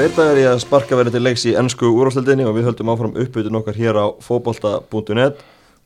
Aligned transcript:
tveir 0.00 0.14
dagar 0.16 0.38
í 0.40 0.44
að 0.48 0.62
sparka 0.62 0.96
verið 0.96 1.12
til 1.12 1.20
leiks 1.20 1.42
í 1.44 1.50
ennsku 1.60 1.88
úrástöldinni 1.92 2.46
og 2.48 2.54
við 2.56 2.70
höldum 2.70 2.88
áfram 2.88 3.18
uppbytun 3.20 3.58
okkar 3.58 3.76
hér 3.76 3.98
á 4.00 4.06
fóbolta.net 4.24 5.42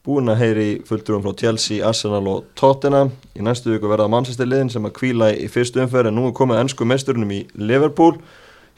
búin 0.06 0.30
að 0.30 0.36
heyri 0.38 0.66
fullturum 0.86 1.24
frá 1.24 1.32
Chelsea, 1.40 1.80
Arsenal 1.82 2.28
og 2.30 2.44
Tottenham. 2.54 3.10
Í 3.34 3.42
næstu 3.42 3.72
viku 3.72 3.90
verða 3.90 4.06
mannsæstir 4.12 4.46
liðin 4.46 4.70
sem 4.70 4.86
að 4.86 4.94
kvíla 5.00 5.32
í 5.34 5.48
fyrstu 5.50 5.82
umferð 5.82 6.12
en 6.12 6.14
nú 6.14 6.28
er 6.28 6.36
komið 6.38 6.60
ennsku 6.60 6.86
meisturinnum 6.86 7.32
í 7.34 7.40
Liverpool. 7.58 8.20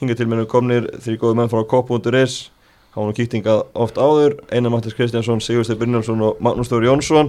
Hinga 0.01 0.17
til 0.17 0.29
mennum 0.31 0.49
komnir 0.49 0.89
þrjí 1.05 1.19
góði 1.21 1.37
menn 1.43 1.53
frá 1.53 1.61
hafa 1.69 3.05
nú 3.05 3.13
kýktingað 3.13 3.67
oft 3.77 4.01
áður 4.01 4.39
Einar 4.49 4.73
Mattis 4.73 4.97
Kristjánsson, 4.97 5.45
Sigurstein 5.45 5.77
Brynjálsson 5.83 6.23
og 6.31 6.41
Magnús 6.41 6.73
Þóri 6.73 6.89
Jónsson. 6.89 7.29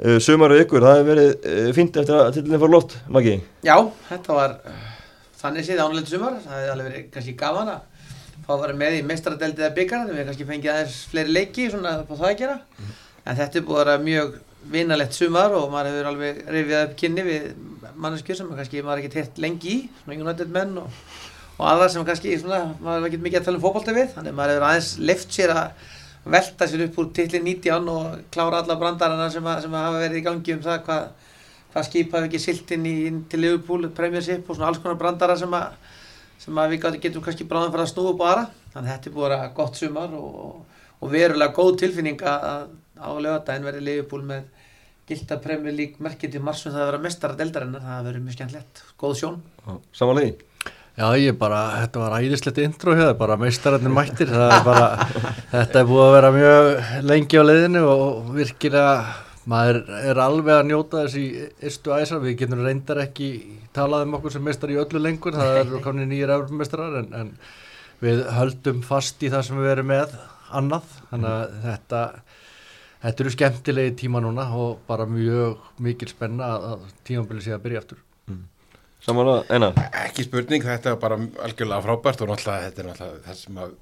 Uh, 0.00 0.16
Sumaru 0.24 0.56
ykkur, 0.62 0.80
það 0.80 1.02
hefur 1.02 1.12
verið 1.12 1.30
uh, 1.52 1.70
fínt 1.76 2.00
eftir 2.00 2.16
að 2.16 2.32
tillin 2.38 2.64
fór 2.64 2.72
lott, 2.78 2.96
Maggi. 3.12 3.36
Já, 3.60 3.76
þetta 4.08 4.40
var 4.40 4.56
uh, 4.64 4.93
þannig 5.44 5.66
séð 5.68 5.82
ánulegt 5.84 6.10
sumar, 6.10 6.40
það 6.40 6.58
hefði 6.58 6.72
alveg 6.74 6.90
verið 6.90 7.06
kannski 7.14 7.36
gaman 7.44 7.70
að 7.74 8.08
fá 8.44 8.50
að 8.54 8.64
vera 8.64 8.76
með 8.80 8.96
í 8.96 9.04
mestraradeldið 9.08 9.66
að 9.68 9.76
byggja 9.78 10.00
við 10.00 10.14
hefum 10.14 10.28
kannski 10.30 10.48
fengið 10.48 10.72
aðeins 10.74 10.98
fleiri 11.12 11.34
leiki 11.34 11.68
svona 11.72 11.94
á 12.00 12.04
það 12.08 12.26
að 12.30 12.40
gera. 12.42 12.58
Mm. 12.78 12.92
en 13.24 13.38
þetta 13.38 13.58
er 13.58 13.66
búið 13.68 13.80
að 13.80 13.84
vera 13.84 14.04
mjög 14.04 14.34
vinalegt 14.74 15.16
sumar 15.16 15.54
og 15.56 15.70
maður 15.72 15.90
hefur 15.90 16.08
alveg 16.10 16.40
reyfið 16.54 16.78
upp 16.80 16.96
kynni 17.00 17.24
við 17.24 17.46
manneskjur 18.00 18.38
sem 18.38 18.52
kannski 18.58 18.82
maður 18.84 19.02
ekki 19.02 19.12
teitt 19.14 19.40
lengi 19.42 19.72
í 19.74 19.78
svona 20.02 20.18
United 20.24 20.52
menn 20.52 20.78
og, 20.80 21.02
og 21.58 21.66
aðra 21.70 21.90
sem 21.92 22.06
kannski 22.06 22.36
svona, 22.40 22.62
maður 22.80 23.02
hefur 23.02 23.10
ekki 23.10 23.22
mikið 23.26 23.40
að 23.40 23.48
tala 23.48 23.60
um 23.60 23.64
fókbalta 23.64 23.96
við. 23.96 24.08
Þannig 24.16 24.36
maður 24.38 24.54
hefur 24.54 24.66
aðeins 24.70 24.90
left 25.10 25.36
sér 25.36 25.54
að 25.54 25.90
velta 26.34 26.68
sér 26.68 26.86
upp 26.86 26.98
úr 27.02 27.10
tillin 27.16 27.44
19 27.44 27.90
og 27.92 28.24
klára 28.32 28.62
alla 28.62 28.78
brandarana 28.80 29.28
sem, 29.32 29.44
að, 29.44 29.66
sem 29.66 29.76
að 29.76 29.86
hafa 29.88 30.02
verið 30.06 30.20
í 30.20 30.24
gangi 30.24 30.56
um 30.56 30.64
það 30.64 30.80
hvað 30.88 31.04
hvað 31.74 31.88
skipaði 31.88 32.30
ekki 32.30 32.40
siltinn 32.42 33.20
til 33.30 33.42
Liverpool, 33.42 33.88
Premiership 33.96 34.46
og 34.46 34.56
svona 34.56 34.70
alls 34.70 34.80
konar 34.82 34.98
brandara 35.00 35.34
sem 35.38 35.58
að, 35.58 35.74
sem 36.38 36.62
að 36.62 36.76
við 36.76 36.86
getum 37.02 37.24
kannski 37.24 37.48
bráðan 37.50 37.74
fyrir 37.74 37.84
að 37.84 37.90
snúa 37.90 38.14
aðra. 38.14 38.46
Þannig 38.74 38.88
að 38.88 38.94
þetta 38.94 39.10
er 39.10 39.16
búin 39.16 39.26
að 39.26 39.34
vera 39.34 39.52
gott 39.58 39.80
sumar 39.80 40.16
og, 40.18 40.80
og 41.00 41.12
verulega 41.12 41.56
góð 41.58 41.76
tilfinning 41.82 42.22
að 42.30 42.70
á 42.94 43.10
lögadaginn 43.10 43.66
verði 43.66 43.84
Liverpool 43.88 44.22
með 44.30 44.46
gilda 45.10 45.42
Premier 45.42 45.74
League 45.74 46.00
merkiti 46.02 46.40
marsum 46.40 46.72
það 46.72 46.86
að 46.86 46.90
vera 46.92 47.04
mestara 47.04 47.38
deldarinnar, 47.38 47.84
það 47.84 48.08
verður 48.08 48.24
mjög 48.24 48.38
skemmtilegt. 48.38 48.84
Góð 49.02 49.16
sjón. 49.20 49.40
Samanlegi 49.92 50.36
Já, 50.94 51.08
ég 51.18 51.34
bara, 51.34 51.80
þetta 51.82 52.00
var 52.04 52.12
æðislegt 52.22 52.58
intro 52.62 52.92
hér, 52.94 53.16
bara 53.18 53.34
meistararnir 53.34 53.90
mættir, 53.90 54.28
það 54.30 54.52
er 54.54 54.60
bara, 54.62 55.06
þetta 55.56 55.80
er 55.80 55.88
búið 55.88 56.04
að 56.04 56.12
vera 56.14 56.30
mjög 56.36 56.68
lengi 57.10 57.40
á 57.42 57.44
leiðinu 57.48 57.82
og 57.90 58.28
virkilega 58.36 58.92
maður 59.50 59.80
er 59.98 60.20
alveg 60.24 60.60
að 60.60 60.68
njóta 60.70 61.02
þess 61.04 61.18
í 61.20 61.26
ystu 61.70 61.94
æsa, 61.94 62.20
við 62.22 62.38
getum 62.42 62.64
reyndar 62.64 63.02
ekki 63.04 63.30
talað 63.76 64.06
um 64.06 64.16
okkur 64.18 64.36
sem 64.36 64.46
mestar 64.46 64.72
í 64.72 64.78
öllu 64.80 65.02
lengur. 65.02 65.36
Það 65.36 65.60
eru 65.64 65.82
komin 65.86 66.08
nýjir 66.10 66.32
eurumestrar 66.36 67.00
en, 67.02 67.10
en 67.18 67.34
við 68.04 68.24
höldum 68.36 68.80
fast 68.86 69.22
í 69.24 69.32
það 69.32 69.46
sem 69.48 69.60
við 69.60 69.74
erum 69.74 69.92
með 69.92 70.16
annað. 70.54 70.96
Þannig 71.10 71.34
að 71.34 71.60
þetta 71.66 72.02
þetta 73.04 73.24
eru 73.24 73.34
skemmtilegi 73.34 73.94
tíma 74.04 74.22
núna 74.24 74.46
og 74.56 74.80
bara 74.88 75.06
mjög 75.08 75.60
mikil 75.84 76.08
spenna 76.08 76.54
að 76.56 76.88
tímabili 77.04 77.44
sé 77.44 77.52
að 77.56 77.64
byrja 77.66 77.82
aftur. 77.82 78.00
Mm. 78.30 78.42
Samanlega, 79.04 79.44
einan? 79.52 79.80
Ekki 80.06 80.24
spurning, 80.24 80.64
þetta 80.64 80.94
er 80.94 81.00
bara 81.02 81.18
algjörlega 81.20 81.84
frábært 81.84 82.24
og 82.24 82.32
náttúrulega 82.32 82.70
þetta 82.70 82.82
er 82.82 82.88
náttúrulega 82.88 83.24
það 83.26 83.40
sem 83.42 83.60
að 83.60 83.74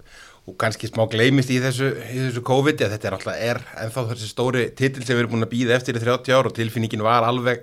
og 0.43 0.57
kannski 0.59 0.89
smá 0.91 1.05
gleymist 1.11 1.53
í 1.55 1.61
þessu, 1.62 1.93
í 2.11 2.21
þessu 2.25 2.43
COVID 2.47 2.81
þetta 2.83 3.09
er 3.09 3.17
alltaf 3.17 3.43
er 3.48 3.61
ennþá 3.85 4.07
þessi 4.11 4.31
stóri 4.31 4.65
titil 4.75 5.05
sem 5.05 5.15
við 5.15 5.25
erum 5.25 5.37
búin 5.37 5.47
að 5.47 5.53
býða 5.53 5.77
eftir 5.77 5.98
í 5.98 6.03
30 6.03 6.35
ár 6.35 6.48
og 6.51 6.57
tilfinningin 6.57 7.05
var 7.07 7.27
alveg 7.29 7.62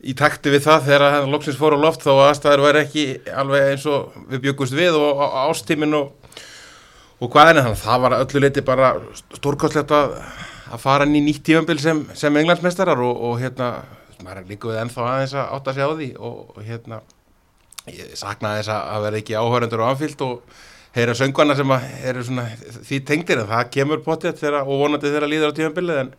í 0.00 0.14
takti 0.18 0.50
við 0.50 0.64
það 0.64 0.88
þegar 0.88 1.04
hann 1.14 1.30
loksins 1.30 1.58
fór 1.60 1.76
á 1.76 1.78
loft 1.78 2.02
þá 2.02 2.10
aðstæður 2.24 2.64
væri 2.64 2.82
ekki 2.82 3.04
alveg 3.42 3.68
eins 3.74 3.84
og 3.86 4.16
við 4.32 4.42
byggust 4.48 4.74
við 4.74 4.98
og 4.98 5.22
ástímin 5.44 5.94
og, 6.00 6.40
og 7.20 7.30
hvað 7.30 7.52
er 7.52 7.60
þannig 7.60 7.82
það 7.84 8.02
var 8.06 8.16
öllu 8.18 8.42
leiti 8.42 8.64
bara 8.66 8.90
stórkostlegt 9.36 9.94
að, 9.94 10.16
að 10.72 10.82
fara 10.82 11.06
inn 11.06 11.18
í 11.20 11.24
nýtt 11.28 11.44
tífambil 11.46 11.78
sem, 11.82 12.02
sem 12.18 12.40
englandsmestarar 12.42 13.04
og, 13.06 13.22
og 13.28 13.38
hérna 13.42 13.70
maður 14.24 14.42
er 14.42 14.50
líka 14.50 14.72
við 14.72 14.82
ennþá 14.82 15.06
aðeins 15.12 15.36
að 15.36 15.54
átta 15.56 15.76
sig 15.76 15.86
á 15.86 15.90
því 15.94 16.10
og, 16.18 16.42
og 16.56 16.64
hérna 16.64 17.00
ég 17.90 18.18
saknaði 18.18 18.64
þess 18.64 18.74
að 18.80 19.06
vera 19.06 19.20
ekki 19.22 19.38
áhörendur 19.38 19.84
og 19.84 19.92
anfíld 19.92 20.26
og 20.26 20.58
heyra 20.96 21.14
söngvarna 21.14 21.56
sem 21.58 21.72
eru 22.10 22.24
svona 22.26 22.46
því 22.88 23.00
tengdir 23.06 23.42
en 23.42 23.50
það 23.50 23.72
kemur 23.76 24.04
potið 24.04 24.44
og 24.60 24.72
vonandi 24.82 25.12
þeirra 25.12 25.30
líður 25.30 25.54
á 25.54 25.58
tímanbilið 25.58 26.00
en, 26.02 26.12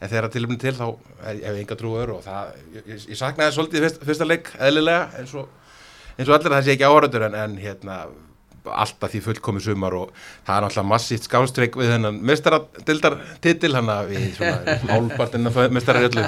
en 0.00 0.12
þeirra 0.12 0.30
tilumni 0.32 0.60
til 0.60 0.74
þá 0.76 0.86
hef 1.26 1.42
ég 1.42 1.62
enga 1.62 1.78
trú 1.80 1.96
öðru 2.00 2.18
og 2.18 2.24
það, 2.24 2.54
ég, 2.78 2.86
ég 2.96 3.18
saknaði 3.18 3.56
svolítið 3.56 3.86
fyrst, 3.86 4.06
fyrsta 4.08 4.28
leik 4.28 4.52
eðlilega 4.56 5.20
eins 5.20 5.34
og, 5.36 5.50
eins 6.16 6.30
og 6.30 6.38
allir 6.38 6.56
það 6.56 6.64
sé 6.64 6.76
ekki 6.76 6.88
áhörður 6.88 7.28
en, 7.28 7.36
en 7.42 7.58
hérna 7.60 7.98
alltaf 8.66 9.12
því 9.12 9.20
fullkomi 9.22 9.60
sumar 9.62 9.94
og 9.94 10.12
það 10.46 10.56
er 10.56 10.64
náttúrulega 10.64 10.90
massíft 10.90 11.28
skástreik 11.28 11.76
við 11.78 11.92
þennan 11.92 12.20
mestaradildartitil 12.26 13.72
hann 13.76 13.90
að 13.92 14.12
við 14.14 14.24
svona 14.38 14.76
álpartinn 14.96 15.50
að 15.50 15.76
mestarar 15.76 16.08
öllu. 16.08 16.24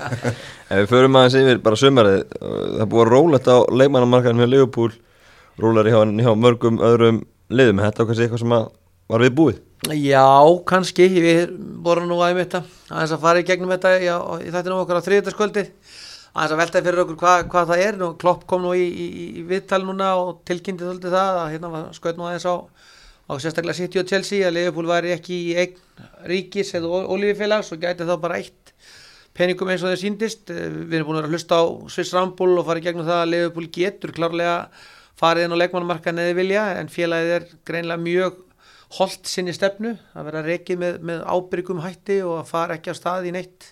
Ef 0.70 0.82
við 0.82 0.90
förum 0.90 1.16
aðeins 1.20 1.38
yfir 1.40 1.62
bara 1.64 1.80
sumarið 1.80 2.18
það 2.40 2.90
búið 2.92 3.04
að 3.06 3.12
róla 3.14 3.40
þetta 3.40 3.56
á 3.56 3.60
leikmannamarkaðin 3.80 4.42
með 4.42 4.52
Leopold 4.54 4.98
rúlar 5.62 5.88
hjá, 5.90 5.98
hjá 6.04 6.30
mörgum 6.36 6.78
öðrum 6.84 7.24
liðum, 7.50 7.82
þetta 7.84 8.02
var 8.02 8.10
kannski 8.10 8.26
eitthvað 8.26 8.44
sem 8.44 8.54
var 9.10 9.24
við 9.24 9.34
búið? 9.38 9.58
Já, 9.96 10.28
kannski, 10.68 11.08
við 11.24 11.42
vorum 11.84 12.06
nú 12.10 12.20
aðeins 12.20 12.46
þetta, 12.46 12.62
aðeins 12.92 13.16
að 13.16 13.24
fara 13.24 13.42
í 13.42 13.48
gegnum 13.48 13.72
þetta 13.72 13.96
já, 14.02 14.14
í 14.44 14.52
þættinu 14.52 14.80
okkar 14.82 15.00
á 15.00 15.06
þriðdagsskvöldi 15.08 15.66
aðeins 16.30 16.54
að 16.54 16.60
veltaði 16.60 16.86
fyrir 16.86 17.02
okkur 17.04 17.18
hvað, 17.20 17.42
hvað 17.50 17.72
það 17.72 17.82
er. 17.86 17.98
Og 18.06 18.16
Klopp 18.20 18.46
kom 18.50 18.64
nú 18.64 18.74
í, 18.76 18.86
í, 18.86 19.06
í 19.40 19.44
viðtal 19.48 19.82
núna 19.86 20.12
og 20.20 20.40
tilkynnti 20.48 20.86
þóldi 20.86 21.12
það 21.12 21.40
að 21.42 21.52
hérna 21.54 21.82
skaut 21.96 22.20
nú 22.20 22.28
aðeins 22.28 22.46
á, 22.46 22.54
á 22.60 23.32
sérstaklega 23.42 23.78
City 23.80 24.02
og 24.02 24.10
Chelsea 24.10 24.46
að 24.46 24.56
Liverpool 24.58 24.90
væri 24.90 25.14
ekki 25.16 25.40
í 25.50 25.56
eign 25.58 26.06
ríkis 26.30 26.72
eða 26.78 27.02
olífélags 27.10 27.72
og 27.74 27.82
gæti 27.82 28.06
þá 28.08 28.14
bara 28.22 28.38
eitt 28.40 28.74
peningum 29.36 29.70
eins 29.70 29.82
og 29.84 29.92
þeir 29.92 30.00
síndist 30.00 30.50
við 30.50 30.96
erum 30.98 31.10
búin 31.10 31.20
að 31.20 31.34
hlusta 31.34 31.60
á 31.60 31.64
Swiss 31.92 32.14
Ramble 32.16 32.58
og 32.60 32.66
fara 32.66 32.80
í 32.80 32.84
gegnum 32.84 33.06
það 33.06 33.20
að 33.24 33.30
Liverpool 33.34 33.68
getur 33.74 34.14
klárlega 34.16 34.56
farið 35.20 35.46
inn 35.46 35.54
á 35.56 35.60
leikmannumarkaðin 35.60 36.22
eða 36.24 36.38
vilja 36.38 36.64
en 36.80 36.90
félagið 36.92 37.34
er 37.36 37.46
greinlega 37.68 38.04
mjög 38.04 38.38
holdt 38.98 39.30
sinni 39.30 39.54
stefnu 39.54 39.94
að 40.18 40.28
vera 40.30 40.44
reikið 40.46 40.80
með, 40.80 41.00
með 41.06 41.24
ábyrgum 41.28 41.82
hætti 41.84 42.20
og 42.26 42.40
að 42.40 42.50
fara 42.50 42.78
ekki 42.78 42.90
á 42.90 42.98
stað 42.98 43.28
í 43.30 43.34
neitt, 43.36 43.70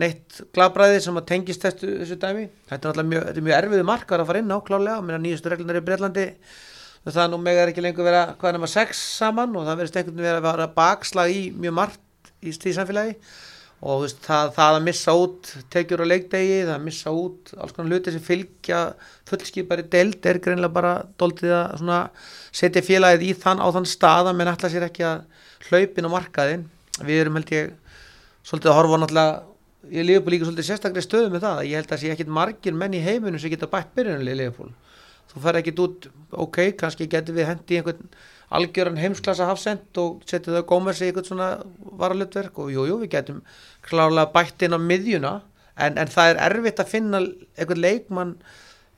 neitt 0.00 0.42
glabræði 0.56 0.98
sem 1.04 1.20
að 1.20 1.28
tengist 1.30 1.62
þessu, 1.62 1.92
þessu 2.00 2.18
dæmi. 2.18 2.48
Þetta 2.70 2.90
er 2.90 3.00
náttúrulega 3.02 3.10
mjög, 3.12 3.42
mjög 3.46 3.58
erfiðu 3.60 3.88
markar 3.92 4.24
að 4.24 4.30
fara 4.32 4.42
inn 4.42 4.54
á 4.56 4.58
klálega 4.66 4.98
og 4.98 5.24
nýjastu 5.26 5.52
reglunar 5.52 5.78
í 5.78 5.84
Breitlandi 5.86 6.26
það 7.10 7.32
nú 7.32 7.38
megar 7.42 7.70
ekki 7.70 7.82
lengur 7.82 8.06
vera 8.06 8.26
hvaða 8.38 8.56
nema 8.56 8.70
sex 8.70 9.00
saman 9.18 9.56
og 9.58 9.66
það 9.66 9.80
verðist 9.80 9.96
einhvern 9.98 10.20
veginn 10.20 10.38
að 10.38 10.44
vera 10.46 10.68
bakslag 10.76 11.32
í 11.34 11.40
mjög 11.50 11.74
margt 11.74 12.30
í 12.42 12.52
stíðsamfélagi 12.54 13.16
og 13.82 14.04
veist, 14.04 14.20
það, 14.22 14.52
það 14.54 14.76
að 14.76 14.84
missa 14.86 15.12
út 15.18 15.52
tekjur 15.74 16.02
á 16.02 16.06
leikdegi, 16.06 16.58
það 16.62 16.74
að 16.76 16.84
missa 16.86 17.12
út 17.18 17.52
alls 17.58 17.74
konar 17.74 17.90
hluti 17.90 18.14
sem 18.14 18.22
fylgja 18.22 18.82
fullskipari 19.28 19.86
deild 19.90 20.28
er 20.30 20.38
greinlega 20.44 20.76
bara 20.76 20.92
doldið 21.18 21.54
að 21.56 22.26
setja 22.54 22.84
félagið 22.86 23.24
í 23.26 23.32
þann 23.42 23.62
á 23.62 23.66
þann 23.74 23.88
stað 23.90 24.30
að 24.30 24.38
menn 24.38 24.52
ætla 24.52 24.70
sér 24.70 24.86
ekki 24.86 25.06
að 25.08 25.24
hlaupin 25.68 26.06
á 26.06 26.14
markaðin 26.14 26.68
við 27.02 27.24
erum 27.24 27.40
held 27.40 27.50
ég 27.56 27.72
svolítið 28.46 28.70
að 28.70 28.78
horfa 28.78 29.00
náttúrulega 29.02 29.90
ég 29.90 30.06
lifi 30.06 30.30
líka 30.30 30.46
svolítið 30.46 30.68
sérstaklega 30.68 31.06
stöðu 31.08 31.32
með 31.32 31.46
það 31.46 31.64
ég 31.66 31.80
held 31.80 31.88
að 31.88 31.94
það 31.96 32.02
sé 32.04 32.14
ekkit 32.14 32.32
margir 32.38 32.78
menn 32.78 32.94
í 32.94 33.02
heiminum 33.02 33.42
sem 33.42 33.50
geta 33.50 33.70
bætt 33.70 33.90
byrjunlega 33.96 34.36
í 34.36 34.40
lifipól 34.44 34.70
þú 35.32 35.42
fer 35.42 35.58
ekkit 35.58 35.82
út, 35.82 36.06
ok, 36.44 36.58
kannski 36.78 37.08
getur 37.10 37.34
við 37.34 37.48
hendi 37.48 37.80
einhvern 37.80 38.14
algjöran 38.58 38.98
heimsklassa 39.00 39.46
hafsend 39.48 40.00
og 40.00 40.22
setja 40.28 40.56
það 40.56 40.66
gómers 40.70 41.00
í 41.02 41.08
eitthvað 41.08 41.30
svona 41.30 41.48
varalutverk 42.00 42.58
og 42.62 42.72
jújú, 42.72 42.88
jú, 42.90 42.98
við 43.02 43.14
getum 43.16 43.40
klálega 43.86 44.30
bætt 44.34 44.66
inn 44.66 44.76
á 44.76 44.80
miðjuna 44.80 45.32
en, 45.76 45.96
en 45.96 46.12
það 46.12 46.32
er 46.32 46.42
erfitt 46.48 46.82
að 46.82 46.92
finna 46.92 47.22
eitthvað 47.22 47.82
leikmann 47.82 48.36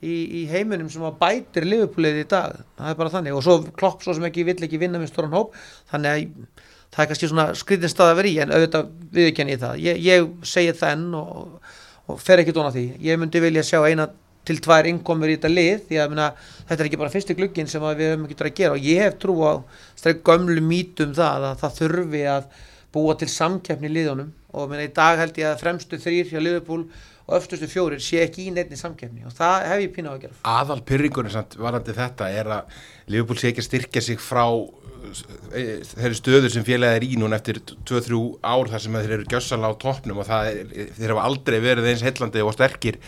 í, 0.04 0.14
í 0.14 0.42
heiminum 0.50 0.90
sem 0.92 1.04
að 1.06 1.18
bætir 1.20 1.66
liðupúlið 1.68 2.22
í 2.24 2.26
dag, 2.30 2.58
það 2.78 2.90
er 2.90 2.98
bara 3.00 3.14
þannig. 3.14 3.36
Og 3.36 3.44
svo 3.46 3.58
klopp 3.78 4.04
svo 4.04 4.16
sem 4.16 4.26
ekki 4.28 4.46
vill 4.48 4.58
ekki 4.66 4.80
vinna 4.82 5.00
með 5.00 5.12
stóran 5.12 5.36
hóp 5.36 5.54
þannig 5.92 6.10
að 6.10 6.66
það 6.94 7.04
er 7.04 7.10
kannski 7.10 7.30
svona 7.30 7.46
skritin 7.58 7.90
stað 7.90 8.12
að 8.12 8.20
vera 8.20 8.30
í 8.30 8.36
en 8.42 8.54
auðvitað 8.54 8.92
viðkenni 9.16 9.56
í 9.56 9.62
það. 9.62 9.80
Ég, 9.82 10.02
ég 10.04 10.28
segi 10.46 10.76
þenn 10.78 11.08
og, 11.18 11.72
og 12.10 12.20
fer 12.22 12.42
ekki 12.42 12.54
dóna 12.54 12.74
því, 12.74 12.84
ég 13.02 13.18
myndi 13.20 13.42
vilja 13.42 13.64
sjá 13.66 13.80
eina 13.82 14.10
til 14.44 14.58
tvær 14.64 14.88
innkomur 14.90 15.32
í 15.32 15.38
þetta 15.38 15.50
lið 15.52 15.86
því 15.88 15.98
að 16.02 16.12
minna, 16.12 16.28
þetta 16.68 16.82
er 16.82 16.90
ekki 16.90 17.00
bara 17.00 17.14
fyrsti 17.14 17.36
glugginn 17.38 17.70
sem 17.70 17.84
við 17.84 18.12
höfum 18.12 18.28
ekki 18.28 18.38
að 18.40 18.54
gera. 18.60 18.76
Og 18.76 18.86
ég 18.86 19.02
hef 19.04 19.18
trú 19.22 19.38
á 19.40 19.52
gömlu 20.28 20.60
mítum 20.64 21.14
það 21.16 21.48
að 21.50 21.58
það 21.62 21.80
þurfi 21.80 22.22
að 22.34 22.46
búa 22.94 23.16
til 23.18 23.30
samkeppni 23.32 23.90
í 23.90 23.94
liðunum. 23.96 24.30
Og 24.54 24.70
minna, 24.70 24.86
í 24.86 24.92
dag 24.94 25.18
held 25.18 25.40
ég 25.40 25.50
að 25.50 25.64
fremstu 25.64 25.98
þrýr 25.98 26.30
hjá 26.30 26.40
liðupól 26.42 26.84
og 27.24 27.36
öftustu 27.38 27.66
fjórir 27.70 28.02
sé 28.04 28.20
ekki 28.22 28.48
í 28.48 28.54
nefni 28.54 28.78
samkeppni. 28.78 29.24
Og 29.26 29.34
það 29.34 29.68
hef 29.70 29.84
ég 29.86 29.92
pínað 29.96 30.16
að 30.16 30.24
gera. 30.26 30.40
Aðal 30.54 30.80
pyrringunum 30.86 31.36
varandi 31.56 31.96
þetta 31.96 32.30
er 32.30 32.50
að 32.58 32.80
liðupól 33.12 33.38
sé 33.40 33.50
ekki 33.50 33.64
að 33.64 33.68
styrkja 33.70 34.02
sig 34.04 34.20
frá 34.22 34.44
e, 35.56 35.62
þeirri 35.88 36.18
stöður 36.20 36.52
sem 36.52 36.66
félagið 36.66 36.98
er 37.00 37.06
í 37.08 37.20
núna 37.20 37.40
eftir 37.40 37.62
2-3 37.64 38.20
ár 38.44 38.72
þar 38.74 38.84
sem 38.84 38.98
þeir 39.00 39.16
eru 39.16 39.30
gjössanlega 39.32 39.72
á 39.72 39.82
toppnum. 39.86 40.20
Og 40.20 40.34
er, 40.36 40.90
þeir 40.98 41.14
hafa 41.14 41.30
aldrei 41.30 41.58
verið 41.64 41.90
eins 41.94 42.04
heillandi 42.04 42.44
og 42.44 42.54
sterkir 42.58 43.00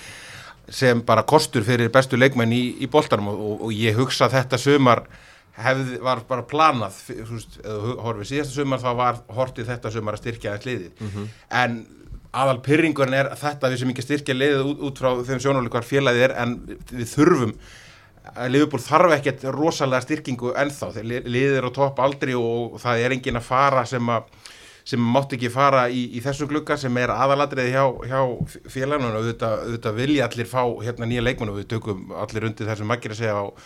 sem 0.69 1.01
bara 1.07 1.23
kostur 1.23 1.65
fyrir 1.67 1.93
bestu 1.95 2.19
leikmenn 2.19 2.53
í, 2.53 2.63
í 2.83 2.89
boltanum 2.91 3.31
og, 3.33 3.41
og, 3.41 3.65
og 3.69 3.75
ég 3.77 3.97
hugsa 3.99 4.29
þetta 4.33 4.59
sumar 4.59 5.05
hefði, 5.57 6.01
var 6.05 6.23
bara 6.29 6.45
planað 6.47 6.99
veist, 7.09 7.61
horfið 7.65 8.33
síðasta 8.33 8.59
sumar 8.59 8.83
þá 8.83 8.91
var 8.99 9.23
hortið 9.37 9.71
þetta 9.71 9.93
sumar 9.95 10.19
að 10.19 10.25
styrkja 10.25 10.53
aðeins 10.53 10.69
liðið. 10.69 11.07
En 11.63 11.79
aðal 12.37 12.61
pyrringurinn 12.67 13.17
er 13.17 13.33
þetta 13.39 13.71
við 13.73 13.83
sem 13.83 13.95
ekki 13.95 14.05
styrkja 14.05 14.37
liðið 14.37 14.71
út, 14.73 14.85
út 14.91 15.01
frá 15.01 15.11
þeim 15.25 15.43
sjónuleik 15.43 15.73
hvar 15.73 15.89
félagið 15.89 16.27
er 16.29 16.37
en 16.43 16.57
við 16.93 17.11
þurfum 17.15 17.57
Liverpool 18.51 18.83
þarf 18.83 19.13
ekkert 19.15 19.45
rosalega 19.55 20.03
styrkingu 20.03 20.51
ennþá, 20.59 20.89
liðið 21.07 21.61
er 21.61 21.69
á 21.71 21.77
topp 21.77 22.01
aldrei 22.03 22.35
og 22.35 22.75
það 22.83 23.05
er 23.05 23.15
engin 23.15 23.39
að 23.39 23.47
fara 23.47 23.85
sem 23.87 24.11
að 24.11 24.27
sem 24.87 25.03
mátt 25.03 25.33
ekki 25.35 25.49
fara 25.51 25.87
í, 25.91 26.05
í 26.15 26.21
þessu 26.23 26.47
glugga 26.51 26.77
sem 26.79 26.95
er 27.03 27.11
aðalatriði 27.11 27.73
hjá, 27.75 27.85
hjá 28.07 28.21
félaginu. 28.71 29.09
Og 29.11 29.19
auðvitað, 29.19 29.65
auðvitað 29.67 29.99
vilja 29.99 30.29
allir 30.29 30.47
fá 30.53 30.63
hérna 30.85 31.09
nýja 31.11 31.25
leikmenn 31.27 31.51
og 31.51 31.59
við 31.59 31.69
tökum 31.75 32.05
allir 32.23 32.47
undir 32.51 32.71
þessum 32.71 32.91
makkir 32.93 33.15
að 33.17 33.21
segja 33.25 33.41
og, 33.43 33.59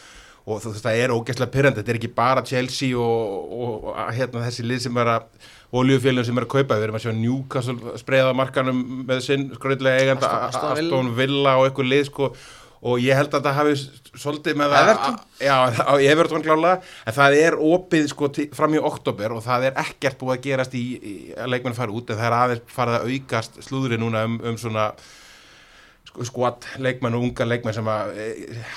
og 0.49 0.65
það 0.65 0.97
er 1.03 1.13
ógæslega 1.13 1.53
pyrrandi, 1.53 1.83
þetta 1.83 1.93
er 1.93 1.99
ekki 2.01 2.13
bara 2.17 2.45
Chelsea 2.49 2.97
og, 2.97 3.51
og, 3.53 3.91
og 3.93 4.01
hérna 4.17 4.47
þessi 4.47 4.65
lið 4.65 4.81
sem 4.87 4.97
er 5.03 5.11
að 5.19 5.51
oljufélagin 5.81 6.27
sem 6.31 6.41
er 6.41 6.47
að 6.49 6.53
kaupa, 6.57 6.79
við 6.81 6.87
erum 6.89 6.97
að 6.99 7.05
sjá 7.05 7.13
Newcastle 7.21 7.93
spreða 8.01 8.33
markanum 8.41 8.81
með 9.07 9.21
sinn 9.29 9.45
skröðlega 9.59 10.01
eiganda 10.07 10.31
Aston- 10.49 10.49
Aston 10.49 10.73
Villa. 10.81 10.89
Aston 10.97 11.13
Villa 11.21 11.53
og 11.61 11.69
eitthvað 11.69 11.93
lið 11.93 12.09
sko 12.09 12.31
og 12.81 13.01
ég 13.03 13.17
held 13.19 13.35
að 13.37 13.47
það 13.47 13.57
hafi 13.59 13.75
svolítið 14.23 14.57
með 14.57 14.75
það 14.75 14.83
Everton? 14.85 15.17
já, 15.45 15.57
á 15.93 15.95
Everton 16.01 16.45
klálega. 16.45 16.91
En 17.05 17.17
það 17.17 17.39
er 17.41 17.57
opið 17.71 18.11
sko 18.13 18.31
fram 18.57 18.77
í 18.77 18.85
oktober 18.91 19.37
og 19.37 19.43
það 19.45 19.71
er 19.71 19.81
ekkert 19.85 20.21
búið 20.21 20.37
að 20.37 20.45
gerast 20.49 20.77
í, 20.79 20.85
í 20.97 21.15
að 21.37 21.55
leikmenn 21.55 21.77
fara 21.77 21.97
út. 21.97 22.11
En 22.11 22.21
það 22.21 22.29
er 22.31 22.39
aðeins 22.39 22.77
farið 22.77 22.99
að 22.99 23.11
aukast 23.15 23.61
slúðri 23.69 24.01
núna 24.01 24.25
um, 24.29 24.39
um 24.49 24.59
svona 24.61 24.91
sko, 26.09 26.27
skvat 26.31 26.69
leikmenn 26.81 27.19
og 27.19 27.29
unga 27.29 27.49
leikmenn 27.49 27.77
sem 27.77 27.91
að 27.93 28.15
e, 28.17 28.29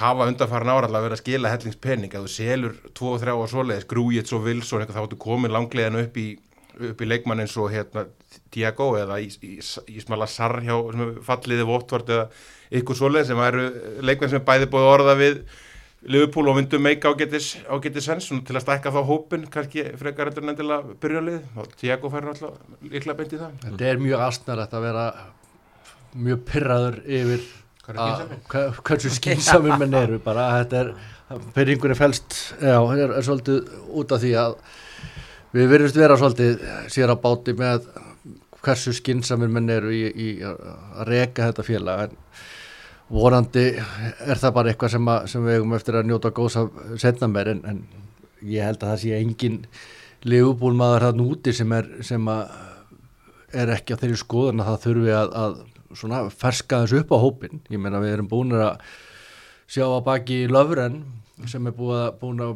hafa 0.02 0.28
undanfara 0.30 0.68
náraðlega 0.68 1.08
verið 1.08 1.20
að 1.20 1.24
skila 1.24 1.54
hellingspenning 1.56 2.18
að 2.18 2.28
þú 2.28 2.34
selur 2.36 2.80
2 2.92 3.14
og 3.14 3.22
3 3.24 3.38
og 3.40 3.54
svoleiðis, 3.54 3.88
Grújits 3.90 4.36
og 4.36 4.50
Wilson 4.50 4.84
þá 4.90 5.06
áttu 5.06 5.22
komin 5.22 5.56
langlegin 5.56 6.04
upp 6.04 6.20
í 6.20 6.34
upp 6.82 7.02
í 7.04 7.08
leikmann 7.08 7.44
eins 7.44 7.56
og 7.62 7.72
hérna 7.74 8.08
Tiago 8.54 8.94
eða 8.98 9.20
í, 9.22 9.30
í, 9.46 9.58
í 9.62 10.02
smala 10.02 10.28
Sarr 10.30 10.64
hjá 10.66 10.76
falliði 11.26 11.68
Votvort 11.70 12.10
eða 12.10 12.28
ykkur 12.80 12.98
svoleið 12.98 13.30
sem 13.30 13.44
eru 13.46 13.68
leikmenn 14.02 14.32
sem 14.32 14.42
er 14.42 14.48
bæði 14.48 14.70
búið 14.72 14.90
orða 14.96 15.16
við 15.20 15.44
Liverpool 16.04 16.50
og 16.52 16.58
myndum 16.58 16.84
meika 16.84 17.14
ágætis, 17.14 17.54
ágætis 17.72 18.10
sens 18.10 18.26
svona 18.28 18.44
til 18.44 18.58
að 18.58 18.66
stækka 18.66 18.92
þá 18.92 19.00
hópin 19.08 19.46
kannski 19.52 19.86
frekar 20.00 20.32
endur 20.32 20.50
endilega 20.52 20.96
byrjunlið 21.00 21.60
og 21.62 21.76
Tiago 21.80 22.12
fær 22.12 22.28
náttúrulega 22.28 22.92
líklega 22.92 23.20
beint 23.22 23.36
í 23.36 23.40
það. 23.40 23.54
Þetta 23.64 23.88
er 23.88 24.02
mjög 24.04 24.24
astnærætt 24.26 24.76
að 24.76 24.88
vera 24.90 25.06
mjög 26.26 26.42
pyrraður 26.50 26.98
yfir 27.08 27.46
er 27.88 28.74
hversu 28.84 29.12
skynsamir 29.12 29.78
menn 29.82 29.96
eru 30.00 30.20
bara. 30.24 30.50
Þetta 30.62 30.82
er, 30.82 30.92
pyrringunni 31.56 31.98
felst 31.98 32.40
já, 32.60 32.78
er, 32.96 33.16
er 33.18 33.26
svolítið 33.26 33.72
út 33.92 34.12
af 34.16 34.24
því 34.24 34.34
að 34.44 34.58
við 35.54 35.72
verðumst 35.72 36.00
vera 36.00 36.20
svolítið 36.20 36.68
sér 36.92 37.14
að 37.14 37.24
báti 37.24 37.56
með 37.60 37.88
hversu 38.64 38.94
skynsamir 38.96 39.52
menn 39.52 39.72
eru 39.72 39.92
í, 39.92 40.04
í 40.08 40.30
að 40.48 41.08
reka 41.10 41.50
þetta 41.50 41.68
félag. 41.68 42.06
En 42.08 42.23
vorandi 43.12 43.66
er 43.76 44.40
það 44.40 44.56
bara 44.56 44.72
eitthvað 44.72 44.96
sem, 44.96 45.10
að, 45.12 45.28
sem 45.32 45.46
við 45.46 45.58
eigum 45.58 45.76
eftir 45.78 45.98
að 46.00 46.08
njóta 46.10 46.32
góðs 46.36 46.60
af 46.62 46.70
setna 47.02 47.30
meir 47.32 47.52
en, 47.54 47.64
en 47.68 47.82
ég 48.48 48.66
held 48.66 48.84
að 48.84 48.94
það 48.94 49.02
sé 49.04 49.20
engin 49.20 49.60
liðbúlmaður 50.24 51.08
það 51.08 51.20
núti 51.20 51.54
sem 51.56 51.76
er, 51.76 51.90
sem 52.06 52.30
að 52.32 52.54
er 53.54 53.74
ekki 53.76 53.98
á 53.98 54.00
þeirri 54.02 54.20
skoðun 54.20 54.64
að 54.64 54.70
það 54.72 54.86
þurfi 54.88 55.16
að, 55.18 55.34
að 55.44 56.30
ferska 56.40 56.84
þessu 56.84 57.04
upp 57.04 57.12
á 57.14 57.24
hópin 57.24 57.60
ég 57.70 57.82
meina 57.82 58.02
við 58.02 58.16
erum 58.16 58.30
búin 58.32 58.56
að 58.58 58.80
sjá 59.70 59.86
að 59.86 60.06
baki 60.08 60.40
Löfren 60.50 61.04
sem 61.50 61.68
er 61.68 61.76
búin 61.78 62.00
að, 62.00 62.10
búin 62.22 62.42
að 62.44 62.56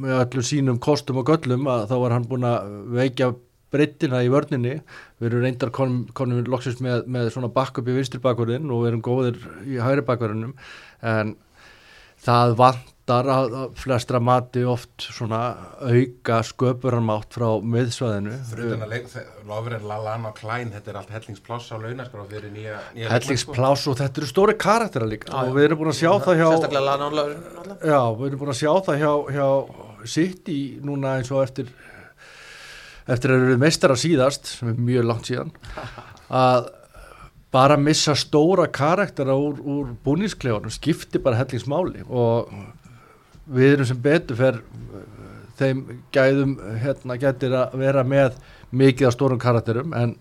með 0.00 0.20
öllum 0.22 0.46
sínum 0.46 0.80
kostum 0.82 1.20
og 1.20 1.28
göllum 1.28 1.68
að 1.70 1.86
þá 1.90 1.96
var 2.00 2.14
hann 2.16 2.28
búin 2.28 2.46
að 2.48 2.70
veikja 2.96 3.30
breyttina 3.74 4.22
í 4.24 4.32
vörninni. 4.32 4.78
Við 5.20 5.30
erum 5.30 5.46
reyndar 5.46 5.74
konum, 5.74 6.02
konum 6.16 6.44
loksist 6.50 6.82
með, 6.84 7.06
með 7.10 7.32
svona 7.34 7.52
bakk 7.52 7.82
upp 7.82 7.90
í 7.90 7.96
vinstri 7.98 8.22
bakverðin 8.22 8.70
og 8.70 8.84
við 8.84 8.92
erum 8.92 9.04
góðir 9.04 9.40
í 9.66 9.80
hægri 9.82 10.06
bakverðinum 10.06 10.54
en 11.04 11.34
það 12.24 12.54
vantar 12.58 13.28
að, 13.28 13.54
að 13.60 13.72
flestra 13.82 14.20
mati 14.22 14.62
oft 14.68 15.04
svona 15.04 15.40
auka 15.82 16.40
sköpuranmátt 16.48 17.36
frá 17.36 17.46
miðsvæðinu. 17.60 18.38
Fyrir 18.48 18.74
utan 18.78 18.84
að 18.86 19.88
Lallana 19.90 20.30
og 20.30 20.38
Klein, 20.38 20.72
þetta 20.72 20.92
er 20.92 21.00
allt 21.00 21.14
hellingspláss 21.14 21.72
á 21.74 21.76
launaskrá 21.82 22.24
fyrir 22.30 22.52
nýja, 22.54 22.78
nýja 22.96 23.12
hellingsplás 23.12 23.86
og 23.92 23.98
þetta 24.00 24.22
eru 24.22 24.30
stóri 24.30 24.56
karaktera 24.60 25.08
líka. 25.08 25.32
Og 25.44 25.52
við 25.56 25.68
erum 25.68 25.82
búin 25.82 25.92
að 25.92 26.00
sjá 26.00 26.12
það 26.14 26.40
hjá 26.40 26.46
sérstaklega 26.46 26.86
lanánlagur 26.88 27.34
já, 27.84 28.00
við 28.20 28.30
erum 28.30 28.44
búin 28.44 28.54
að 28.54 28.62
sjá 28.62 28.72
það 28.88 29.02
hjá, 29.04 29.12
hjá 29.36 29.48
City 30.14 30.60
núna 30.84 31.18
eins 31.18 31.32
og 31.32 31.44
eftir 31.44 31.70
eftir 33.10 33.34
að 33.34 33.48
eru 33.48 33.58
meistara 33.60 33.96
síðast 33.98 34.48
sem 34.48 34.70
er 34.72 34.80
mjög 34.80 35.08
langt 35.08 35.28
síðan 35.28 35.52
að 36.32 36.70
bara 37.54 37.76
missa 37.78 38.16
stóra 38.18 38.66
karaktera 38.66 39.36
úr, 39.38 39.60
úr 39.60 39.92
búningsklefanum 40.04 40.72
skipti 40.74 41.20
bara 41.22 41.38
hellingsmáli. 41.38 42.02
Og 42.10 42.50
við 43.54 43.76
erum 43.76 43.86
sem 43.86 44.00
betur 44.02 44.38
fer 44.40 44.58
þeim 45.60 45.84
gæðum 46.14 46.56
hérna 46.82 47.18
gætir 47.20 47.54
að 47.54 47.76
vera 47.78 48.02
með 48.06 48.40
mikið 48.74 49.10
af 49.10 49.14
stórum 49.14 49.42
karakterum 49.42 49.94
en 49.94 50.16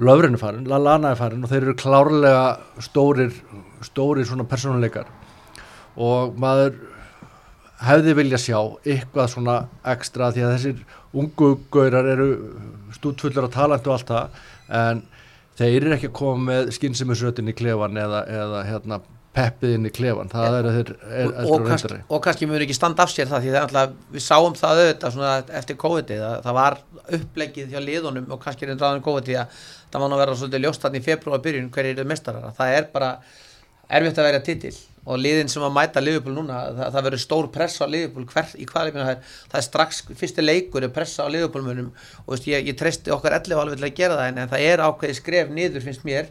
Löfren 0.00 0.32
er 0.32 0.40
farin, 0.40 0.68
Lallana 0.70 1.10
er 1.12 1.18
farin 1.18 1.42
og 1.44 1.50
þeir 1.50 1.64
eru 1.66 1.74
klárlega 1.76 2.44
stórir 2.80 3.34
stórir 3.84 4.24
svona 4.24 4.46
persónuleikar. 4.48 5.10
Og 6.00 6.38
maður 6.40 6.78
hefði 7.80 8.16
vilja 8.18 8.40
sjá 8.40 8.58
eitthvað 8.84 9.30
svona 9.34 9.54
ekstra 9.92 10.32
því 10.34 10.44
að 10.44 10.52
þessir 10.56 10.82
ungu 11.20 11.52
gaurar 11.72 12.08
eru 12.12 12.28
stútfullur 12.96 13.48
að 13.48 13.54
talandu 13.56 13.90
og 13.90 13.96
allt 13.96 14.10
það 14.10 14.42
en 14.80 15.00
þeir 15.60 15.78
eru 15.78 15.96
ekki 15.96 16.10
að 16.10 16.18
koma 16.20 16.44
með 16.50 16.74
skynnsemisrötin 16.76 17.50
í 17.50 17.56
klefan 17.56 17.98
eða, 18.00 18.20
eða 18.28 18.60
hérna, 18.68 19.00
peppið 19.36 19.74
inn 19.76 19.86
í 19.86 19.92
klefan 19.94 20.30
það 20.32 20.56
er 20.58 20.68
að 20.68 20.76
þeir 20.76 20.92
er, 20.92 21.26
og, 21.30 21.50
og, 21.54 21.66
kannski, 21.68 21.98
og 22.10 22.22
kannski 22.24 22.48
mjög 22.50 22.64
ekki 22.66 22.76
standa 22.76 23.06
af 23.06 23.12
sér 23.12 23.30
það 23.30 23.44
því 23.44 23.52
það 23.52 23.58
er 23.60 23.66
alltaf, 23.66 23.92
við 24.14 24.24
sáum 24.26 24.56
það 24.58 24.80
auðvitað 24.84 25.52
eftir 25.60 25.78
COVID-ið, 25.84 26.24
að 26.26 26.40
það 26.46 26.58
var 26.58 26.78
upplegið 27.18 27.74
hjá 27.74 27.80
liðunum 27.84 28.34
og 28.34 28.42
kannski 28.42 28.68
reyndur 28.68 28.88
aðeins 28.88 29.06
COVID-ið 29.06 29.38
að 29.44 29.60
það 29.92 30.04
var 30.04 30.16
að 30.16 30.22
vera 30.24 30.38
svolítið 30.40 30.64
ljóst 30.66 30.88
í 30.90 31.04
februar 31.06 31.44
byrjun 31.44 31.70
hverju 31.76 31.94
eru 31.94 32.08
mestarar, 32.10 32.56
það 32.58 32.74
er 32.80 32.90
bara 32.90 33.12
erfitt 33.90 34.18
að 34.18 34.28
vera 34.30 34.42
titil 34.46 34.74
og 35.06 35.20
liðin 35.20 35.48
sem 35.48 35.64
að 35.64 35.74
mæta 35.76 36.02
Liverpool 36.02 36.36
núna, 36.36 36.58
það, 36.76 36.88
það 36.94 37.06
verður 37.06 37.22
stór 37.22 37.48
pressa 37.54 37.86
á 37.88 37.92
Liverpool 37.92 38.26
hver, 38.28 38.50
í 38.60 38.66
hvaða 38.68 38.88
leikinu 38.88 39.06
það 39.06 39.12
er. 39.14 39.36
Það 39.52 39.60
er 39.60 39.66
strax, 39.66 40.00
fyrsti 40.20 40.44
leikur 40.44 40.86
er 40.86 40.92
pressa 40.94 41.24
á 41.24 41.32
Liverpool 41.32 41.64
munum 41.66 41.92
og 42.26 42.34
veist, 42.34 42.48
ég, 42.50 42.66
ég 42.68 42.76
treysti 42.78 43.14
okkar 43.14 43.38
11 43.38 43.62
alveg 43.62 43.80
til 43.80 43.88
að 43.88 43.96
gera 43.96 44.18
það 44.20 44.32
en, 44.32 44.50
það 44.52 44.66
er 44.66 44.84
ákveði 44.84 45.16
skref 45.20 45.54
niður 45.56 45.86
finnst 45.86 46.04
mér 46.08 46.28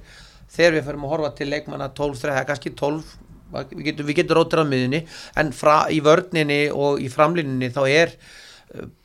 þegar 0.54 0.78
við 0.78 0.86
fyrir 0.86 1.02
að 1.02 1.16
horfa 1.16 1.34
til 1.38 1.50
leikmanna 1.50 1.90
12, 1.98 2.22
13, 2.22 2.46
kannski 2.50 2.76
12 2.78 3.18
við 3.50 3.88
getum, 3.90 4.12
getum 4.14 4.38
rótir 4.38 4.62
á 4.62 4.66
miðunni 4.70 5.02
en 5.42 5.50
fra, 5.56 5.80
í 5.90 6.02
vörninni 6.06 6.62
og 6.70 7.02
í 7.02 7.10
framlýninni 7.10 7.72
þá 7.74 7.82
er 7.90 8.16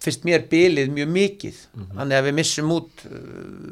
fyrst 0.04 0.26
mér 0.28 0.44
bilið 0.50 0.90
mjög 0.92 1.12
mikið. 1.14 1.60
Þannig 1.94 2.18
að 2.18 2.26
við 2.28 2.36
missum 2.38 2.72
út 2.74 3.04
uh, 3.08 3.20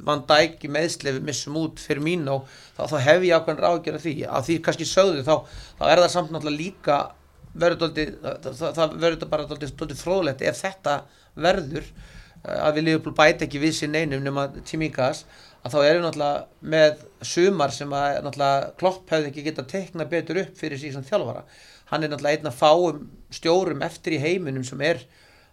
Van 0.06 0.22
Dijk 0.28 0.64
í 0.64 0.70
meðsli, 0.72 1.12
við 1.18 1.26
missum 1.28 1.58
út 1.60 1.82
fyrir 1.82 2.04
mín 2.04 2.24
og 2.32 2.46
þá, 2.76 2.86
þá 2.94 2.96
hef 3.08 3.26
ég 3.28 3.36
ákveðin 3.36 3.62
ráðgjör 3.66 3.98
af 3.98 4.06
því. 4.06 4.14
Að 4.24 4.48
því 4.48 4.56
kannski 4.68 4.88
sögðu 4.88 5.26
þá, 5.26 5.34
þá 5.80 5.84
er 5.90 6.02
það 6.04 6.14
samt 6.14 6.32
náttúrulega 6.32 6.62
líka 6.62 6.98
verður 7.52 7.92
það, 8.56 8.96
verður 8.96 9.28
bara 9.28 9.48
dóldi 9.50 9.98
fróðlegt 10.00 10.44
ef 10.48 10.62
þetta 10.62 10.98
verður 11.36 11.84
uh, 11.84 12.58
að 12.62 12.78
við 12.78 12.88
liðum 12.88 13.16
bæta 13.18 13.44
ekki 13.46 13.60
við 13.60 13.76
sér 13.76 13.92
neinum 13.92 14.24
nema 14.24 14.48
tímingas 14.64 15.26
að 15.62 15.74
þá 15.74 15.80
erum 15.82 16.00
við 16.00 16.06
náttúrulega 16.08 16.70
með 16.72 17.02
sumar 17.34 17.74
sem 17.76 17.92
að 17.94 18.22
náttúrulega 18.24 18.70
klopp 18.80 19.12
hefði 19.12 19.28
ekki 19.28 19.44
getað 19.50 19.68
teikna 19.76 20.08
betur 20.08 20.40
upp 20.42 20.56
fyrir 20.58 20.80
sem 20.80 21.04
þjálfara. 21.06 21.44
Hann 21.92 22.06
er 22.06 22.10
náttúrulega 22.10 22.40
einn 22.40 22.48
að 22.48 22.56
fáum 22.58 23.04
stjórum 23.32 23.84
eftir 23.84 24.16
í 24.16 24.22
heiminum 24.22 24.64
sem 24.66 24.80
er 24.88 25.04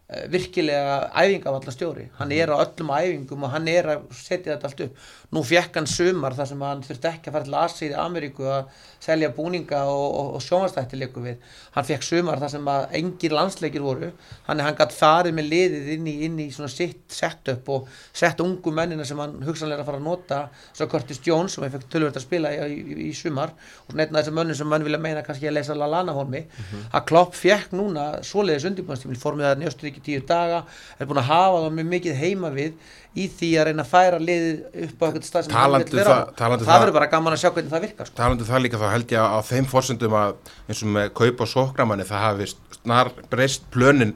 virkilega 0.09 0.95
æfingavalla 1.21 1.73
stjóri 1.73 2.07
hann 2.17 2.31
er 2.33 2.49
á 2.49 2.57
öllum 2.57 2.89
æfingum 2.95 3.43
og 3.45 3.51
hann 3.53 3.67
er 3.69 3.91
að 3.93 4.07
setja 4.17 4.55
þetta 4.55 4.69
allt 4.71 4.81
upp 4.87 5.03
nú 5.35 5.43
fekk 5.45 5.77
hann 5.77 5.87
sumar 5.89 6.33
þar 6.37 6.47
sem 6.49 6.63
hann 6.65 6.79
þurfti 6.85 7.09
ekki 7.11 7.29
að 7.29 7.35
fara 7.35 7.45
til 7.45 7.57
Asið 7.59 7.91
í 7.91 7.97
Ameríku 8.01 8.47
að 8.49 8.85
selja 9.03 9.29
búninga 9.35 9.83
og, 9.91 10.07
og, 10.07 10.31
og 10.39 10.41
sjónvastættileiku 10.43 11.21
við. 11.23 11.43
Hann 11.75 11.85
fekk 11.85 12.07
sumar 12.07 12.41
þar 12.41 12.53
sem 12.55 12.71
að 12.73 12.95
engir 12.99 13.35
landsleikir 13.37 13.85
voru. 13.85 14.09
Hann, 14.47 14.63
hann 14.65 14.77
gætt 14.79 14.95
farið 14.97 15.37
með 15.37 15.51
liðið 15.53 15.91
inn 15.95 16.09
í, 16.09 16.15
inn 16.25 16.39
í 16.41 16.47
svona 16.55 16.71
sitt 16.73 17.13
setup 17.13 17.69
og 17.75 17.91
sett 18.09 18.41
ungu 18.41 18.73
mennina 18.73 19.05
sem 19.05 19.21
hann 19.21 19.37
hugsanlega 19.45 19.83
er 19.83 19.85
að 19.85 19.91
fara 19.91 20.01
að 20.01 20.07
nota 20.09 20.41
svo 20.71 20.89
Curtis 20.89 21.21
Jones 21.25 21.55
sem 21.55 21.67
hann 21.67 21.75
fekk 21.77 21.87
tölvöld 21.93 22.17
að 22.17 22.25
spila 22.25 22.55
í, 22.55 22.65
í, 22.65 22.97
í, 23.09 23.13
sumar 23.13 23.53
og 23.53 23.93
svona 23.93 24.07
einn 24.07 24.17
af 24.17 24.23
þessum 24.23 24.39
mönnum 24.41 24.57
sem 24.57 24.73
mann 24.73 24.87
vilja 24.87 25.01
meina 25.03 25.23
kannski 25.25 25.49
að 25.51 25.59
lesa 25.59 25.77
Lallana 25.77 26.17
hólmi 26.17 26.43
að 26.89 27.05
Klopp 27.11 27.37
fekk 27.37 27.77
núna 27.77 28.09
svoleiðis 28.25 28.67
undirbúinnstímil 28.71 29.21
formið 29.21 29.51
að 29.51 29.63
Njösturíki 29.63 29.99
ekki 29.99 30.05
tíu 30.05 30.23
daga 30.27 30.63
er 30.97 31.09
búin 31.09 31.19
að 31.21 31.29
hafa 31.29 31.63
það 31.65 31.77
með 31.77 31.91
mikið 31.93 32.19
heima 32.19 32.51
við 32.53 32.73
í 33.17 33.25
því 33.39 33.47
að 33.57 33.65
reyna 33.69 33.83
að 33.83 33.89
færa 33.89 34.19
liðið 34.21 34.57
upp 34.85 34.99
á 35.01 35.05
eitthvað 35.09 35.25
stað 35.25 35.45
sem 35.47 35.53
Talandi 35.53 35.89
vill 35.89 35.99
vera 35.99 36.09
á. 36.13 36.17
það- 36.19 36.35
talandi 36.37 36.65
það 36.65 36.69
það- 36.69 36.81
verður 36.83 36.97
bara 36.99 37.07
gaman 37.13 37.33
að 37.33 37.41
sjá 37.41 37.49
hvernig 37.55 37.71
það 37.73 37.81
virkar 37.85 38.05
sko. 38.05 38.15
Talandi 38.19 38.43
um 38.45 38.49
það 38.49 38.63
líka 38.65 38.77
þá 38.79 38.87
held 38.93 39.07
ég 39.07 39.19
að 39.19 39.33
á 39.33 39.39
þeim 39.49 39.65
forsendum 39.65 40.13
að 40.19 40.35
eins 40.69 40.83
og 40.83 40.89
með 40.93 41.09
kaup 41.17 41.41
og 41.41 41.47
sókramanni 41.49 42.05
það 42.05 42.25
hafi 42.27 42.49
snar 42.79 43.09
breyst 43.29 43.63
plönin 43.73 44.13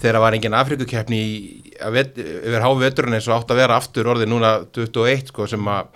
þegar 0.00 0.14
það 0.16 0.24
var 0.26 0.32
engin 0.38 0.54
vet, 1.92 2.14
yfir 2.16 2.62
háveturinn 2.62 3.14
eins 3.18 3.28
og 3.28 3.34
átt 3.42 3.50
að 3.50 3.60
vera 3.60 3.76
aftur 3.76 4.04
orðið 4.14 4.30
núna 4.30 4.52
21 4.72 5.26
sko 5.32 5.46
sem 5.50 5.60
að 5.66 5.86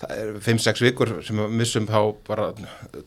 það 0.00 0.18
er 0.20 0.32
5-6 0.44 0.82
vikur 0.84 1.10
sem 1.24 1.38
við 1.40 1.54
missum 1.56 1.86
þá 1.88 2.00
bara 2.26 2.50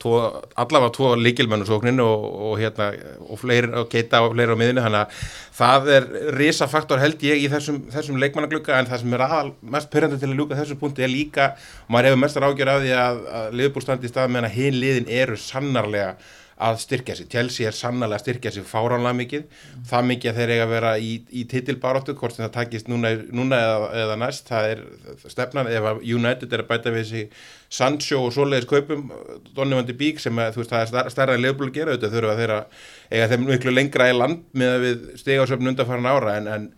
tvo, 0.01 0.13
allavega 0.58 0.93
tvo 0.96 1.12
líkilmennu 1.19 1.67
sóknin 1.67 2.01
og, 2.01 2.24
og 2.50 2.55
hérna 2.58 2.89
og 3.27 3.38
fleiri 3.38 3.69
og 3.77 3.91
keita 3.91 4.24
og 4.25 4.34
fleiri 4.34 4.58
á 4.58 4.60
miðinu 4.60 4.86
þannig 4.86 5.03
að 5.03 5.27
það 5.60 5.91
er 5.98 6.08
risafaktor 6.39 7.01
held 7.03 7.22
ég 7.27 7.43
í 7.43 7.51
þessum, 7.53 7.84
þessum 7.93 8.17
leikmannaglugga 8.24 8.79
en 8.79 8.89
það 8.89 9.03
sem 9.03 9.15
er 9.17 9.25
aðal 9.27 9.53
mest 9.75 9.91
pyrrandi 9.93 10.17
til 10.22 10.31
að 10.31 10.41
ljúka 10.41 10.58
þessu 10.58 10.79
punkti 10.81 11.05
er 11.05 11.13
líka 11.13 11.51
og 11.86 11.93
maður 11.93 12.10
hefur 12.10 12.24
mestar 12.25 12.48
ágjör 12.50 12.74
af 12.74 12.84
því 12.84 12.98
að, 13.03 13.24
að 13.41 13.58
liðbúl 13.62 13.86
standi 13.86 14.10
í 14.10 14.13
stað 14.13 14.34
meðan 14.34 14.50
að 14.50 14.58
hinn 14.58 14.81
liðin 14.81 15.12
eru 15.22 15.38
sannarlega 15.38 16.15
að 16.60 16.80
styrkja 16.84 17.16
sig. 17.16 17.28
Chelsea 17.32 17.70
er 17.70 17.75
sannarlega 17.75 18.20
að 18.20 18.24
styrkja 18.25 18.51
sig 18.51 18.66
fáránlega 18.68 19.16
mikið, 19.16 19.46
það 19.88 20.08
mikið 20.10 20.32
að 20.32 20.39
þeir 20.39 20.51
eiga 20.54 20.66
að 20.66 20.74
vera 20.74 20.92
í, 21.00 21.12
í 21.32 21.44
titilbaráttu, 21.54 22.16
hvort 22.20 22.36
sem 22.36 22.44
það 22.44 22.51
takist 22.58 22.92
núna, 22.92 23.13
núna 23.32 23.62
eða, 23.63 23.88
eða 24.04 24.18
næst, 24.20 24.51
það 24.51 24.74
er 24.74 24.84
stefnan, 25.24 25.72
ef 25.72 25.89
að 25.94 26.04
United 26.04 26.56
er 26.56 26.66
að 26.66 26.70
bæta 26.74 26.94
við 26.96 27.08
sig 27.10 27.42
Sancho 27.80 28.25
og 28.28 28.36
svoleiðis 28.36 28.68
kaupum, 28.70 29.08
Donny 29.56 29.80
van 29.80 29.88
de 29.88 29.96
Beek 29.96 30.20
sem 30.20 30.44
að, 30.44 30.60
veist, 30.60 30.75
það 30.75 31.04
er 31.06 31.12
stærra 31.16 31.39
en 31.39 31.46
liðbúl 31.46 31.70
að 31.70 31.75
gera 31.80 31.96
auðvitað 31.96 32.16
þurfa 32.18 32.38
þeirra 32.42 32.62
eiga 33.10 33.32
þeim 33.32 33.50
miklu 33.54 33.75
lengra 33.75 34.12
í 34.12 34.16
land 34.18 34.48
með 34.60 34.75
að 34.75 34.88
við 34.88 35.10
stiga 35.24 35.48
á 35.48 35.50
söfn 35.51 35.74
undanfæran 35.74 36.12
ára 36.12 36.39
en, 36.42 36.56
en 36.58 36.72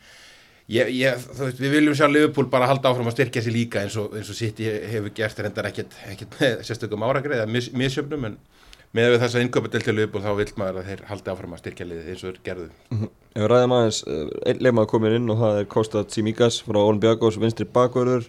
Ég, 0.71 0.87
ég, 0.95 1.23
veist, 1.35 1.57
við 1.59 1.73
viljum 1.73 1.95
sjá 1.97 2.05
Liverpool 2.07 2.45
bara 2.47 2.67
halda 2.69 2.93
áfram 2.93 3.09
að 3.09 3.17
styrkja 3.17 3.41
sér 3.43 3.51
líka 3.51 3.81
eins 3.81 3.97
og, 3.99 4.13
og 4.15 4.37
City 4.37 4.69
hefur 4.93 5.11
gert 5.17 5.41
reyndar 5.43 5.67
ekkert, 5.67 5.97
sérstökum 6.67 7.03
áragrið 7.03 7.41
með 8.97 9.13
við 9.13 9.23
þess 9.23 9.37
að 9.37 9.45
innköpa 9.45 9.71
til 9.71 9.95
Liverpool 9.95 10.23
þá 10.25 10.31
vil 10.39 10.47
maður 10.59 10.81
að 10.81 10.91
þeir 10.91 11.03
halda 11.09 11.33
áfram 11.33 11.55
að 11.55 11.63
styrkja 11.63 11.87
liðið 11.87 12.11
eins 12.11 12.23
og 12.23 12.29
þeir 12.29 12.41
gerðu. 12.47 12.69
Ef 13.31 13.41
við 13.41 13.49
ræðum 13.51 13.75
aðeins, 13.77 14.03
eh, 14.07 14.31
einn 14.51 14.63
leikmaður 14.65 14.91
komin 14.91 15.17
inn 15.17 15.31
og 15.31 15.41
það 15.41 15.59
er 15.61 15.69
Kosta 15.71 16.03
Tsimikas 16.03 16.61
frá 16.65 16.79
Olympiakos, 16.81 17.39
vinstri 17.39 17.67
bakvörður 17.71 18.27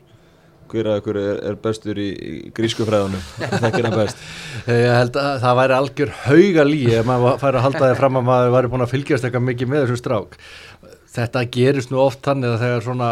hver 0.73 0.88
að 0.88 1.00
ykkur 1.02 1.19
er, 1.21 1.40
er 1.50 1.59
bestur 1.61 1.99
í, 2.00 2.09
í 2.12 2.35
grísku 2.57 2.87
fræðunum, 2.88 3.23
það 3.42 3.75
gera 3.76 3.92
best 3.92 4.23
Ég 4.73 4.95
held 4.95 5.19
að 5.21 5.33
það 5.42 5.59
væri 5.59 5.76
algjör 5.78 6.12
hauga 6.23 6.66
lí 6.69 6.83
ef 6.97 7.09
maður 7.09 7.40
færi 7.42 7.61
að 7.61 7.66
halda 7.66 7.83
þig 7.90 8.00
fram 8.00 8.21
að 8.21 8.28
maður 8.31 8.54
væri 8.57 8.73
búin 8.73 8.87
að 8.87 8.95
fylgjast 8.95 9.26
eitthvað 9.26 9.47
mikið 9.49 9.73
með 9.73 9.85
þessum 9.85 10.00
strák. 10.00 10.38
Þetta 11.12 11.45
gerist 11.59 11.92
nú 11.92 12.00
oft 12.00 12.23
þannig 12.25 12.54
að 12.54 12.62
þegar 12.64 12.87
svona, 12.87 13.11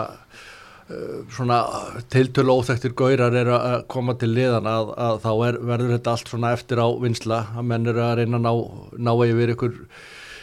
svona 1.30 1.58
tiltölu 2.12 2.56
óþektir 2.60 2.94
gaurar 2.98 3.34
eru 3.36 3.56
að 3.56 3.76
koma 3.92 4.14
til 4.18 4.32
liðan 4.34 4.66
að, 4.68 4.94
að 4.98 5.20
þá 5.24 5.30
er, 5.48 5.58
verður 5.72 5.92
þetta 5.96 6.14
allt 6.14 6.32
svona 6.32 6.54
eftir 6.56 6.82
á 6.82 6.88
vinsla 7.02 7.42
að 7.54 7.68
menn 7.72 7.90
eru 7.92 8.02
að 8.04 8.16
reyna 8.20 8.40
að 8.40 8.46
ná, 8.46 8.52
ná 9.06 9.12
yfir 9.28 9.54
ykkur 9.54 9.76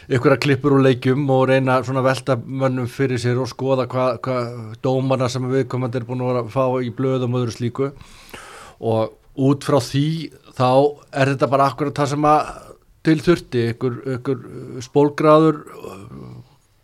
ykkur 0.08 0.34
að 0.34 0.40
klippur 0.40 0.78
úr 0.78 0.86
leikjum 0.86 1.26
og 1.34 1.42
reyna 1.50 1.82
svona 1.84 2.02
velta 2.04 2.38
mönnum 2.40 2.88
fyrir 2.88 3.20
sér 3.20 3.40
og 3.42 3.50
skoða 3.50 3.84
hvað 3.92 4.20
hva 4.24 4.38
dómarna 4.84 5.28
sem 5.28 5.44
viðkomandi 5.50 6.00
er 6.00 6.06
búin 6.08 6.24
að 6.24 6.48
fá 6.54 6.64
í 6.80 6.88
blöðum 6.96 7.36
og 7.36 7.44
öðru 7.44 7.56
slíku. 7.58 7.90
Og 8.80 9.12
út 9.48 9.66
frá 9.68 9.76
því 9.84 10.08
þá 10.56 10.70
er 11.12 11.34
þetta 11.34 11.50
bara 11.52 11.68
akkurat 11.68 12.00
það 12.00 12.12
sem 12.14 12.28
að 12.30 12.48
til 13.08 13.18
þurfti, 13.24 13.66
ykkur, 13.74 13.98
ykkur 14.16 14.40
spólgráður 14.84 15.60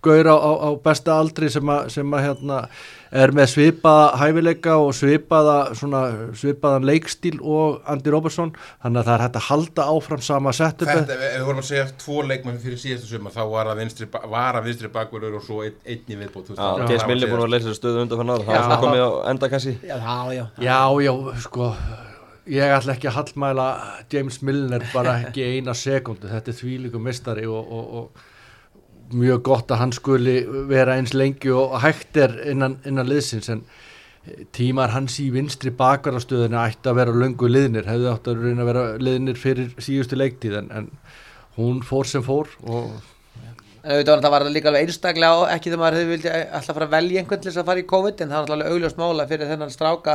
gaur 0.05 0.29
á, 0.31 0.37
á, 0.37 0.53
á 0.65 0.69
besta 0.85 1.17
aldri 1.19 1.49
sem 1.53 1.73
að, 1.73 1.89
sem 1.95 2.15
að 2.17 2.23
hérna, 2.27 2.59
er 3.15 3.33
með 3.37 3.51
svipaða 3.53 4.07
hæfileika 4.21 4.77
og 4.83 4.93
svipaða 4.99 5.57
svona, 5.79 6.03
svipaðan 6.39 6.87
leikstíl 6.89 7.37
og 7.41 7.83
Andy 7.91 8.15
Robertson. 8.15 8.55
Þannig 8.85 9.03
að 9.03 9.11
það 9.11 9.15
er 9.17 9.25
hægt 9.27 9.39
að 9.41 9.47
halda 9.49 9.89
áfram 9.95 10.25
sama 10.27 10.55
setup. 10.57 10.91
Þetta, 10.91 11.19
ef 11.19 11.37
við 11.37 11.47
vorum 11.51 11.63
að 11.63 11.69
segja 11.71 11.85
tvo 12.05 12.25
leikmenn 12.31 12.63
fyrir 12.63 12.81
síðastu 12.83 13.13
sumar 13.13 13.37
þá 13.37 13.45
var 13.53 13.71
að 13.73 13.85
vinstri, 13.85 14.09
var 14.37 14.61
að 14.61 14.71
vinstri 14.71 14.91
bakverður 14.97 15.39
og 15.41 15.47
svo 15.47 15.61
einn, 15.67 15.79
einn 15.85 16.17
í 16.17 16.19
viðbútt. 16.25 16.57
Já, 16.57 16.89
Geir 16.89 17.05
Smilli 17.05 17.31
búin 17.31 17.47
að 17.47 17.55
leysa 17.55 17.77
stöðu 17.77 18.03
undan 18.07 18.21
fyrir 18.21 18.33
náður, 18.33 18.49
það 18.49 18.59
er 18.59 18.67
svona 18.67 18.83
komið 18.87 19.07
á 19.07 19.11
enda 19.35 19.53
kannski. 19.55 19.77
Já, 19.85 19.97
já, 20.03 20.45
já. 20.59 20.75
Já, 21.05 21.15
sko 21.47 21.71
ég 22.51 22.75
ætla 22.77 22.95
ekki 22.95 23.09
að 23.09 23.19
hallmæla 23.19 23.67
James 24.13 24.41
Milner 24.45 24.85
bara 24.93 25.17
ekki 25.25 25.45
eina 25.55 25.75
sekundu 25.77 26.29
þetta 26.29 26.53
er 26.53 26.59
þvílíku 26.59 27.01
mistari 27.01 27.47
og, 27.49 27.73
og, 27.73 27.95
og 28.01 28.25
mjög 29.13 29.43
gott 29.47 29.73
að 29.73 29.81
hann 29.83 29.93
skuli 29.93 30.37
vera 30.71 30.97
eins 30.99 31.15
lengi 31.15 31.53
og 31.53 31.77
hægt 31.83 32.17
er 32.17 32.37
innan, 32.51 32.79
innan 32.89 33.09
liðsins 33.09 33.51
en 33.53 33.65
tímar 34.57 34.95
hans 34.95 35.19
í 35.21 35.29
vinstri 35.35 35.73
bakvarastöðinu 35.77 36.57
ætti 36.63 36.89
að 36.89 37.01
vera 37.01 37.17
löngu 37.23 37.49
liðnir 37.51 37.89
hefði 37.89 38.09
átt 38.13 38.31
að 38.31 38.47
reyna 38.47 38.65
að 38.65 38.71
vera 38.71 38.85
liðnir 38.97 39.41
fyrir 39.41 39.75
síðustu 39.77 40.17
leiktíð 40.17 40.57
en, 40.63 40.71
en 40.73 40.89
hún 41.59 41.83
fór 41.85 42.09
sem 42.09 42.25
fór 42.25 42.49
og 42.65 42.95
auðvitað 43.85 44.31
var 44.33 44.47
það 44.47 44.55
líka 44.55 44.71
alveg 44.71 44.87
einstaklega 44.89 45.49
ekki 45.53 45.69
þegar 45.69 45.83
maður 45.83 45.99
hefði 45.99 46.13
vildi 46.15 46.31
alltaf 46.33 46.79
fara 46.79 46.89
að 46.89 46.95
velja 46.97 47.21
einhvern 47.21 47.43
til 47.43 47.51
þess 47.51 47.61
að 47.61 47.69
fara 47.69 47.83
í 47.83 47.89
COVID 47.93 48.23
en 48.25 48.33
það 48.33 48.41
var 48.47 48.55
alltaf 48.55 48.73
augljóst 48.73 49.01
mála 49.03 49.27
fyrir 49.29 49.51
þennan 49.51 49.75
stráka 49.75 50.15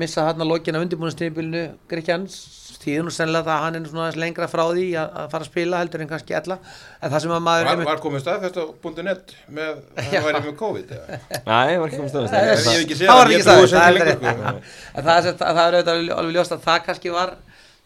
missa 0.00 0.26
hann 0.26 0.44
að 0.44 0.52
lokina 0.52 0.82
undirbúinastíðbilinu 0.84 1.62
Gríkjans 1.88 2.36
tíðun 2.80 3.10
og 3.10 3.14
sennilega 3.14 3.44
það 3.46 3.56
að 3.56 3.64
hann 3.66 3.76
er 3.80 3.88
svona 3.90 4.04
aðeins 4.06 4.20
lengra 4.22 4.48
frá 4.48 4.62
því 4.70 4.86
að, 5.00 5.10
að 5.20 5.26
fara 5.34 5.44
að 5.46 5.50
spila 5.50 5.80
heldur 5.82 6.04
en 6.04 6.10
kannski 6.10 6.36
ella. 6.38 6.56
En 7.00 7.10
það 7.12 7.24
sem 7.24 7.34
að 7.36 7.42
maður 7.48 7.66
Var, 7.66 7.72
einmitt- 7.74 7.90
var 7.90 8.00
komið 8.06 8.24
staðfest 8.24 8.56
á 8.56 8.64
.net 9.10 9.34
með 9.48 9.68
að 9.70 10.08
það 10.14 10.26
væri 10.30 10.40
með 10.46 10.56
COVID? 10.62 10.94
eða? 10.96 11.20
Nei, 11.50 11.76
var 11.82 11.86
ekki 11.90 12.00
komið 12.00 12.10
séð 12.10 12.18
það 12.20 12.48
var 12.48 12.64
það, 12.64 12.80
ekki 12.80 12.98
það 13.00 13.20
er 13.20 13.94
lengur, 13.98 14.16
sko. 14.16 14.56
en 14.94 15.04
það 15.10 15.14
er, 15.20 15.38
það 15.44 15.62
er 15.66 15.78
auðvitað 15.78 15.94
alveg- 16.16 16.34
ljóst 16.38 16.56
að 16.56 16.64
það 16.70 16.82
kannski 16.88 17.14
var 17.18 17.34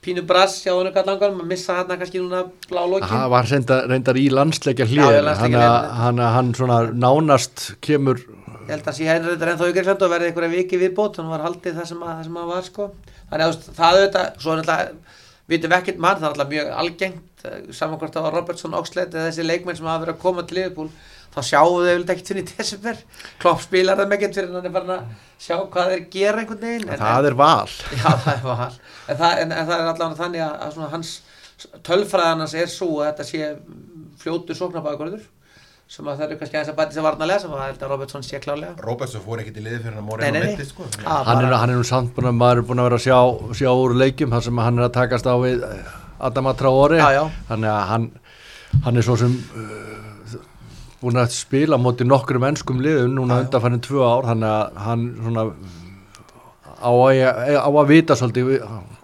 pínu 0.05 0.21
brass 0.29 0.59
hjá 0.61 0.73
hann 0.77 0.89
eitthvað 0.91 1.07
langar 1.09 1.31
að 1.33 1.45
missa 1.49 1.75
hann 1.79 1.93
kannski 1.97 2.21
núna 2.21 2.43
blá 2.69 2.83
lokin 2.85 3.09
hann 3.09 3.31
var 3.33 3.47
reyndar, 3.49 3.87
reyndar 3.89 4.19
í 4.21 4.25
landsleikja 4.31 4.85
hlýðin 4.91 5.31
hann, 5.41 5.55
hann, 5.97 6.19
hann 6.35 6.51
svona 6.59 6.83
nánast 6.93 7.71
kemur 7.85 8.21
ég 8.21 8.75
held 8.75 8.85
að 8.91 8.99
sé 8.99 9.09
henni 9.09 9.31
reyndar 9.33 9.55
ennþá 9.55 9.71
Gríkland 9.77 10.05
og 10.05 10.13
verði 10.13 10.29
einhverja 10.31 10.53
viki 10.55 10.79
viðbót. 10.81 11.19
Hann 11.21 11.29
var 11.33 11.43
haldið 11.45 11.75
það 11.81 11.89
sem 11.91 12.05
að, 12.05 12.13
það 12.19 12.29
sem 12.29 12.39
að 12.43 12.47
var 12.53 12.63
sko 12.69 12.87
þannig 13.35 13.47
að 13.50 13.69
það 13.76 13.99
auðvitað 13.99 14.41
svo 14.41 14.55
er 14.55 14.62
alltaf 14.62 15.21
vitum 15.50 15.73
við 15.73 15.79
ekkert 15.79 16.00
mann 16.00 16.21
það 16.21 16.26
er 16.26 16.33
alltaf 16.33 16.53
mjög 16.53 16.71
algengt 16.81 17.45
eh, 17.45 17.59
saman 17.76 18.00
hvort 18.00 18.14
það 18.17 18.26
var 18.29 18.38
Robertson 18.38 18.79
Oxlade 18.79 19.19
eða 19.19 19.29
þessi 19.29 19.45
leikmenn 19.45 19.79
sem 19.79 19.91
hafa 19.91 20.05
verið 20.07 20.17
að 20.17 20.23
koma 20.23 20.45
til 20.49 20.59
Liverpool 20.61 20.88
þá 21.35 21.41
sjáum 21.49 21.76
við 21.83 22.03
ekkert 22.14 22.31
fyrir 22.31 22.45
í 22.45 22.50
desember. 22.55 22.99
Klopp 23.43 23.62
spilar 23.64 24.00
þeim 24.00 24.17
ekkert 24.17 24.38
fyrir 24.38 24.55
hann 24.55 24.69
er 24.69 24.75
bara 24.75 24.99
að 25.00 25.14
sjá 25.43 25.57
hvað 25.59 25.93
þeir 25.93 26.05
gera 26.14 26.43
einhvern 26.43 26.62
veginn 26.62 26.88
en, 26.88 27.03
það 27.03 27.31
er 27.31 27.38
val. 27.41 27.73
Já, 28.00 28.07
það 28.07 28.33
er 28.35 28.45
val. 28.47 28.73
En 29.11 29.21
það, 29.21 29.38
en, 29.43 29.55
en 29.55 29.71
það 29.71 29.76
er 29.76 29.88
allavega 29.91 30.21
þannig 30.23 30.45
að, 30.47 30.55
að 30.69 30.93
hans 30.95 31.14
tölfræðan 31.87 32.45
hans 32.45 32.57
er 32.59 32.71
svo 32.71 32.91
að 33.00 33.11
þetta 33.11 33.26
sé 33.29 33.50
fljótu 34.23 34.57
sóknabæðgörður 34.59 35.26
sem 35.91 36.07
að 36.09 36.21
það 36.21 36.26
eru 36.26 36.38
kannski 36.41 36.57
aðeins 36.57 36.71
að 36.73 36.79
bæti 36.79 36.97
sem 36.97 37.05
varnalega 37.05 37.43
sem 37.43 37.53
að 37.55 37.62
held 37.64 37.83
að 37.85 37.91
Robertson 37.93 38.25
sé 38.25 38.41
klálega. 38.41 38.73
Robertson 38.87 39.23
fór 39.25 39.43
ekkert 39.43 39.59
í 39.61 39.64
liði 39.67 39.81
fyrir 39.85 39.99
hann 39.99 40.09
að 40.09 40.23
nei, 40.25 40.31
nei. 40.33 40.47
mittist 40.55 40.73
sko. 40.73 40.87
hann 41.05 41.45
er, 41.45 41.53
hann 41.61 41.75
er 41.75 41.79
nú 41.81 41.85
samt 41.87 42.14
búin 42.17 42.31
að 42.31 42.38
maður 42.41 42.62
er 42.62 42.67
búin 42.71 42.81
að 42.81 42.88
vera 42.88 43.00
að 43.00 43.05
sjá, 43.05 43.19
sjá 43.61 43.71
úr 43.71 43.97
leikjum 44.00 44.33
þar 44.33 44.47
sem 44.49 44.62
hann 44.64 44.81
er 44.81 44.87
að 44.88 44.95
takast 44.97 45.29
á 45.29 45.35
við 45.45 45.67
Adama 46.25 46.55
Traori 46.57 47.03
Já, 47.03 47.09
já. 47.19 47.23
þannig 47.50 47.73
að 47.75 47.87
hann, 47.93 48.09
hann 48.87 49.00
er 49.00 49.07
svo 49.07 49.19
sem 49.21 49.37
uh, 49.61 50.37
búin 51.05 51.21
að 51.21 51.37
spila 51.37 51.79
móti 51.81 52.09
nokkrum 52.09 52.49
ennskum 52.49 52.81
liðum 52.85 53.19
núna 53.19 53.43
undanfærin 53.45 53.85
tvö 53.85 54.07
ár 54.09 54.31
þannig 54.33 54.55
að 54.55 54.85
hann 54.87 55.09
svona 55.21 55.49
á 56.85 56.93
að, 56.93 57.21
á 57.57 57.71
að 57.71 57.91
vita 57.91 58.17
svolítið 58.19 58.53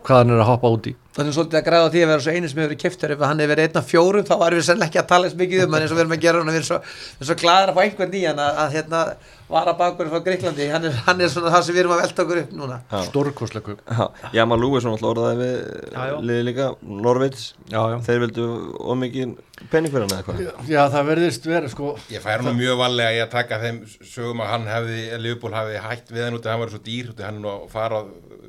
hvað 0.05 0.19
hann 0.21 0.35
er 0.35 0.43
að 0.43 0.51
hoppa 0.51 0.73
út 0.77 0.91
í. 0.91 0.95
Er 1.21 1.33
svolítið 1.35 1.59
að 1.59 1.67
græða 1.67 1.91
því 1.93 2.05
að 2.05 2.13
vera 2.13 2.25
svo 2.25 2.35
eini 2.35 2.49
sem 2.49 2.61
hefur 2.61 2.69
verið 2.71 2.83
keftur 2.85 3.15
ef 3.15 3.25
hann 3.25 3.43
hefur 3.43 3.53
verið 3.55 3.67
einn 3.67 3.81
af 3.81 3.91
fjórum 3.91 4.29
þá 4.29 4.35
varum 4.41 4.61
við 4.61 4.67
sennilega 4.69 4.89
ekki 4.91 5.01
að 5.03 5.11
tala 5.11 5.29
eins 5.29 5.37
mikið 5.41 5.65
um 5.65 5.75
hann 5.75 5.85
eins 5.85 5.93
og 5.93 5.99
við 5.99 6.05
erum 6.05 6.17
að 6.17 6.25
gera 6.25 6.41
hann. 6.41 6.51
Við 6.53 6.61
erum 6.61 6.69
svo, 6.71 6.79
svo 7.21 7.37
glæðar 7.41 7.73
að 7.73 7.77
fá 7.77 7.83
einhvern 7.85 8.17
hann 8.25 8.43
að, 8.45 8.61
að 8.65 8.77
hérna 8.79 9.03
vara 9.51 9.73
bakur 9.79 10.09
frá 10.13 10.21
Greiklandi 10.25 10.67
hann 10.73 10.85
er, 10.89 10.95
hann 11.07 11.21
er 11.25 11.31
svona 11.33 11.51
það 11.55 11.65
sem 11.67 11.75
við 11.77 11.83
erum 11.83 11.95
að 11.97 12.03
velta 12.05 12.25
okkur 12.25 12.41
upp 12.43 12.53
núna. 12.61 12.79
Já. 12.91 13.01
stórkosleiku 13.09 13.77
Já, 13.87 14.05
Jamal 14.39 14.59
Lúisson 14.63 14.93
alltaf 14.95 15.11
orðaði 15.13 15.39
við 15.41 15.55
Já, 15.95 16.01
já. 16.11 16.17
liði 16.31 16.45
líka, 16.49 16.67
Norvits 17.07 17.47
já, 17.73 17.81
já. 17.93 17.97
þeir 18.09 18.23
vildu 18.25 18.47
ómikið 18.95 19.35
hann 19.75 19.89
eða 19.91 20.19
eitthvað 20.21 20.45
já, 20.71 20.81
það 20.95 21.09
verðist 21.11 21.49
verið 21.51 21.73
sko. 21.75 21.91
Ég 22.15 22.23
færi 22.25 22.47
nú 22.47 22.55
mjög 22.57 22.79
valega 22.81 23.17
í 23.19 23.19
að 23.25 23.33
taka 23.35 23.59
þeim 23.65 23.81
sögum 24.09 24.41
að 24.45 24.53
hann 24.55 24.69
hefði, 24.71 25.01
Liverpool 25.21 25.53
hefði 25.59 25.83
hætt 25.85 26.15
við 26.15 26.25
hann 26.25 26.39
út 26.39 26.47
að 26.47 26.55
hann 26.55 26.63
var 26.65 26.73
svo 26.73 26.81
dýr, 26.87 27.11
út 27.13 27.21
að 27.21 27.29
hann 27.29 27.43
nú 27.45 27.51
að 27.53 27.67
fara 27.75 28.01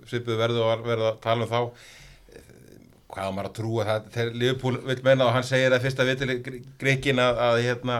svipuð 0.08 0.40
verðu 0.40 0.64
og 0.64 0.86
verða 0.88 1.10
að 1.12 1.20
tala 1.26 1.46
um 1.48 1.52
þá. 1.52 1.90
Hvað 3.12 3.28
á 3.28 3.32
maður 3.36 3.50
að 3.50 3.56
trúa 3.58 3.86
það? 3.90 4.06
Þegar 4.16 4.36
Liverpool 4.40 4.78
vil 4.88 5.00
menna 5.04 5.26
og 5.28 5.34
hann 5.36 5.44
segir 5.44 5.74
að 5.76 5.84
fyrsta 5.84 6.06
vitili 6.08 6.38
greikin 6.80 7.20
að, 7.20 7.42
að 7.44 7.58
hérna 7.66 7.98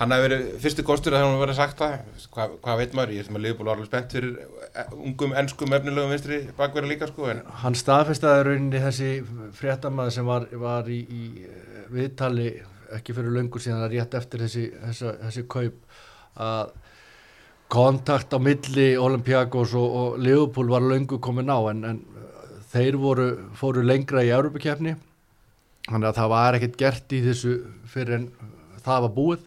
hann 0.00 0.14
hafi 0.14 0.24
verið 0.24 0.44
fyrstu 0.62 0.84
kostur 0.86 1.14
að 1.14 1.22
það 1.22 1.28
hafa 1.28 1.40
verið 1.42 1.58
sagt 1.58 1.80
það. 1.80 1.94
Hvað, 2.34 2.52
hvað 2.64 2.80
veit 2.80 2.94
maður, 2.96 3.14
ég 3.18 3.26
sem 3.26 3.36
að 3.36 3.44
Liverpool 3.44 3.68
var 3.68 3.76
alveg 3.76 3.90
spennt 3.90 4.14
fyrir 4.16 4.36
eh, 4.40 4.92
ungum, 4.96 5.34
ennskum, 5.36 5.74
efnilegum 5.76 6.14
vinstri 6.14 6.38
bakverða 6.56 6.92
líka 6.94 7.08
sko 7.10 7.30
en 7.32 7.42
hann 7.62 7.76
staðfestaði 7.76 8.46
rauninni 8.48 8.84
þessi 8.84 9.10
fréttamaður 9.58 10.14
sem 10.16 10.30
var, 10.30 10.46
var 10.62 10.88
í, 10.88 11.00
í 11.04 11.24
eh, 11.44 11.82
viðtali 11.92 12.52
ekki 12.96 13.14
fyrir 13.16 13.34
löngu 13.34 13.60
síðan 13.62 13.84
að 13.84 13.96
rétt 13.96 14.16
eftir 14.18 14.44
þessi, 14.46 14.64
þessi, 14.86 15.12
þessi 15.24 15.44
kaup 15.52 16.00
að 16.40 16.72
kontakt 17.70 18.32
á 18.34 18.38
milli 18.42 18.88
Olympiakos 18.98 19.74
og, 19.78 19.98
og 20.00 20.16
Liverpool 20.22 20.72
var 20.72 20.86
löngu 20.86 21.20
komin 21.22 21.52
á 21.52 21.60
en, 21.70 21.84
en 21.86 22.00
þeir 22.72 22.98
voru, 23.02 23.28
fóru 23.58 23.84
lengra 23.86 24.24
í 24.26 24.32
Europakefni 24.32 24.96
þannig 25.90 26.08
að 26.08 26.18
það 26.22 26.32
var 26.32 26.58
ekkert 26.58 26.80
gert 26.80 27.14
í 27.14 27.20
þessu 27.26 27.54
fyrir 27.90 28.16
en 28.16 28.26
það 28.80 29.06
var 29.06 29.14
búið 29.14 29.46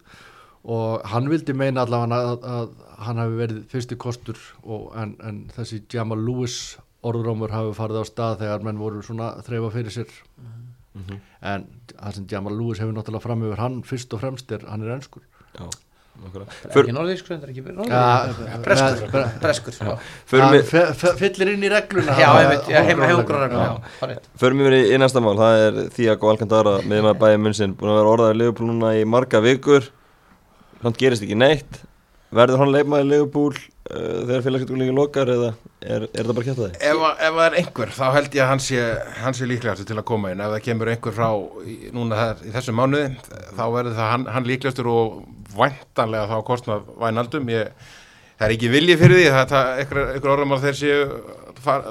og 0.64 1.04
hann 1.12 1.28
vildi 1.32 1.54
meina 1.58 1.84
allavega 1.84 2.20
að, 2.32 2.46
að 2.56 2.70
hann 3.04 3.20
hafi 3.20 3.40
verið 3.42 3.62
fyrsti 3.74 3.98
kostur 4.00 4.40
og, 4.64 4.90
en, 4.96 5.16
en 5.28 5.42
þessi 5.56 5.82
Jamal 5.92 6.22
Lewis 6.24 6.58
orðrómur 7.04 7.52
hafi 7.52 7.74
farið 7.76 8.00
á 8.00 8.06
stað 8.08 8.38
þegar 8.46 8.64
menn 8.64 8.80
voru 8.80 9.02
svona 9.04 9.34
að 9.36 9.50
þreyfa 9.50 9.72
fyrir 9.74 9.96
sér. 9.98 10.12
En 11.44 11.66
það 11.98 12.20
sem 12.20 12.28
Jamal 12.32 12.54
Lewis 12.56 12.80
hefur 12.80 12.94
náttúrulega 12.96 13.26
fram 13.26 13.48
yfir 13.48 13.60
hann 13.64 13.80
fyrst 13.88 14.14
og 14.16 14.22
fremst 14.24 14.52
er 14.56 14.64
hann 14.70 14.86
er 14.86 14.94
ennskur 14.96 15.24
Já, 15.58 15.66
er 16.30 16.70
För- 16.72 16.84
ekki 16.84 16.94
norðískur, 16.96 17.40
það 17.42 17.48
er 17.48 17.52
ekki 17.52 17.64
Ja, 17.90 18.04
norðískur 18.62 19.10
Breskur, 19.42 19.74
fyllir 21.20 21.52
inn 21.56 21.66
í 21.66 21.72
regluna. 21.74 22.14
Við 24.38 24.62
verið 24.70 24.94
í 24.94 25.02
næsta 25.02 25.24
mál, 25.26 25.34
það 25.42 25.64
er 25.66 25.82
Thiago 25.98 26.30
Alcantara 26.32 26.78
með 26.86 27.04
maður 27.08 27.20
bæði 27.26 27.42
munnsinn, 27.48 27.76
búin 27.80 27.92
að 27.96 28.00
vera 28.00 28.14
orðaður 28.14 28.40
Liverpool 28.44 28.70
núna 28.70 28.94
í 29.00 29.04
marga 29.10 29.42
vikur 29.44 29.90
hann 30.84 31.00
gerist 31.00 31.26
ekki 31.26 31.40
neitt 31.40 31.82
verður 32.34 32.64
hann 32.64 32.74
leikmaður 32.74 33.10
Liverpool 33.10 33.54
uh, 33.54 34.22
þegar 34.26 34.46
félagsgjölduglingi 34.46 34.96
lokar 34.98 35.32
eða 35.34 35.50
er, 35.82 36.06
er 36.08 36.28
það 36.28 36.38
bara 36.38 36.46
kjátt 36.48 36.62
að 36.62 36.64
þið? 36.66 36.78
Ef, 36.90 37.04
ef 37.14 37.38
það 37.38 37.46
er 37.46 37.58
einhver, 37.62 37.94
þá 37.98 38.06
held 38.18 38.38
ég 38.38 38.44
að 38.44 38.52
hann 38.52 38.64
sé, 38.64 38.86
sé 39.40 39.50
líklegastur 39.50 39.90
til 39.90 40.00
að 40.00 40.08
koma 40.10 40.34
inn. 40.34 40.44
Ef 40.44 40.54
það 40.56 40.64
kemur 40.68 40.94
einhver 40.94 41.18
frá 41.18 41.28
í, 41.70 41.78
núna 41.96 42.22
þar, 42.22 42.46
í 42.48 42.54
þessum 42.56 42.80
mánuði, 42.80 43.12
þá 43.52 43.64
verður 43.66 44.00
það 44.00 44.12
hann, 44.14 44.26
hann 44.36 44.50
líklegastur 44.50 44.90
og 44.94 45.20
væntanlega 45.54 46.32
þá 46.32 46.48
kostnað 46.50 46.90
vænaldum. 47.04 47.54
Ég, 47.54 47.92
það 48.40 48.48
er 48.48 48.56
ekki 48.58 48.74
vilji 48.74 49.00
fyrir 49.02 49.22
því, 49.22 49.30
það 49.36 49.56
er 49.62 50.04
einhver 50.16 50.36
orðum 50.36 50.58
að 50.58 50.68
þeir 50.68 50.82
séu 50.82 51.08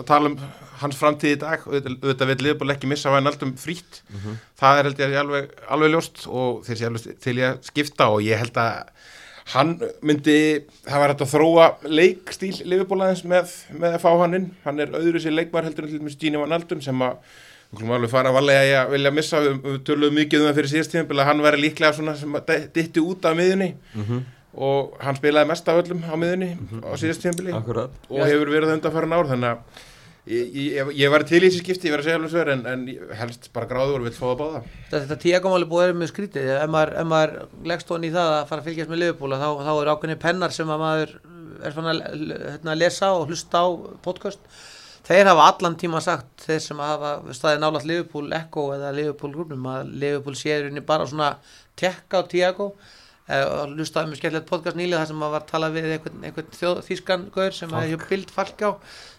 tala 0.08 0.32
um 0.32 0.40
hans 0.82 0.98
framtíð 0.98 1.36
í 1.36 1.40
dag. 1.42 1.64
Auðvitað 1.68 2.32
vil 2.32 2.38
Liverpool 2.46 2.74
ekki 2.74 2.90
missa 2.90 3.12
vænaldum 3.14 3.54
frýtt. 3.60 4.02
Það 4.60 4.78
er 4.78 4.90
held 4.90 5.02
ég 5.04 5.18
alveg, 5.22 5.50
alveg 5.68 5.94
ljóst 5.94 6.26
og 6.28 6.62
þeir 6.66 6.80
sé 6.80 6.90
alveg 6.90 7.18
til 7.22 7.36
ég 7.40 7.48
að 7.52 7.66
skipta 7.70 8.10
og 8.12 8.22
ég 8.26 8.42
held 8.42 8.58
að 8.62 8.92
hann 9.52 9.72
myndi, 10.06 10.36
það 10.86 11.00
var 11.02 11.12
hægt 11.12 11.24
að 11.24 11.32
þróa 11.32 11.64
leikstíl 11.90 12.52
Liverpool 12.62 13.02
aðeins 13.02 13.24
með, 13.26 13.54
með 13.74 13.96
að 13.96 14.04
fá 14.04 14.10
hann 14.20 14.36
inn, 14.38 14.50
hann 14.66 14.82
er 14.82 14.92
öðru 14.94 15.22
sér 15.22 15.34
leikmar 15.34 15.66
heldur 15.66 15.88
en 15.88 15.90
til 15.90 15.98
dæmis 15.98 16.18
Gini 16.20 16.40
Van 16.40 16.54
Aldum 16.54 16.82
sem 16.84 17.02
að 17.02 17.16
við 17.72 17.80
klumum 17.80 17.96
alveg 17.96 18.12
fara 18.12 18.30
að 18.30 18.36
valega 18.38 18.82
að 18.82 18.92
vilja 18.92 19.12
missa 19.16 19.40
við, 19.42 19.58
við 19.64 19.78
töluðum 19.88 20.18
mikið 20.20 20.42
um 20.42 20.48
það 20.48 20.58
fyrir 20.60 20.72
síðast 20.74 20.94
tíma 20.94 21.18
að 21.18 21.28
hann 21.30 21.44
væri 21.46 21.62
líklega 21.62 21.96
svona 21.96 22.14
sem 22.20 22.38
að 22.38 22.52
ditti 22.76 23.02
út 23.02 23.28
af 23.28 23.38
miðunni 23.38 23.70
og 24.52 24.98
hann 25.00 25.16
spilaði 25.16 25.48
mest 25.48 25.70
af 25.72 25.80
öllum 25.80 26.02
á 26.04 26.14
miðunni 26.20 26.50
á 26.84 26.92
síðast 27.00 27.24
Akkurat 27.56 28.10
og 28.12 28.26
hefur 28.28 28.52
verið 28.52 28.74
undanfæran 28.76 29.16
ár 29.16 29.30
þannig 29.32 29.56
að 29.56 29.88
ég, 30.30 30.54
ég, 30.54 30.90
ég 31.00 31.12
var 31.12 31.24
til 31.26 31.40
í 31.40 31.48
þessi 31.48 31.62
skipti, 31.62 31.88
ég 31.88 31.94
var 31.94 32.02
að 32.02 32.08
segja 32.08 32.18
alveg 32.20 32.32
sver 32.32 32.50
en, 32.54 32.64
en 32.70 32.84
helst 33.18 33.48
bara 33.54 33.68
gráður 33.70 34.04
fá 34.14 34.24
það 34.24 34.36
báða. 34.42 34.62
Þetta, 34.92 35.18
tíakomáli 35.24 35.68
búið 35.70 35.86
vera 35.86 35.98
með 35.98 36.12
skrítið 36.12 36.50
ef 36.56 36.70
maður, 36.70 36.94
maður 37.10 37.34
leggst 37.72 37.90
honi 37.94 38.10
í 38.10 38.14
það 38.14 38.34
að 38.36 38.44
fara 38.50 38.62
að 38.62 38.68
fylgjast 38.70 38.92
með 38.92 39.02
Liverpool 39.02 39.34
þá, 39.34 39.48
þá 39.66 39.72
er 39.72 39.92
ákveðni 39.94 40.18
pennar 40.22 40.54
sem 40.54 40.70
að 40.70 40.84
maður 40.84 41.16
er 41.62 41.74
fann 41.76 41.90
að 41.90 42.00
hérna, 42.12 42.78
lesa 42.78 43.10
og 43.16 43.26
hlusta 43.30 43.62
á 43.62 43.68
podcast. 44.04 44.46
Þeir 45.02 45.32
hafa 45.32 45.48
allan 45.50 45.76
tíma 45.78 45.98
sagt 46.02 46.44
þeir 46.46 46.60
sem 46.62 46.78
hafa 46.78 47.12
staðið 47.34 47.62
nálaðt 47.64 47.88
Liverpool 47.90 48.28
Echo 48.38 48.68
eða 48.76 48.92
Liverpool 48.94 49.32
grúnum 49.34 49.70
að 49.72 49.94
Liverpool 49.98 50.38
séður 50.38 50.70
inni 50.70 50.84
bara 50.86 51.08
svona 51.10 51.32
tekka 51.78 52.22
á 52.22 52.30
Tiago 52.30 52.68
og 53.48 53.72
hlustaði 53.76 54.10
með 54.10 54.20
skemmtilegt 54.20 54.50
podcast 54.50 54.78
nýlega 54.78 55.02
þar 55.02 55.10
sem 55.10 55.22
maður 55.22 55.34
var 55.36 55.44
að 55.44 55.50
tala 55.52 55.70
við 55.72 55.88
einhvern, 55.96 56.26
einhvern 56.28 56.84
þýskan 56.88 57.26
gaur 57.34 57.56
sem 57.56 57.74
hefði 57.76 57.98
bild 58.10 58.32
falk 58.34 58.64
á 58.66 58.70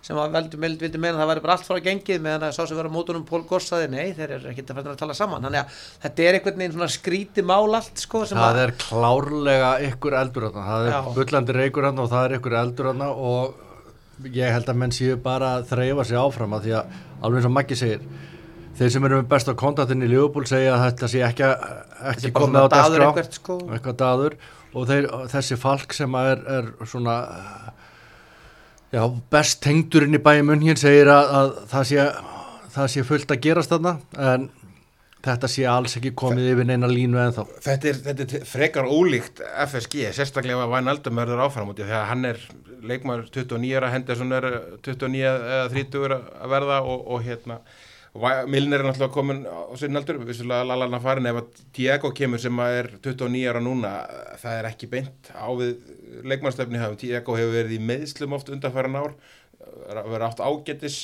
sem 0.04 0.18
að 0.20 0.34
veldi, 0.36 0.60
veldi, 0.60 0.84
vildi 0.84 1.00
meina 1.00 1.16
að 1.16 1.22
það 1.22 1.30
væri 1.32 1.44
bara 1.46 1.56
allt 1.56 1.68
frá 1.70 1.78
gengið 1.86 2.24
meðan 2.26 2.46
að 2.50 2.56
sá 2.58 2.66
sem 2.68 2.80
var 2.80 2.90
á 2.92 2.96
mótunum 2.96 3.24
Pól 3.28 3.44
Goss 3.48 3.70
saði 3.72 3.88
nei, 3.94 4.12
þeir 4.18 4.34
eru 4.36 4.50
ekkert 4.52 4.74
að 4.74 4.80
fara 4.80 4.96
að 4.96 5.00
tala 5.00 5.16
saman. 5.16 5.46
Þannig 5.48 5.62
að 5.62 5.78
þetta 6.04 6.26
er 6.26 6.38
einhvern 6.38 6.60
veginn 6.60 6.76
svona 6.76 6.90
skríti 6.92 7.46
mál 7.48 7.78
allt 7.80 8.04
sko 8.04 8.26
það 8.28 8.44
að 8.50 8.60
er 8.66 8.74
klárlega 8.84 9.70
ykkur 9.88 10.18
eldur 10.20 10.50
þarna. 10.50 10.66
Það 10.68 10.90
er 10.90 11.08
bullandi 11.16 11.56
reykur 11.60 11.88
þarna 11.88 12.04
og 12.04 12.12
það 12.12 12.28
er 12.28 12.36
ykkur 12.40 12.58
eldur 12.60 12.90
þarna 12.92 13.10
og 13.32 14.28
ég 14.36 14.54
held 14.58 14.70
að 14.74 14.80
menn 14.84 14.96
séu 14.96 15.16
bara 15.24 15.56
að 15.58 15.72
þreyfa 15.72 16.08
sig 16.10 16.20
áfram 16.20 16.58
að 16.58 16.68
því 16.68 16.76
að 16.82 17.00
alveg 17.24 17.40
eins 17.40 17.50
og 17.50 17.56
Maggi 17.56 17.80
segir 17.80 18.04
þeir 18.80 18.92
sem 18.96 19.08
eru 19.08 19.22
með 19.22 19.30
besta 19.32 19.56
kontaktin 19.60 20.06
í 20.06 20.10
Liverpool 20.10 20.48
segja 20.50 20.76
að 20.78 20.86
þetta 20.88 21.10
sé 21.12 21.24
ekki, 21.28 21.50
ekki 22.14 22.34
komið 22.36 22.66
á 22.66 22.68
dagskrá. 22.74 23.08
eitthvað, 23.10 23.32
sko. 23.38 23.58
eitthvað 23.70 23.98
daður. 24.02 24.38
Og 24.74 24.88
þeir, 24.90 25.08
þessi 25.30 25.58
falk 25.62 25.94
sem 25.94 26.16
er, 26.18 26.40
er 26.50 26.72
svona 26.90 27.18
já, 28.94 29.04
best 29.34 29.62
tengdurinn 29.66 30.18
í 30.18 30.22
bæði 30.24 30.48
munn 30.48 30.66
hér 30.66 30.82
segir 30.82 31.12
að, 31.14 31.32
að 31.40 31.56
það, 31.72 31.88
sé, 31.90 32.10
það 32.76 32.92
sé 32.96 33.06
fullt 33.08 33.34
að 33.34 33.42
gerast 33.48 33.74
þarna 33.74 33.96
en 34.34 34.50
þetta 35.24 35.50
sé 35.50 35.64
alls 35.70 35.96
ekki 35.98 36.12
komið 36.20 36.50
yfir 36.52 36.68
neina 36.68 36.90
línu 36.90 37.22
en 37.22 37.36
þá 37.36 37.42
Þetta 37.64 37.90
er, 37.90 38.02
þetta 38.08 38.26
er 38.26 38.46
frekar 38.48 38.90
ólíkt 38.92 39.40
FSG, 39.68 40.10
sérstaklega 40.18 40.66
að 40.66 40.76
Væn 40.76 40.92
Aldum 40.92 41.22
verður 41.22 41.46
áfram 41.46 41.72
út 41.72 41.80
í 41.80 41.88
því 41.88 41.96
að 41.96 42.06
hann 42.12 42.28
er 42.34 42.44
leikmaður 42.84 43.30
29 43.32 43.74
ára, 43.80 43.94
Henderson 43.94 44.36
er 44.36 44.50
29 44.84 45.24
eða 45.32 45.66
30 45.72 46.18
að 46.20 46.54
verða 46.58 46.82
og, 46.84 47.06
og 47.16 47.24
hérna 47.24 47.62
Milner 48.14 48.78
er 48.78 48.86
náttúrulega 48.86 49.10
komin 49.10 49.40
á 49.50 49.74
sinn 49.80 49.98
aldur, 49.98 50.20
vissulega 50.22 50.68
lalana 50.70 51.00
farin 51.02 51.26
ef 51.32 51.40
að 51.40 51.62
Diego 51.74 52.12
kemur 52.14 52.42
sem 52.42 52.60
að 52.62 52.76
er 52.78 52.90
29 53.00 53.48
ára 53.50 53.62
núna, 53.66 53.94
það 54.38 54.58
er 54.60 54.68
ekki 54.70 54.90
beint 54.92 55.32
á 55.34 55.50
við 55.58 55.72
leikmannstefni 56.30 56.78
hafum, 56.78 57.00
Diego 57.02 57.38
hefur 57.40 57.56
verið 57.58 57.80
í 57.80 57.82
meðslum 57.82 58.38
oft 58.38 58.54
undanfæran 58.54 59.00
ár, 59.02 59.16
verið 59.96 60.28
átt 60.28 60.46
ágættis 60.46 61.00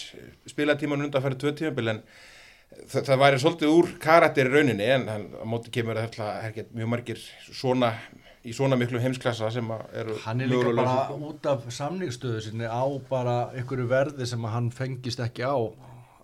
spilatíman 0.53 1.07
undanfæri 1.07 1.41
tvö 1.41 1.55
tímabil 1.57 1.95
en 1.95 2.03
það, 2.85 3.01
það 3.09 3.21
væri 3.25 3.41
svolítið 3.41 3.75
úr 3.79 3.91
karakter 4.05 4.51
í 4.51 4.53
rauninni 4.53 4.93
en 4.93 5.09
hann, 5.09 5.27
móti 5.49 5.73
kemur 5.73 5.97
að 5.97 6.21
mjög 6.77 6.93
margir 6.93 7.25
svona 7.49 7.95
í 8.45 8.53
svona 8.55 8.77
miklu 8.79 9.01
heimsklassa 9.03 9.49
sem 9.51 9.67
eru 9.97 10.15
Hann 10.23 10.45
er 10.45 10.51
líka 10.51 10.71
bara 10.77 11.15
út 11.17 11.47
af 11.49 11.65
samningsstöðu 11.73 12.45
sinni 12.45 12.69
á 12.69 12.85
bara 13.09 13.49
einhverju 13.57 13.89
verði 13.89 14.27
sem 14.29 14.45
hann 14.47 14.69
fengist 14.71 15.19
ekki 15.25 15.43
á 15.43 15.57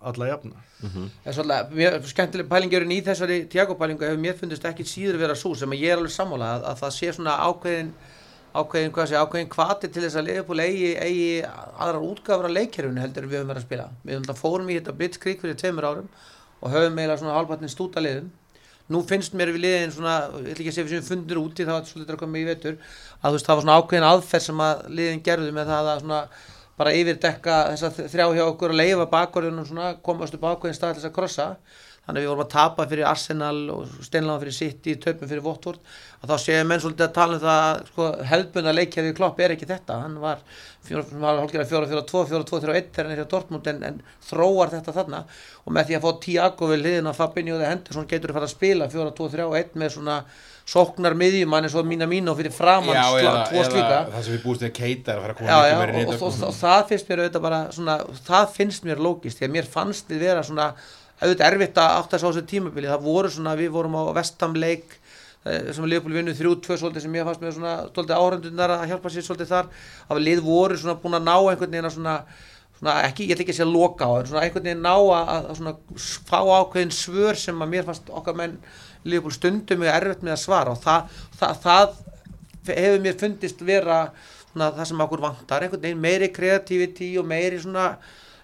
alla 0.02 0.28
jafna. 0.28 0.60
En 1.24 1.34
svolítið, 1.34 2.06
skemmtileg 2.10 2.48
pælingurinn 2.50 2.92
í 2.92 3.00
þessari 3.02 3.48
Tiago-pælingu 3.48 4.04
hefur 4.04 4.20
mér 4.20 4.36
fundist 4.36 4.64
ekki 4.64 4.84
síður 4.84 5.18
vera 5.18 5.34
svo 5.34 5.54
sem 5.54 5.70
að 5.70 5.82
ég 5.82 5.92
er 5.92 5.98
alveg 5.98 6.12
sammála 6.12 6.52
að, 6.56 6.66
að 6.70 6.78
það 6.82 6.94
sé 6.98 7.12
svona 7.16 7.38
ákveðin 7.48 7.92
ákveðin, 8.56 8.92
hvað 8.94 9.10
sé, 9.10 9.18
ákveðin 9.20 9.50
kvati 9.52 9.90
til 9.92 10.02
þess 10.04 10.16
að 10.16 10.26
Liverpool 10.30 10.62
eigi, 10.64 10.94
eigi 10.96 11.28
aðrar 11.44 12.06
útgáfur 12.06 12.48
af 12.48 12.54
leikkerfinu 12.54 13.02
heldur 13.02 13.26
en 13.26 13.30
við 13.30 13.38
höfum 13.40 13.52
verið 13.52 13.62
að 13.62 13.66
spila. 13.66 13.86
Við 14.06 14.32
fórum 14.40 14.70
í 14.70 14.78
þetta 14.78 14.96
Blitzkrieg 14.96 15.42
fyrir 15.42 15.58
tveimur 15.60 15.88
árum 15.90 16.08
og 16.62 16.72
höfum 16.72 16.96
eiginlega 16.96 17.20
svona 17.20 17.36
hálfpartin 17.36 17.72
stúta 17.72 18.02
liðum. 18.04 18.30
Nú 18.92 19.02
finnst 19.02 19.34
mér 19.34 19.50
við 19.52 19.64
liðin 19.64 19.92
svona, 19.92 20.16
ég 20.46 20.52
ætla 20.54 20.64
ekki 20.64 20.74
segja 20.76 20.86
við 20.86 20.94
sem 20.94 21.08
fundur 21.08 21.40
úti 21.42 21.66
þá 21.66 21.72
er 21.74 21.80
þetta 21.80 21.92
svolítið 21.92 22.14
að 22.14 22.20
koma 22.22 22.38
í 22.38 22.44
vetur 22.46 22.76
að 22.76 23.26
þú 23.26 23.36
veist 23.36 23.48
það 23.48 23.56
var 23.56 23.64
svona 23.64 23.78
ákveðin 23.80 24.08
aðferð 24.10 24.44
sem 24.46 24.62
að 24.62 24.84
liðin 25.00 25.24
gerðu 25.26 25.56
með 25.56 25.72
það 25.72 25.90
að 25.90 26.04
svona 26.04 26.20
bara 26.76 26.92
yfirdekka 26.96 27.56
þessa 27.72 27.90
þrjá 28.12 28.26
hjá 28.36 28.44
okkur 28.50 28.74
að 28.74 28.80
leifa 28.82 29.08
bakvarðunum 29.12 29.66
svona 29.68 29.94
komast 30.04 30.36
upp 30.36 30.44
ákveðin 30.50 30.76
stað 30.78 30.96
til 30.96 31.02
þess 31.02 31.10
að 31.10 31.18
krossa. 31.18 31.50
Þannig 32.06 32.20
að 32.20 32.22
við 32.22 32.30
vorum 32.30 32.42
að 32.44 32.50
tapa 32.52 32.84
fyrir 32.86 33.06
Arsenal 33.10 33.56
og 33.74 33.94
steinlega 34.06 34.38
fyrir 34.44 34.54
City, 34.54 34.92
töpum 35.02 35.26
fyrir 35.26 35.42
Votvort 35.42 35.80
að 36.22 36.30
þá 36.30 36.36
séum 36.44 36.68
menn 36.70 36.82
svolítið 36.84 37.02
að 37.08 37.16
tala 37.16 37.34
um 37.34 37.40
það 37.42 37.62
að, 37.64 37.80
sko, 37.88 38.06
hefðbunna 38.30 38.74
leikjaði 38.76 39.14
klopp 39.18 39.40
er 39.42 39.54
ekki 39.56 39.66
þetta. 39.66 39.96
Hann 40.04 40.14
var, 40.22 40.44
fjóra- 40.86 41.18
var 41.24 41.40
hálfgerða 41.42 41.66
4-4-2 41.72 42.22
4-2-3-1 42.30 42.92
þegar 42.94 43.08
hann 43.08 43.16
er 43.16 43.22
hjá 43.24 43.28
Dortmund 43.32 43.66
en, 43.72 43.82
en 43.90 43.98
þróar 44.28 44.70
þetta 44.76 44.94
þarna. 45.00 45.24
Og 45.66 45.74
með 45.74 45.90
því 45.90 45.98
að 45.98 46.06
fá 46.06 46.22
Tiago 46.28 46.70
við 46.70 46.84
liðin 46.84 47.10
að 47.10 47.18
Fabinho 47.24 47.58
eða 47.58 47.72
Henderson 47.74 48.06
getur 48.14 48.30
að 48.30 48.38
fara 48.38 48.50
að 48.52 48.54
spila 48.54 48.88
4-2-3-1 48.94 49.74
með 49.82 49.94
svona 49.96 50.20
sóknar 50.66 51.14
miðjumann 51.14 51.68
eins 51.68 51.76
og 51.78 51.86
mína 51.86 52.08
mín 52.10 52.26
og 52.30 52.40
fyrir 52.40 52.54
framann 52.54 52.98
tvo 53.46 53.64
slíka. 53.68 53.98
það 54.10 54.22
sem 54.26 54.34
við 54.34 54.42
búist 54.42 54.64
við 54.66 54.72
keita 54.74 55.12
er 55.14 55.20
að 55.20 55.26
fara 55.26 55.34
að 55.36 55.46
já, 55.46 55.58
já, 55.70 55.76
og, 55.78 56.14
og, 56.16 56.22
og, 56.26 56.38
og 56.48 56.54
það 56.58 56.80
finnst 56.90 57.10
mér 57.10 57.22
auðvitað 57.22 57.44
bara 57.44 57.60
svona, 57.76 57.98
það 58.26 58.46
finnst 58.56 58.88
mér 58.88 59.02
lógist 59.06 59.38
því 59.38 59.46
að 59.46 59.54
mér 59.54 59.68
fannst 59.76 60.10
við 60.10 60.24
vera 60.26 60.42
svona 60.46 60.72
auðvitað 61.20 61.46
erfitt 61.48 61.78
að 61.80 61.94
átta 62.00 62.18
sig 62.18 62.28
á 62.28 62.30
þessu 62.30 62.48
tímabili. 62.50 62.90
Það 62.90 63.06
voru 63.06 63.30
svona, 63.32 63.54
við 63.58 63.70
vorum 63.76 63.96
á 63.96 64.02
vestamleik 64.16 64.98
eh, 65.46 65.70
sem 65.72 65.88
Leopold 65.88 66.18
vinnu 66.18 66.34
þrjú, 66.36 66.56
tvö 66.64 66.80
svolítið 66.80 67.06
sem 67.06 67.16
ég 67.16 67.28
fannst 67.28 67.44
mér 67.44 67.56
svona 67.56 67.76
svolítið 67.88 68.18
áhörndundar 68.18 68.74
að 68.76 68.84
hjálpa 68.92 69.12
sér 69.14 69.26
svolítið 69.26 69.52
þar. 69.54 69.70
Að 70.10 70.22
lið 70.26 70.42
voru 70.44 70.76
svona 70.80 70.98
búin 71.00 71.16
að 71.16 71.26
ná 71.30 71.36
einhvern 71.38 71.72
veginn 71.72 71.88
að 71.88 71.96
svona, 71.96 72.16
svona 72.80 72.96
ekki, 73.06 73.30
ég 73.30 73.36
ætla 73.36 73.46
ekki 73.46 73.56
að 73.56 73.60
segja 73.62 73.70
loka 73.70 74.10
á 74.10 74.12
en 74.18 74.28
svona 74.32 74.44
einhvern 74.44 74.68
veginn 74.68 74.84
ná 74.84 74.92
að, 74.92 75.32
að, 75.36 75.48
að 75.54 75.62
svona 75.62 75.76
fá 76.28 76.40
ákveðin 76.58 76.94
svör 76.98 77.40
sem 77.46 77.64
að 77.64 77.72
mér 77.72 77.88
fannst 77.88 78.12
okkar 78.12 78.36
menn 78.36 78.58
Leopold 79.06 79.36
stundum 79.36 79.82
mjög 79.82 79.94
erfitt 79.94 80.26
með 80.26 80.36
að 80.36 80.42
svara 80.42 80.74
og 80.74 80.82
það, 80.82 81.16
það, 81.40 81.58
það 81.64 82.76
hefur 82.76 83.02
mér 83.04 83.18
fundist 83.20 83.64
vera 83.66 83.98
svona, 84.50 84.70
það 84.78 84.86
sem 84.90 85.02
okkur 85.06 85.24
vantar, 85.24 85.66
einhvern 85.66 85.84
veginn 85.84 86.06
meiri 86.06 86.30
kreativiti 86.34 87.12
og 87.20 87.28
meiri 87.28 87.60
svona 87.62 87.90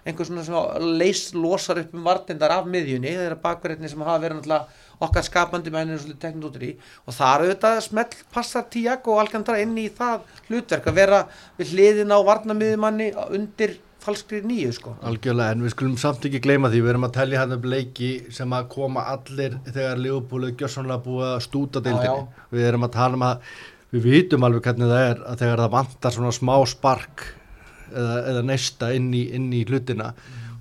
einhver 0.03 0.27
svona 0.27 0.43
sem 0.43 0.87
leys, 0.99 1.29
losar 1.35 1.79
upp 1.79 1.93
um 1.95 2.03
vartindar 2.03 2.51
af 2.57 2.65
miðjunni, 2.67 3.13
þeirra 3.15 3.39
bakverðinni 3.39 3.91
sem 3.91 4.01
hafa 4.03 4.19
verið 4.25 4.41
náttúrulega 4.41 4.81
okkar 5.03 5.25
skapandi 5.25 5.71
mennir 5.73 5.99
svolítið 6.01 6.21
teknit 6.21 6.47
út 6.49 6.57
í 6.63 6.71
og 7.07 7.15
það 7.15 7.35
eru 7.37 7.53
þetta 7.53 7.71
smelt 7.87 8.17
passar 8.33 8.67
Tiago 8.71 9.15
og 9.15 9.23
Alcantara 9.23 9.63
inn 9.63 9.77
í 9.79 9.87
það 9.95 10.27
hlutverk 10.49 10.89
að 10.91 10.99
vera 10.99 11.21
við 11.59 11.73
hliðin 11.73 12.15
á 12.15 12.19
varnamiðumanni 12.29 13.09
undir 13.29 13.77
falskri 14.03 14.41
nýju 14.45 14.73
sko. 14.75 14.95
Algjörlega, 15.07 15.55
en 15.55 15.63
við 15.65 15.73
skulum 15.75 15.95
samt 16.01 16.25
ekki 16.27 16.41
gleyma 16.43 16.71
því, 16.71 16.81
við 16.83 16.93
erum 16.93 17.07
að 17.07 17.15
tellja 17.17 17.43
hann 17.43 17.55
upp 17.55 17.67
leiki 17.71 18.09
sem 18.35 18.55
að 18.57 18.67
koma 18.73 19.05
allir 19.13 19.55
þegar 19.69 20.01
Leopold 20.03 20.51
gjössanlega 20.59 21.05
búið 21.05 21.29
að 21.29 21.45
stúta 21.47 21.83
deildinni. 21.83 22.27
Við 22.53 22.67
erum 22.69 22.87
að 22.87 22.93
tala 22.97 23.19
um 23.19 23.25
að, 23.29 23.47
við 23.93 24.07
vitum 24.09 24.47
alveg 24.47 24.67
hvernig 24.67 24.91
það 24.91 25.07
er 25.07 25.25
að 25.31 25.41
þegar 25.43 25.63
það 25.63 25.73
vantar 25.77 26.17
svona 26.17 26.35
smá 26.35 26.55
spark 26.73 27.25
eða, 27.93 28.15
eða 28.33 28.45
neista 28.51 28.91
inn 28.97 29.09
í, 29.15 29.25
inn 29.37 29.49
í 29.55 29.63
hlutina, 29.69 30.11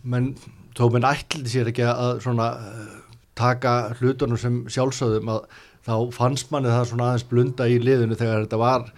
menn 0.03 0.33
tóminn 0.77 1.07
ætliti 1.07 1.53
sér 1.53 1.71
ekki 1.73 1.85
að 1.89 2.23
svona 2.25 2.49
eh, 2.57 2.97
taka 3.39 3.75
hlutunum 4.01 4.41
sem 4.41 4.63
sjálfsögðum 4.73 5.33
að 5.35 5.45
þá 5.83 5.95
fannst 6.15 6.53
manni 6.53 6.71
það 6.71 6.89
svona 6.93 7.11
aðeins 7.11 7.29
blunda 7.29 7.69
í 7.69 7.79
liðinu 7.83 8.19
þegar 8.19 8.45
þetta 8.45 8.61
var 8.61 8.91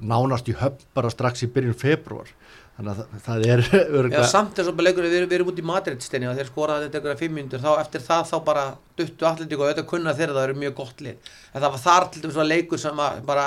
nánast 0.00 0.48
í 0.48 0.56
höfn 0.56 0.86
bara 0.96 1.12
strax 1.12 1.44
í 1.44 1.50
byrjun 1.52 1.76
februar 1.76 2.30
þannig 2.80 2.90
að 2.90 3.00
það, 3.00 3.20
það 3.26 3.44
er 3.54 3.62
Já, 3.70 3.80
örgulega 4.00 4.30
samt 4.30 4.58
eins 4.62 4.70
og 4.72 4.78
bara 4.80 4.88
leikur 4.88 5.06
við, 5.06 5.16
erum- 5.20 5.30
við 5.30 5.36
erum 5.38 5.52
út 5.52 5.60
í 5.60 5.66
Madrid-steini 5.70 6.30
og 6.30 6.40
þeir 6.40 6.50
skoraði 6.50 6.88
þetta 6.88 7.00
ykkur 7.02 7.14
að 7.14 7.22
fimm 7.22 7.36
mínútur 7.38 7.62
þá 7.64 7.70
eftir 7.84 8.04
það 8.08 8.26
þá 8.32 8.36
bara 8.48 8.64
duttu 8.98 9.28
allir 9.30 9.54
og 9.60 9.64
auðvitað 9.68 9.88
kunna 9.92 10.16
þeirra 10.16 10.38
það 10.40 10.48
eru 10.48 10.58
mjög 10.64 10.76
gott 10.80 11.04
lið 11.04 11.30
en 11.54 11.60
það 11.60 11.70
var 11.76 11.84
þar 11.86 12.08
til 12.14 12.24
dæmis 12.24 12.40
var 12.40 12.50
leikur 12.50 12.82
sem 12.82 13.04
að 13.06 13.22
bara 13.30 13.46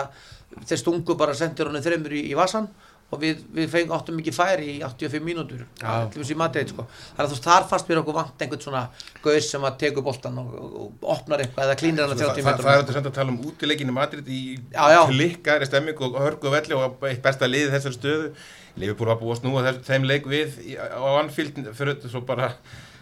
þeir 0.69 0.83
stungu 0.85 1.17
bara 1.17 1.37
sendir 1.37 1.69
honum 1.69 1.83
þreymur 1.83 2.13
í, 2.13 2.23
í 2.29 2.37
vasan 2.37 2.69
og 3.13 3.19
við, 3.21 3.41
við 3.53 3.67
fengum 3.69 3.93
áttum 3.97 4.15
mikið 4.17 4.33
færi 4.35 4.67
í 4.71 4.75
85 4.85 5.25
mínútur 5.25 5.59
Já. 5.77 6.07
í 6.09 6.37
Madrid 6.39 6.71
sko 6.71 6.85
þannig 6.89 7.27
að 7.27 7.33
þú 7.35 7.39
þar 7.45 7.67
fannst 7.69 7.91
mér 7.91 8.01
okkur 8.01 8.15
vant 8.17 8.41
einhvern 8.45 8.63
svona 8.63 8.81
gauðs 9.25 9.49
sem 9.53 9.67
að 9.67 9.77
tekur 9.83 10.05
boltan 10.07 10.39
og, 10.41 10.55
og, 10.57 10.73
og 10.87 11.11
opnar 11.13 11.43
eitthvað 11.43 11.67
eða 11.67 11.77
klínir 11.81 12.05
hann 12.07 12.15
að 12.15 12.23
Það, 12.23 12.33
30 12.33 12.47
það, 12.47 12.63
það 12.63 12.73
er 12.73 12.81
metrum 12.81 12.97
þetta 12.97 13.11
að 13.13 13.17
tala 13.19 13.35
um 13.35 13.39
útileikinu 13.51 13.95
Madrid 13.99 14.31
í 14.33 14.41
Já, 14.73 14.83
já. 14.95 14.99
klikkari 15.11 15.69
stemming 15.69 16.03
og 16.07 16.17
hörgu 16.23 16.53
velli 16.55 16.79
og 16.79 17.07
eitt 17.11 17.21
besta 17.25 17.49
liðið 17.51 17.75
þessar 17.77 17.97
stöðu 17.99 18.31
Liverpool 18.81 19.11
var 19.11 19.19
búið 19.21 19.35
að 19.35 19.41
snúa 19.43 19.73
þeim 19.85 20.07
leik 20.09 20.25
við 20.31 20.57
á 20.81 21.01
Anfield 21.21 21.59
fyrir 21.77 21.95
þetta 21.95 22.09
svo 22.13 22.21
bara 22.25 22.53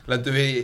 lendum 0.10 0.34
við 0.36 0.56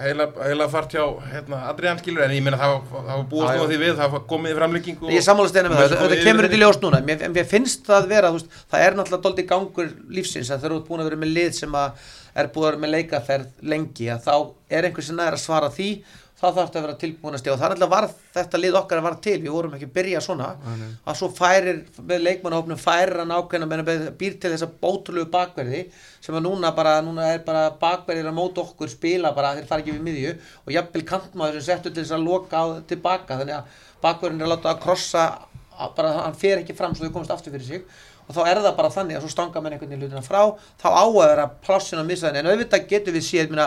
heila, 0.00 0.28
heila 0.46 0.68
fart 0.72 0.94
hjá 0.94 1.02
hérna, 1.32 1.58
Adrian 1.68 1.98
skilur 2.00 2.22
en 2.24 2.32
ég 2.32 2.44
meina 2.46 2.56
það, 2.60 2.76
var- 2.92 3.02
það 3.08 3.24
búið 3.32 3.42
að 3.48 3.56
snúa 3.58 3.68
því 3.72 3.78
við 3.82 3.98
það 3.98 4.14
komið 4.30 4.52
í 4.54 4.56
framlegging 4.60 5.02
og 5.02 5.10
Ég 5.12 5.26
sammála 5.26 5.50
steina 5.52 5.72
með 5.72 5.82
það, 5.82 5.96
þetta 6.04 6.18
kemur 6.24 6.46
þetta 6.46 6.56
í 6.56 6.60
ljós 6.62 6.78
núna. 6.84 7.00
Mér, 7.04 7.24
mér 7.34 7.48
finnst 7.50 7.84
það 7.90 8.08
vera, 8.14 8.30
þú 8.30 8.38
veist, 8.38 8.56
það 8.72 8.84
er 8.86 8.96
náttúrulega 9.00 9.24
doldi 9.26 9.46
gangur 9.50 9.90
lífsins 10.16 10.50
að 10.54 10.62
þeir 10.64 10.70
eru 10.70 10.80
búin 10.88 11.02
að 11.04 11.10
vera 11.10 11.20
með 11.24 11.34
lið 11.36 11.52
sem 11.58 11.76
að 11.82 12.08
er 12.40 12.50
búin 12.54 12.64
að 12.64 12.70
vera 12.70 12.82
með 12.86 12.94
leikaferð 12.96 13.68
lengi 13.74 14.08
að 14.14 14.24
þá 14.30 14.34
er 14.70 14.88
einhver 14.88 15.08
sem 15.10 15.18
næður 15.18 15.36
að 15.40 15.44
svara 15.44 15.70
því 15.74 15.90
þá 16.40 16.46
þarf 16.46 16.60
þetta 16.60 16.78
að 16.80 16.84
vera 16.86 16.98
tilbúin 17.00 17.36
að 17.36 17.42
stíða 17.42 17.54
og 17.54 17.60
það 17.60 17.66
er 17.66 17.74
alltaf 17.74 17.90
var 17.92 18.06
þetta 18.36 18.60
lið 18.60 18.76
okkar 18.80 19.00
að 19.00 19.06
var 19.06 19.16
til, 19.26 19.36
við 19.42 19.52
vorum 19.52 19.74
ekki 19.76 19.88
að 19.88 19.92
byrja 19.98 20.22
svona. 20.24 20.48
Að 21.04 21.18
svo 21.20 21.28
færir 21.36 21.82
með 22.08 22.24
leikmannahópnum 22.26 22.80
færir 22.80 23.20
hann 23.20 23.34
ákveðna 23.36 23.68
með 23.68 24.06
býr 24.20 24.38
til 24.40 24.54
þessa 24.54 24.70
bótrúlegu 24.80 25.28
bakverði 25.34 25.82
sem 26.24 26.38
að 26.38 26.46
núna 26.46 26.72
bara, 26.76 26.96
núna 27.04 27.28
er 27.34 27.44
bara 27.44 27.66
bakverðir 27.80 28.30
að 28.30 28.38
móta 28.40 28.64
okkur 28.64 28.88
spila 28.88 29.34
bara, 29.36 29.52
þeir 29.58 29.68
fara 29.68 29.84
ekki 29.84 29.98
við 29.98 30.06
miðju 30.08 30.34
og 30.64 30.74
jafnvel 30.74 31.04
kantmaður 31.12 31.60
sem 31.60 31.68
settur 31.68 31.92
til 31.92 32.06
þess 32.06 32.16
að 32.16 32.24
loka 32.24 32.64
á 32.64 32.64
tilbaka. 32.88 33.40
Þannig 33.42 33.58
að 33.60 33.80
bakverðin 34.00 34.40
er 34.40 34.48
að 34.48 34.54
láta 34.54 34.72
að 34.72 34.82
krossa 34.86 35.26
að 35.80 35.92
bara 35.96 36.14
hann 36.24 36.38
fer 36.38 36.62
ekki 36.62 36.76
fram 36.76 36.96
svo 36.96 37.08
þau 37.08 37.14
komast 37.18 37.34
aftur 37.34 37.52
fyrir 37.54 37.68
sig. 37.68 37.84
Og 38.30 38.36
þá 38.36 38.44
er 38.46 38.60
það 38.62 38.76
bara 38.78 38.92
þannig 38.94 39.18
að 39.18 39.24
svo 39.24 39.32
stanga 39.32 39.60
menn 39.62 39.74
einhvern 39.74 39.90
veginn 39.90 40.04
hlutina 40.04 40.22
frá. 40.22 40.54
Þá 40.78 40.88
á 40.94 41.02
að 41.02 41.16
vera 41.18 41.46
plássin 41.64 41.98
að 41.98 42.10
missa 42.12 42.28
þenni 42.28 42.44
en 42.44 42.50
auðvitað 42.52 42.84
getur 42.92 43.16
við 43.16 43.24
séð 43.26 43.50
minna, 43.50 43.64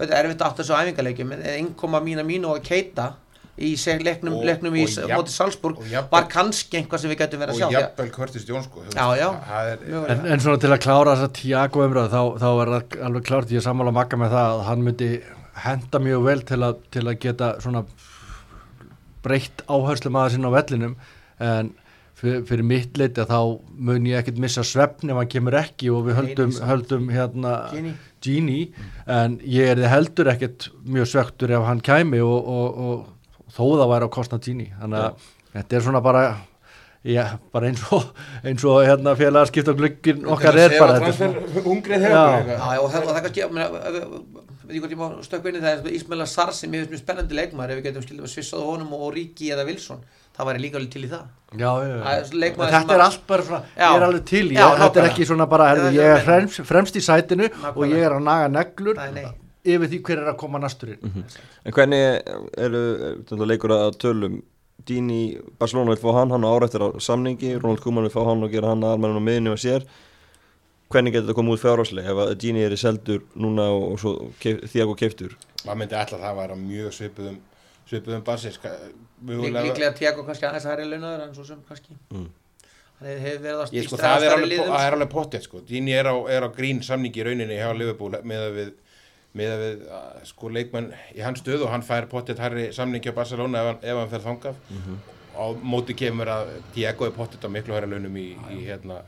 auðvitað 0.00 0.16
er 0.18 0.24
erfitt 0.30 0.42
átt 0.48 0.56
þessu 0.62 0.76
æfingarleikjum 0.80 1.32
en 1.36 1.42
innkoma 1.58 2.00
mína 2.00 2.24
mínu 2.26 2.54
og 2.54 2.62
keita 2.64 3.12
í 3.60 3.74
seg- 3.76 4.00
leiknum, 4.06 4.38
Og- 4.38 4.44
leiknum 4.48 4.72
í 4.78 4.84
og 4.86 4.88
jafn- 4.88 5.18
móti 5.20 5.34
Salzburg 5.34 5.78
og 5.82 6.10
var 6.10 6.24
kannski 6.32 6.78
einhvað 6.80 6.98
sem 7.02 7.10
við 7.10 7.18
getum 7.20 7.40
verið 7.42 7.50
og 7.50 7.56
að 7.56 7.60
sjá 7.60 7.66
að- 7.68 7.74
jafnvel 7.82 8.10
Curtis 8.14 8.46
Jones 8.48 8.64
sko, 8.70 8.84
er, 9.72 9.78
En, 10.14 10.26
en 10.26 10.40
svona 10.40 10.60
til 10.62 10.70
að 10.72 10.80
klára 10.80 11.16
þessa 11.16 11.32
Tiago 11.36 11.84
umræðu 11.84 12.08
þá, 12.08 12.22
þá 12.40 12.48
er 12.62 12.72
það 12.72 13.04
alveg 13.10 13.26
klárt 13.28 13.52
ég 13.52 13.62
sammála 13.66 13.92
makka 13.92 14.16
með 14.16 14.30
það 14.32 14.54
að 14.54 14.64
hann 14.70 14.82
myndi 14.86 15.10
henda 15.60 15.98
mjög 16.00 16.24
vel 16.24 16.40
til 16.48 16.56
að, 16.64 16.78
til 16.90 17.02
að 17.04 17.18
geta 17.20 17.50
svona 17.60 17.84
breytt 19.22 19.62
áherslu 19.68 20.10
maður 20.14 20.34
sinna 20.36 20.48
á 20.48 20.56
vellinum. 20.56 20.94
En 21.40 21.72
fyrir, 22.20 22.42
fyrir 22.48 22.64
mitt 22.64 22.96
leiti 23.00 23.20
að 23.22 23.30
þá 23.32 23.38
mun 23.88 24.06
ég 24.08 24.20
ekkert 24.22 24.40
missa 24.40 24.64
svefn 24.66 25.10
ef 25.12 25.16
hann 25.20 25.30
kemur 25.32 25.56
ekki 25.60 25.90
og 25.92 26.06
við 26.08 26.18
höldum, 26.20 26.54
höldum 26.68 27.08
hérna 27.12 27.54
Gini. 27.74 27.92
Gini 28.24 28.60
en 29.10 29.38
ég 29.46 29.72
er 29.74 29.82
heldur 29.92 30.30
ekkert 30.34 30.68
mjög 30.84 31.08
svektur 31.14 31.50
ef 31.56 31.64
hann 31.68 31.80
kæmi 31.84 32.20
og, 32.24 32.38
og, 32.56 32.84
og 32.84 33.50
þó 33.56 33.64
það 33.80 33.90
væri 33.94 34.08
á 34.08 34.16
kostnað 34.18 34.44
Gini 34.48 34.68
þannig 34.80 35.04
að 35.08 35.28
þetta 35.56 35.76
er 35.80 35.86
svona 35.88 36.04
bara 36.04 36.24
Já, 37.00 37.38
bara 37.48 37.70
eins 37.70 37.80
og, 37.96 38.10
eins 38.44 38.60
og 38.68 38.82
hérna 38.84 39.14
félagaskipt 39.16 39.70
og 39.72 39.78
glukkin 39.78 40.26
okkar 40.28 40.58
er 40.60 40.74
bara 40.76 40.98
þetta 41.00 41.28
er 41.30 41.38
og 41.64 42.90
það, 42.92 43.06
og 43.08 43.14
kannski, 43.24 43.40
ég 43.40 43.54
meina, 43.56 43.70
ef 43.88 43.94
við- 43.94 44.10
veit 44.68 44.74
ég 44.76 44.82
hvort 44.82 44.92
ég 44.92 45.00
má 45.00 45.06
stökka 45.24 45.48
inn 45.48 45.56
í 45.56 45.62
það, 45.64 45.80
er 45.88 45.96
Ismaila 45.96 46.26
Sar 46.28 46.52
sem 46.52 46.76
ég 46.76 46.82
finnst 46.84 46.92
mjög 46.92 47.00
spennandi 47.06 47.38
leikmaður, 47.38 47.72
ef 47.72 47.80
við 47.80 47.86
getum 47.88 48.04
skildum 48.04 48.28
að 48.28 48.34
svissað 48.34 48.66
honum 48.68 48.92
og 48.98 49.14
Ríki 49.16 49.48
eða 49.54 49.64
Wilson, 49.70 50.04
það 50.40 50.48
væri 50.50 50.62
líka 50.64 50.80
alveg 50.80 50.92
til 50.96 51.04
í 51.04 51.10
það. 51.12 51.28
Já, 51.50 51.70
já, 51.82 51.94
Það 52.00 52.16
er 52.16 52.44
já. 52.46 52.70
Þetta 52.74 52.94
er 52.96 53.04
allt 53.06 53.22
bara 53.30 53.44
svona, 53.46 53.60
ég 53.76 53.94
er 53.96 54.04
alveg 54.06 54.24
til, 54.30 54.44
ég, 54.54 54.74
þetta 54.80 55.00
er 55.02 55.08
ekki 55.10 55.26
svona 55.30 55.46
bara, 55.50 55.68
herðu, 55.72 55.88
ég 55.96 56.12
er 56.16 56.24
fremst, 56.26 56.60
fremst 56.68 56.96
í 56.96 57.02
sætinu 57.04 57.48
og 57.50 57.56
Nákvæmlega. 57.64 57.96
ég 57.98 58.06
er 58.06 58.14
að 58.16 58.22
naga 58.28 58.50
neglur 58.54 59.00
Nei, 59.00 59.10
nei. 59.16 59.24
yfir 59.74 59.90
því 59.90 59.98
hver 60.06 60.22
er 60.22 60.30
að 60.32 60.38
koma 60.44 60.60
næsturinn. 60.62 61.24
En 61.64 61.74
hvernig 61.74 62.04
eru 62.56 62.84
er, 63.10 63.46
leikur 63.50 63.74
að 63.76 63.98
tölum 64.02 64.40
Dini, 64.86 65.36
Barcelona 65.60 65.92
vil 65.92 66.00
fá 66.00 66.14
hann, 66.16 66.30
hann 66.32 66.46
á 66.46 66.50
árættir 66.56 66.80
á 66.80 66.88
samningi, 67.02 67.50
Ronald 67.60 67.82
Koeman 67.84 68.06
vil 68.06 68.14
fá 68.14 68.22
hann 68.24 68.46
og 68.46 68.54
gera 68.54 68.70
hann 68.72 68.80
aðalmennin 68.86 69.20
á 69.20 69.24
miðinu 69.26 69.52
og 69.52 69.60
sér 69.60 69.84
hvernig 70.90 71.12
getur 71.14 71.28
þetta 71.28 71.36
komið 71.38 71.56
út 71.58 71.62
fjárháslega 71.62 72.10
ef 72.14 72.20
að 72.24 72.32
Dini 72.40 72.62
er 72.64 72.72
í 72.74 72.78
seldur 72.80 73.20
núna 73.38 73.66
og, 73.74 73.84
og 73.92 74.00
svo 74.00 74.14
keif, 74.42 74.62
Thiago 74.72 74.96
keiftur 74.98 75.36
maður 75.66 75.82
myndi 75.82 75.98
alltaf 76.00 76.16
að 76.18 76.24
það 76.24 76.38
væri 76.40 76.56
á 76.56 76.58
mjög 76.64 76.96
svipuðum 76.96 77.36
svipuðum 77.90 78.24
basis 78.26 78.54
ska- 78.60 78.76
Lík, 79.26 79.52
líklega 79.52 79.92
Tiago 79.98 80.22
kannski 80.24 80.46
aðeins 80.48 80.64
hærri 80.70 80.86
launaður 80.88 81.26
en 81.28 81.34
svo 81.36 81.44
sem 81.44 81.58
kannski. 81.68 81.96
Mm. 82.14 82.28
Hann 83.00 83.08
hefur 83.08 83.24
hef 83.26 83.40
verið 83.44 83.60
að 83.64 83.74
Ég 83.76 83.84
sko, 83.88 83.96
stýra 83.96 84.08
það 84.14 84.24
er 84.28 84.34
alveg, 84.36 84.62
er 84.86 84.96
alveg 84.96 85.10
pottið 85.12 85.44
sko. 85.44 85.60
Dini 85.68 85.92
er 85.96 86.08
á, 86.08 86.14
er 86.32 86.46
á 86.46 86.48
grín 86.52 86.80
samningi 86.84 87.20
í 87.20 87.26
rauninni 87.28 87.56
hjá 87.60 87.70
Liverpool 87.76 88.16
með 88.22 88.46
að 88.48 88.56
við 88.60 88.72
með 89.38 89.52
að 89.54 89.60
við 89.62 89.82
sko 90.26 90.48
leikmenn 90.50 90.88
í 91.14 91.20
hans 91.22 91.38
stöðu 91.38 91.68
og 91.68 91.70
hann 91.70 91.84
fær 91.86 92.08
pottið 92.10 92.40
hærri 92.42 92.64
samningi 92.74 93.12
á 93.12 93.14
Barcelona 93.14 93.60
ef 93.60 93.68
hann, 93.68 93.78
ef 93.92 94.00
hann 94.00 94.10
fer 94.10 94.24
þangaf 94.24 94.56
á 95.38 95.44
móti 95.62 95.94
kemur 95.94 96.26
að 96.32 96.48
Diego 96.74 97.06
er 97.06 97.14
pottið 97.14 97.46
á 97.46 97.48
miklu 97.54 97.76
hærri 97.76 97.92
launum 97.92 98.16
í, 98.18 98.24
í 98.50 98.64
hérna 98.66 99.02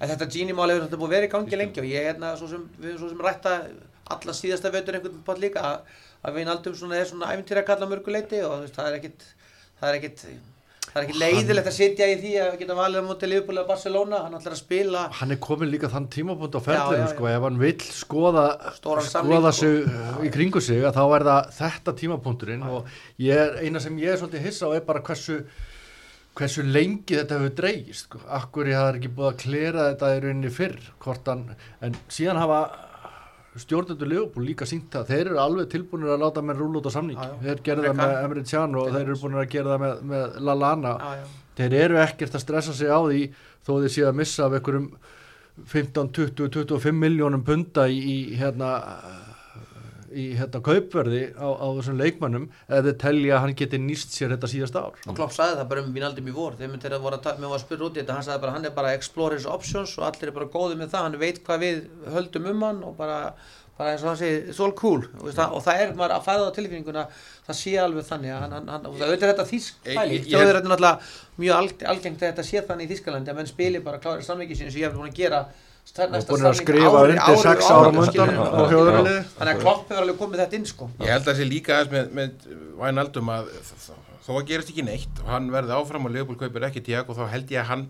En 0.00 0.08
þetta 0.08 0.26
Gini-mál 0.32 0.70
hefur 0.72 0.86
þetta 0.86 0.98
búið 1.00 1.10
að 1.10 1.14
vera 1.16 1.28
í 1.28 1.32
gangi 1.34 1.56
lengi 1.60 1.80
og 1.82 1.86
ég 1.88 2.08
hérna, 2.08 2.32
svo 2.40 2.48
sem, 2.48 2.64
við 2.80 2.94
höfum 2.94 2.98
svo 3.04 3.08
sem 3.12 3.20
rætta 3.24 3.52
alla 4.16 4.34
síðasta 4.36 4.72
veitur 4.72 4.96
einhvern 4.98 5.22
pott 5.24 5.38
líka 5.40 5.62
að, 5.64 5.94
að 6.26 6.36
við 6.40 6.50
naldum 6.50 6.76
svona, 6.76 6.98
er 6.98 7.08
svona 7.08 7.30
æfintýra 7.32 7.62
að 7.62 7.70
kalla 7.70 7.88
mörguleiti 7.90 8.42
og 8.46 8.60
veist, 8.64 8.76
það 8.76 8.90
er 8.90 8.98
ekkit, 8.98 9.26
það 9.80 9.88
er 9.88 9.98
ekkit, 10.00 10.24
það 10.86 10.96
er 10.96 11.04
ekkit 11.04 11.20
leiðilegt 11.22 11.70
að 11.70 11.76
sitja 11.76 12.08
í 12.10 12.16
því 12.22 12.32
að 12.42 12.56
geta 12.62 12.78
valið 12.78 13.06
á 13.06 13.08
móti 13.10 13.30
Liverpool 13.30 13.60
eða 13.60 13.70
Barcelona, 13.70 14.22
hann 14.24 14.38
ætlar 14.38 14.56
að 14.56 14.62
spila 14.62 15.04
Hann 15.20 15.36
er 15.36 15.40
komin 15.46 15.70
líka 15.70 15.92
þann 15.92 16.08
tímapunkt 16.16 16.58
á 16.58 16.60
Já, 16.60 16.66
ferðinu, 16.66 17.04
já, 17.04 17.12
sko, 17.14 17.28
já. 17.30 17.36
ef 17.36 17.46
hann 17.46 17.62
vill 17.62 17.86
skoða, 18.00 18.44
Stóran 18.80 19.08
skoða 19.12 19.54
sko. 19.54 19.60
sig 19.62 19.86
uh, 19.92 20.18
í 20.26 20.34
kringu 20.34 20.64
sig, 20.64 20.82
þá 20.98 21.02
er 21.06 21.28
það 21.30 21.54
þetta 21.60 21.96
tímapunkturinn 22.02 22.68
og 22.72 22.92
ég 23.22 23.46
er, 23.46 23.56
eina 23.62 23.82
sem 23.86 24.02
ég 24.02 24.14
er 24.14 24.20
svolítið 24.22 24.50
hissa 24.50 24.70
á 24.72 24.76
er 24.76 24.86
bara 24.88 25.04
hversu 25.06 25.40
hversu 26.36 26.64
lengi 26.68 27.16
þetta 27.16 27.38
hefur 27.38 27.54
dreigist 27.56 28.10
sko. 28.10 28.20
akkur 28.38 28.68
ég 28.68 28.76
hafði 28.76 29.00
ekki 29.00 29.12
búið 29.16 29.30
að 29.30 29.38
klera 29.40 29.86
þetta 29.92 30.10
í 30.12 30.18
rauninni 30.24 30.52
fyrr 30.52 30.90
hvort 31.00 31.30
hann, 31.30 31.46
en 31.80 31.96
síðan 32.12 32.40
hafa 32.42 32.60
stjórnendur 33.62 34.08
Leopold 34.10 34.46
líka 34.46 34.66
sínt 34.68 34.88
það. 34.92 35.08
Þeir 35.10 35.30
eru 35.30 35.40
alveg 35.42 35.68
tilbúinir 35.72 36.12
að 36.14 36.22
láta 36.24 36.42
menn 36.44 36.58
rúla 36.60 36.80
út 36.80 36.88
á 36.88 36.96
samningi 36.96 37.20
Já, 37.22 37.30
já. 37.32 37.42
þeir 37.46 37.62
gerðu 37.68 37.86
það 37.90 37.98
með 38.00 38.16
Emre 38.24 38.44
Can 38.50 38.76
og 38.80 38.88
þeir 38.92 39.02
eru 39.06 39.18
búin 39.22 39.38
að 39.40 39.50
gera 39.56 39.74
það 39.74 39.84
með, 39.84 40.00
með 40.12 40.38
Lallana 40.48 40.94
já. 41.02 41.26
þeir 41.60 41.76
eru 41.84 42.00
ekkert 42.04 42.36
að 42.36 42.44
stressa 42.44 42.74
sig 42.76 42.90
á 42.92 43.00
því 43.06 43.22
þó 43.66 43.72
þeir 43.80 43.94
séu 43.96 44.08
að 44.10 44.18
missa 44.20 44.46
af 44.46 44.56
einhverjum 44.58 44.90
15, 45.72 46.10
20, 46.12 46.50
25 46.52 46.98
miljónum 47.00 47.42
punta 47.46 47.86
í, 47.88 47.96
í 47.96 48.16
hérna 48.36 48.74
í 50.16 50.26
hérna 50.38 50.62
kaupverði 50.64 51.22
á, 51.36 51.46
á 51.46 51.66
þessum 51.78 52.00
leikmannum 52.00 52.46
eða 52.68 52.94
telja 53.02 53.36
að 53.36 53.42
hann 53.44 53.56
geti 53.60 53.80
nýst 53.82 54.16
sér 54.16 54.32
þetta 54.34 54.50
síðasta 54.52 54.84
ár. 54.86 54.98
Og 55.04 55.18
Klopp 55.18 55.34
sagði 55.36 55.60
það 55.60 55.70
bara 55.72 55.84
um 55.84 55.92
Vinaldum 55.96 56.30
í 56.30 56.34
vor 56.36 56.56
þegar 56.58 56.72
mér 56.76 57.04
var 57.04 57.18
að 57.20 57.62
spyrja 57.64 57.88
út 57.88 57.98
í 57.98 58.02
þetta 58.02 58.16
hann 58.16 58.26
sagði 58.26 58.44
bara 58.46 58.56
hann 58.56 58.68
er 58.70 58.74
bara 58.76 58.94
explore 58.96 59.38
his 59.38 59.48
options 59.50 59.94
og 60.00 60.08
allir 60.08 60.32
er 60.32 60.36
bara 60.38 60.50
góði 60.56 60.80
með 60.80 60.92
það, 60.94 61.06
hann 61.06 61.20
veit 61.22 61.42
hvað 61.46 61.64
við 61.66 61.82
höldum 62.16 62.50
um 62.52 62.66
hann 62.66 62.82
og 62.86 62.96
bara, 62.98 63.20
bara 63.78 63.92
eins 63.92 64.02
og 64.02 64.08
hann 64.08 64.16
segir 64.16 64.48
it's 64.48 64.60
all 64.64 64.72
cool. 64.72 65.02
Og, 65.20 65.28
það, 65.36 65.52
og 65.58 65.62
það 65.66 65.80
er 65.84 65.90
maður 65.98 66.14
að 66.16 66.24
fæða 66.26 66.46
á 66.48 66.56
tilfinninguna 66.56 67.02
það 67.46 67.58
sé 67.60 67.74
alveg 67.82 68.06
þannig 68.08 68.32
að 68.32 68.40
hann, 68.46 68.52
hann, 68.56 68.68
hann 68.72 68.86
og 68.88 68.94
það 68.96 69.06
auðvitað 69.10 69.28
er 69.28 69.32
þetta 69.34 69.48
þýsk 69.52 69.74
Ég- 69.90 69.98
pæling. 70.00 70.16
ég- 70.16 70.26
þjóðir 70.32 70.56
þetta 70.56 70.70
náttúrulega 70.72 70.98
mjög 71.44 71.56
alg, 71.60 71.84
algengt 71.92 72.22
að 72.22 72.30
þetta 72.32 72.44
sé 72.50 72.62
þannig 72.70 72.86
í 72.86 72.90
Þískalandi 72.94 73.32
að 73.32 73.36
menn 73.42 73.50
spili 73.52 73.82
bara 73.84 73.98
klárir 74.00 74.24
samvikið 74.24 74.56
sín 74.62 74.70
sem 74.72 74.80
ég 74.80 74.88
hef 74.88 74.96
búin 74.96 75.10
að 75.12 75.18
gera 75.20 75.42
er 75.46 76.06
og 76.08 76.12
næsta 76.16 76.32
búin 76.32 76.48
að 76.50 76.56
skrifa 76.58 77.02
undir 77.04 77.20
ári- 77.20 77.42
sex 77.44 77.68
ári- 77.68 77.76
árum 77.76 78.00
undan 78.00 78.10
skilur. 78.10 78.32
á 78.42 78.62
þjóðurlið 78.72 79.20
þannig 79.36 79.52
að 79.54 79.60
Klopp 79.60 79.88
hefur 79.92 80.02
alveg 80.02 80.18
komið 80.18 80.40
þetta 80.42 80.56
inn 80.58 80.66
sko. 80.66 80.90
Ég 81.00 81.12
held 81.12 81.22
að 81.22 81.28
það 81.30 81.36
sé 81.36 81.44
líka 81.52 81.76
aðeins 81.76 81.92
með, 81.92 82.10
með 82.16 82.30
Wijnaldum 82.80 83.28
að 83.36 83.50
þó 84.26 84.32
að 84.40 84.46
gerist 84.48 84.70
ekki 84.72 84.82
neitt 84.88 85.20
og 85.22 85.28
hann 85.30 85.50
verði 85.54 85.76
áfram 85.76 86.08
og 86.08 86.10
Leopold 86.16 86.38
kaupir 86.40 86.64
ekki 86.66 86.82
Tiago 86.82 87.14
þá 87.14 87.28
held 87.30 87.46
ég 87.54 87.60
að 87.62 87.70
hann 87.70 87.86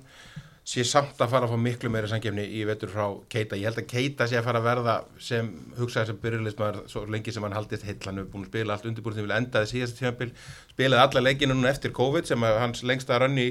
sé 0.67 0.83
samt 0.83 1.21
að 1.23 1.31
fara 1.31 1.47
að 1.47 1.53
fá 1.55 1.61
miklu 1.63 1.91
meira 1.95 2.09
samkefni 2.11 2.43
í 2.59 2.65
vetur 2.67 2.91
frá 2.91 3.05
Keita. 3.31 3.59
Ég 3.59 3.69
held 3.69 3.79
að 3.79 3.89
Keita 3.93 4.27
sé 4.27 4.39
að 4.41 4.49
fara 4.49 4.59
að 4.59 4.67
verða 4.67 4.97
sem 5.23 5.51
hugsaði 5.79 6.11
sem 6.11 6.19
byrjulegismæður 6.25 6.81
svo 6.91 7.05
lengi 7.15 7.35
sem 7.35 7.47
hann 7.47 7.55
haldið 7.55 7.87
heill. 7.87 8.01
Hann 8.03 8.19
hefur 8.19 8.33
búin 8.33 8.47
að 8.47 8.51
spila 8.51 8.75
allt 8.75 8.89
undirbúin 8.91 9.17
sem 9.17 9.29
vil 9.29 9.37
endaði 9.37 9.71
síðast 9.73 10.01
tímabil. 10.01 10.33
Spilaði 10.75 11.05
alla 11.05 11.25
leikinu 11.29 11.55
núna 11.55 11.71
eftir 11.71 11.95
COVID 11.95 12.27
sem 12.27 12.47
hans 12.51 12.83
lengsta 12.83 13.21
rönni 13.23 13.49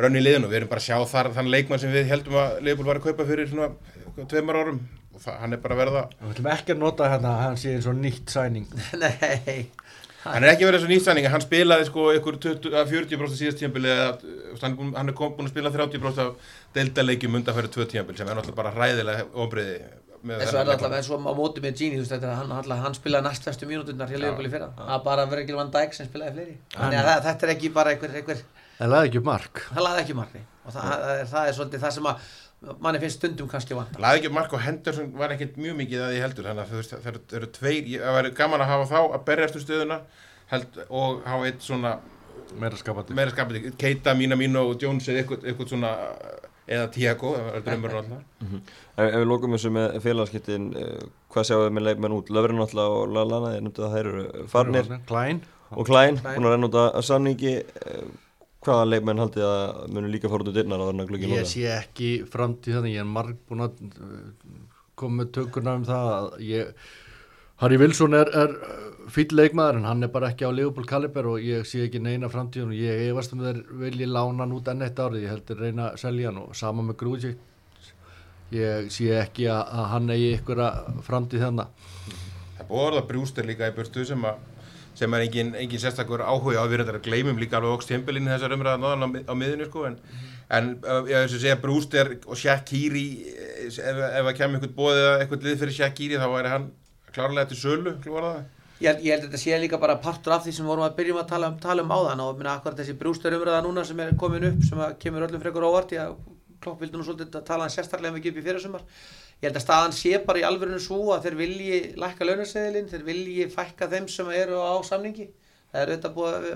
rönni 0.00 0.22
í 0.22 0.24
liðinu. 0.24 0.48
Við 0.48 0.62
erum 0.62 0.72
bara 0.72 0.80
að 0.80 0.88
sjá 0.88 1.12
þar 1.12 1.32
þann 1.36 1.52
leikmann 1.52 1.84
sem 1.84 1.92
við 1.92 2.08
heldum 2.14 2.40
að 2.40 2.60
Leopold 2.64 2.90
var 2.90 3.02
að 3.02 3.08
kaupa 3.10 3.28
fyrir 3.28 3.52
svona 3.52 4.24
tveimur 4.24 4.62
árum 4.62 4.80
og 5.14 5.22
það, 5.22 5.38
hann 5.42 5.54
er 5.54 5.62
bara 5.62 5.76
að 5.76 5.82
verða 5.84 6.02
Við 6.18 6.32
ætlum 6.32 6.50
ekki 6.54 6.74
að 6.74 6.80
nota 6.82 7.08
hérna 7.12 7.34
að 7.34 7.42
hann 7.44 7.58
sé 7.60 7.74
eins 7.76 7.88
og 7.90 7.98
nýtt 8.00 8.34
sæning 8.34 8.66
nei 9.02 9.68
Hann 10.24 10.44
er 10.46 10.54
ekki 10.54 10.64
verið 10.68 10.84
svo 10.84 10.90
nýstæning, 10.90 11.26
hann 11.32 11.42
spilaði 11.44 11.88
sko 11.90 12.06
ykkur 12.18 12.38
20, 12.46 12.70
að 12.80 12.94
40% 12.94 13.36
síðast 13.40 13.60
tímabili 13.60 13.90
eða 13.92 14.06
uh, 14.14 14.54
hann, 14.62 14.70
er 14.72 14.78
búinn- 14.78 14.94
hann 14.96 15.12
er 15.12 15.16
kom, 15.18 15.34
búin 15.36 15.50
að 15.50 15.52
spila 15.52 15.72
30% 15.74 16.22
af 16.24 16.54
deildaleikjum 16.78 17.36
undanfæri 17.40 17.70
tvö 17.74 17.86
tímabil 17.92 18.16
sem 18.18 18.28
er 18.32 18.38
náttúrulega 18.40 18.60
bara 18.62 18.72
ræðilega 18.78 19.26
ombriði 19.44 19.76
með 20.24 20.40
En 20.40 20.48
svo 20.48 20.56
er 20.62 20.64
það 20.64 20.72
alltaf 20.78 20.96
eins 20.96 21.10
og 21.12 21.26
á 21.28 21.32
móti 21.36 21.60
með 21.60 21.74
Gini, 21.82 21.98
þú 21.98 22.04
veist, 22.06 22.14
þetta 22.14 22.26
er 22.30 22.32
að 22.32 22.38
hann, 22.40 22.52
hann, 22.56 22.78
hann 22.86 22.96
spilaði 22.96 23.26
næst 23.28 23.44
festu 23.44 23.68
mínúturnar 23.68 24.14
Leopold 24.16 24.48
í 24.48 24.52
fyrra. 24.54 24.70
Það 24.78 25.02
bara 25.04 25.26
verið 25.28 25.44
ekki 25.44 25.58
Van 25.58 25.72
Dijk 25.74 25.92
sem 25.98 26.08
spilaði 26.08 26.32
fleiri. 26.38 26.54
Þannig 26.78 27.10
að 27.12 27.20
þetta 27.28 27.44
er 27.46 27.52
ekki 27.58 27.70
bara 27.74 27.92
einhver, 27.92 28.40
laði 28.80 29.10
ekki 29.10 29.22
mark 29.28 29.60
það 29.68 29.84
laði 29.84 30.00
ekki 30.06 30.16
margni. 30.16 30.40
Og 30.64 30.72
það, 30.72 30.88
það, 30.88 31.12
er, 31.20 31.28
það 31.34 31.48
er 31.50 31.56
svolítið 31.58 31.84
það 31.84 31.92
sem 31.98 32.08
að 32.08 32.32
manni 32.84 33.00
finnst 33.02 33.20
stundum 33.20 33.50
kannski 33.50 33.76
vant. 33.78 33.98
Laði 34.00 34.20
ekki 34.20 34.30
upp 34.30 34.36
mark 34.38 34.54
og 34.56 34.62
Henderson 34.64 35.12
var 35.18 35.34
ekkert 35.34 35.58
mjög 35.60 35.76
mikið 35.82 36.04
að 36.04 36.14
því 36.14 36.22
heldur 36.24 36.48
þannig 36.50 36.64
að 36.64 36.72
það 36.72 36.80
eru, 36.80 37.02
það 37.04 37.38
eru 37.40 37.50
tveir, 37.58 37.90
það 38.04 38.18
væri 38.18 38.32
gaman 38.40 38.64
að 38.64 38.72
hafa 38.72 38.88
þá 38.90 38.98
að 39.02 39.24
berjast 39.28 39.58
úr 39.58 39.64
stöðuna 39.66 40.00
held, 40.52 40.80
og 40.88 41.22
hafa 41.28 41.50
eitt 41.50 41.64
svona 41.64 41.94
meira 42.60 42.78
skapandi. 42.78 43.16
meira 43.16 43.34
skapandi, 43.34 43.74
Keita, 43.80 44.14
Mína 44.14 44.38
Mín 44.38 44.56
og 44.60 44.74
Jones 44.82 45.08
eða 45.08 45.22
eitthvað, 45.22 45.46
eitthvað 45.48 45.70
svona 45.72 45.92
eða 46.64 46.90
Tiago, 46.94 47.34
það 47.36 47.56
er 47.58 47.64
drömmurinn 47.66 47.98
alltaf 48.00 48.22
Ef, 48.94 49.08
ef 49.08 49.16
við 49.18 49.26
lókum 49.28 49.56
þessu 49.56 49.72
með 49.74 49.96
félagskiptin 50.04 50.68
uh, 50.78 51.06
hvað 51.34 51.48
sjáum 51.48 51.64
við 51.64 51.72
með 51.76 51.86
leikmenn 51.88 52.14
út? 52.16 52.30
Löfrin 52.32 52.62
alltaf 52.62 52.94
og 52.94 53.08
Lallana, 53.12 53.54
ég 53.56 53.64
nefndi 53.66 53.84
að 53.84 53.96
þeir 53.96 54.10
eru 54.12 54.44
farnir. 54.52 54.92
Klein. 55.08 55.40
Og 55.74 55.88
búin 55.88 56.20
að 56.22 56.52
renna 56.52 56.68
út 56.70 56.78
að 56.78 57.00
samningi 57.08 57.56
uh, 57.58 58.04
hvaða 58.66 58.90
leikmenn 58.90 59.22
haldið 59.22 59.46
að 59.48 59.80
munu 59.94 60.12
líka 60.12 60.30
fór 60.32 60.44
út 60.44 60.50
úr 60.50 60.56
dyrnar 60.58 60.82
á 60.82 60.88
þarna 60.88 61.08
glöggin 61.08 61.34
ég 61.36 61.48
sé 61.50 61.64
ekki 61.74 62.10
framtíð 62.30 62.78
þannig 62.78 62.96
ég 62.96 63.04
er 63.04 63.10
marg 63.14 63.40
búin 63.48 63.64
að 63.66 63.80
uh, 64.00 64.20
koma 64.98 65.22
með 65.22 65.32
tökurna 65.38 65.78
um 65.78 65.86
það 65.88 66.12
að 66.14 66.28
ég 66.48 66.86
Harry 67.62 67.78
Wilson 67.78 68.16
er, 68.18 68.30
er 68.34 68.54
fýll 69.14 69.30
leikmaður 69.36 69.78
en 69.78 69.88
hann 69.88 70.06
er 70.06 70.12
bara 70.12 70.32
ekki 70.32 70.46
á 70.48 70.50
Leopold 70.50 70.88
Kaliber 70.90 71.28
og 71.30 71.42
ég 71.44 71.66
sé 71.68 71.84
ekki 71.86 72.00
neina 72.02 72.30
framtíðun 72.32 72.72
og 72.74 72.80
ég 72.80 73.08
efast 73.10 73.34
um 73.36 73.44
þeir 73.44 73.60
vilji 73.84 74.08
lána 74.10 74.42
hann 74.42 74.54
út 74.56 74.70
enn 74.72 74.82
eitt 74.84 74.98
árið, 74.98 75.26
ég 75.26 75.34
heldur 75.34 75.60
reyna 75.60 75.90
að 75.90 76.00
selja 76.02 76.30
hann 76.30 76.40
og 76.42 76.56
sama 76.58 76.84
með 76.86 76.98
Grúzi 77.02 77.34
ég 78.54 78.90
sé 78.92 79.10
ekki 79.18 79.48
að, 79.50 79.62
að 79.78 79.90
hann 79.92 80.14
eigi 80.14 80.30
ykkur 80.38 80.62
framtíð 81.06 81.46
þannig 81.46 81.92
Það 82.54 82.68
búið 82.68 82.80
að 82.80 82.88
orða 82.88 83.06
brjúster 83.08 83.48
líka 83.48 83.68
í 83.68 83.74
burtu 83.76 84.04
sem, 84.06 84.26
að, 84.28 84.42
sem 84.98 85.14
er 85.16 85.26
engin, 85.26 85.52
engin 85.58 85.82
sérstakur 85.82 86.22
áhuga 86.22 86.62
á 86.62 86.66
við 86.70 86.84
þetta 86.84 87.02
gleymum 87.04 87.40
líka 87.40 87.58
alveg 87.58 87.76
okks 87.76 87.90
tímbilinn 87.90 88.30
þessar 88.30 88.54
umræðan 88.56 89.06
á, 89.06 89.08
á 89.30 89.34
miðunni 89.34 89.68
sko 89.68 89.86
en, 89.88 89.96
en 90.54 90.72
uh, 90.84 91.02
ég 91.10 91.24
veist 91.24 91.38
að 91.38 91.44
segja 91.44 91.60
brjúster 91.62 92.12
og 92.24 92.38
Shaqiri 92.38 93.06
eh, 93.34 93.64
ef, 93.68 94.02
ef 94.10 94.28
að 94.28 94.36
kemur 94.38 94.60
eitthvað 94.60 94.76
bóðið 94.78 95.06
eða 95.06 95.16
eitthvað 95.22 95.48
lið 95.48 95.62
fyrir 95.62 95.78
Shaqiri 95.80 96.20
þá 96.22 96.28
væri 96.34 96.52
hann 96.54 96.68
klárlega 97.14 97.50
til 97.50 97.60
sölu 97.62 97.96
Ég 98.82 99.04
ég 99.06 99.14
held 99.14 99.22
að 99.22 99.28
þetta 99.28 99.38
sé 99.38 99.58
líka 99.62 99.78
bara 99.80 99.94
partur 100.02 100.34
af 100.34 100.42
því 100.44 100.52
sem 100.56 100.66
vorum 100.66 100.84
að 100.84 100.96
byrjum 100.98 101.20
að 101.20 101.28
tala 101.30 101.48
um, 101.52 101.58
tala 101.62 101.84
um 101.84 101.92
áðan 101.94 102.22
og 102.24 102.32
minna 102.36 102.56
akkurat 102.58 102.80
þessi 102.80 102.96
brústur 102.98 103.36
umræða 103.36 103.60
núna 103.64 103.84
sem 103.86 104.00
er 104.02 104.16
komin 104.18 104.48
upp 104.48 104.64
sem 104.66 104.80
að 104.82 104.96
kemur 105.04 105.26
öllum 105.28 105.42
frekur 105.44 105.66
óvart 105.68 105.94
ég 105.94 106.02
að 106.02 106.16
klopp 106.64 106.82
vildi 106.82 106.98
nú 106.98 107.06
svolítið 107.06 107.38
að 107.38 107.46
tala 107.46 107.68
sérstaklega 107.70 108.12
um 108.12 108.18
ekki 108.18 108.32
upp 108.32 108.40
í 108.40 108.44
fyrirsumar 108.48 108.84
ég 109.40 109.48
held 109.48 109.58
að 109.58 109.64
staðan 109.66 109.96
sé 109.96 110.18
bara 110.26 110.40
í 110.40 110.46
alvörinu 110.48 110.80
svo 110.82 111.00
að 111.14 111.26
þeir 111.26 111.38
vilji 111.40 111.80
lækka 112.00 112.28
launaseðilinn, 112.28 112.90
þeir 112.92 113.08
vilji 113.08 113.48
fækka 113.52 113.90
þeim 113.92 114.08
sem 114.12 114.30
eru 114.34 114.60
á 114.62 114.74
samningi. 114.86 115.28
Það 115.72 115.82
er 115.82 115.92
auðvitað 115.92 116.16
búið 116.18 116.36
að 116.38 116.48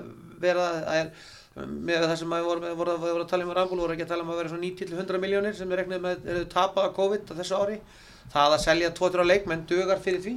vera 0.43 0.69
það 0.79 1.01
er 1.03 1.12
með 1.67 2.05
það 2.05 2.19
sem 2.21 2.35
við 2.35 2.45
vorum, 2.47 2.67
vorum, 2.79 3.01
vorum 3.03 3.25
að 3.25 3.31
tala 3.33 3.45
um 3.47 3.51
á 3.51 3.57
Rambúl 3.59 3.81
voru 3.83 3.95
ekki 3.97 4.05
að 4.07 4.12
tala 4.12 4.25
um 4.25 4.31
að 4.31 4.38
vera 4.43 4.53
svona 4.53 4.67
90-100 4.69 5.23
miljónir 5.25 5.57
sem 5.59 5.73
er 5.73 5.83
reknið 5.83 6.05
með 6.05 6.29
eru 6.35 6.45
tapað 6.53 6.87
á 6.87 6.97
COVID 6.99 7.33
á 7.33 7.38
þessu 7.41 7.59
ári. 7.59 7.79
Það 8.31 8.55
að 8.55 8.62
selja 8.62 8.93
2-3 8.95 9.27
leikmenn 9.27 9.64
dugar 9.67 10.03
fyrir 10.05 10.23
því 10.23 10.37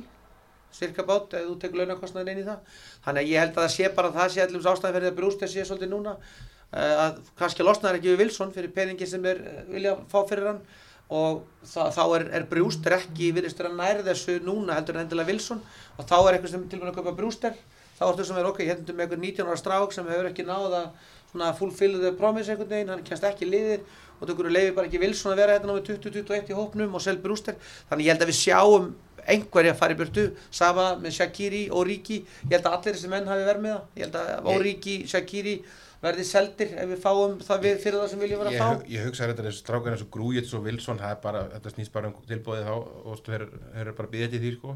cirka 0.72 1.04
bát 1.08 1.34
ef 1.36 1.48
þú 1.48 1.58
tekur 1.60 1.82
launakostnaðin 1.82 2.32
inn 2.34 2.44
í 2.44 2.48
það. 2.48 2.78
Þannig 3.06 3.26
að 3.26 3.32
ég 3.32 3.44
held 3.44 3.52
að 3.52 3.66
það 3.66 3.74
sé 3.76 3.90
bara 3.98 4.14
það 4.16 4.32
sé 4.34 4.44
allum 4.46 4.68
ástæðan 4.72 4.96
fyrir 4.98 5.12
að 5.12 5.18
brúst 5.18 5.44
sé 5.44 5.66
svolítið 5.68 5.92
núna 5.92 6.14
uh, 6.16 6.96
að 7.06 7.20
kannski 7.40 7.66
losnaður 7.68 8.00
ekki 8.00 8.14
við 8.14 8.24
Wilson 8.24 8.54
fyrir 8.56 8.74
peningi 8.76 9.10
sem 9.10 9.28
er 9.28 9.42
uh, 9.44 9.60
vilja 9.72 9.98
fá 10.12 10.20
fyrir 10.30 10.48
hann 10.52 10.62
og 11.12 11.44
það, 11.68 11.90
þá 11.98 12.04
er, 12.18 12.26
er 12.40 12.48
brúster 12.50 12.96
ekki 12.96 13.32
virðistur 13.36 13.68
að 13.70 13.78
næra 13.80 14.06
þessu 14.08 14.40
núna 14.46 14.78
heldur 14.78 14.98
en 14.98 15.06
endilega 15.06 15.32
Wilson. 15.32 15.62
Og 15.98 16.08
þá 16.08 16.18
er 16.20 16.38
eitthvað 16.38 16.54
sem 16.56 16.68
tilbúin 16.72 16.92
að 16.94 17.00
kaupa 17.02 17.16
brúster 17.18 17.58
þá 18.02 18.06
ertu 18.10 18.26
sem 18.26 18.40
er 18.42 18.48
ok, 18.50 18.62
hérna 18.66 18.96
með 18.96 19.04
einhver 19.06 19.20
19 19.22 19.50
ára 19.50 19.60
strák 19.60 19.92
sem 19.94 20.08
hefur 20.10 20.32
ekki 20.32 20.46
náð 20.48 20.78
að 20.80 20.88
svona 21.32 21.52
fulfill 21.56 22.00
the 22.02 22.12
promise 22.18 22.50
einhvern 22.50 22.72
veginn, 22.72 22.90
hann 22.92 23.04
kennst 23.06 23.28
ekki 23.28 23.48
liðir 23.48 23.84
og 24.22 24.30
þú 24.30 24.50
leiði 24.50 24.74
bara 24.78 24.90
ekki 24.90 25.02
Wilson 25.02 25.34
að 25.34 25.42
vera 25.44 25.58
hérna 25.58 25.76
með 25.76 25.86
20-21 25.92 26.50
í 26.52 26.58
hópnum 26.58 26.98
og 26.98 27.04
sel 27.04 27.18
brúster 27.22 27.58
þannig 27.90 28.08
ég 28.08 28.16
held 28.16 28.26
að 28.26 28.32
við 28.32 28.40
sjáum 28.40 28.90
einhverja 29.30 29.76
fara 29.78 29.96
í 29.96 30.00
burtu 30.00 30.26
sama 30.50 30.96
með 31.02 31.16
Shaqiri 31.20 31.62
og 31.70 31.86
Ríki 31.90 32.22
ég 32.24 32.56
held 32.56 32.66
að 32.66 32.78
allir 32.78 32.98
þessi 32.98 33.12
menn 33.12 33.30
hafi 33.30 33.48
verið 33.48 33.66
með 33.66 33.76
það. 33.76 33.88
Ég 33.96 34.08
held 34.08 34.20
að 34.22 34.52
Óriki, 34.56 34.96
Shaqiri 35.12 35.56
verði 36.02 36.24
seldir 36.26 36.72
ef 36.82 36.88
við 36.90 37.02
fáum 37.04 37.36
það 37.46 37.60
við 37.68 37.76
fyrir 37.84 38.00
það 38.02 38.08
sem 38.14 38.22
viljum 38.24 38.40
vera 38.42 38.52
Ég, 38.56 38.62
að 38.66 38.72
hu- 38.80 38.88
ég 38.96 39.04
hugsa 39.06 39.28
þetta 39.30 39.46
þessu 39.48 39.62
strákar 39.62 39.94
eins 39.96 40.02
og 40.06 40.10
Grújits 40.16 40.54
og 40.58 40.64
Wilson 40.66 40.98
það 41.02 41.12
er 41.16 41.20
bara, 41.26 41.44
þetta 41.54 41.74
snýst 41.76 41.94
bara 41.94 42.10
um 42.10 42.16
tilbúið 42.32 42.64
þá 42.66 42.74
og 43.12 43.22
þeir, 43.28 43.46
þeir 43.52 43.84
eru 43.86 43.94
bara 44.00 44.10
að 44.10 44.16
býða 44.16 44.32
til 44.34 44.42
því 44.46 44.54
sko. 44.58 44.76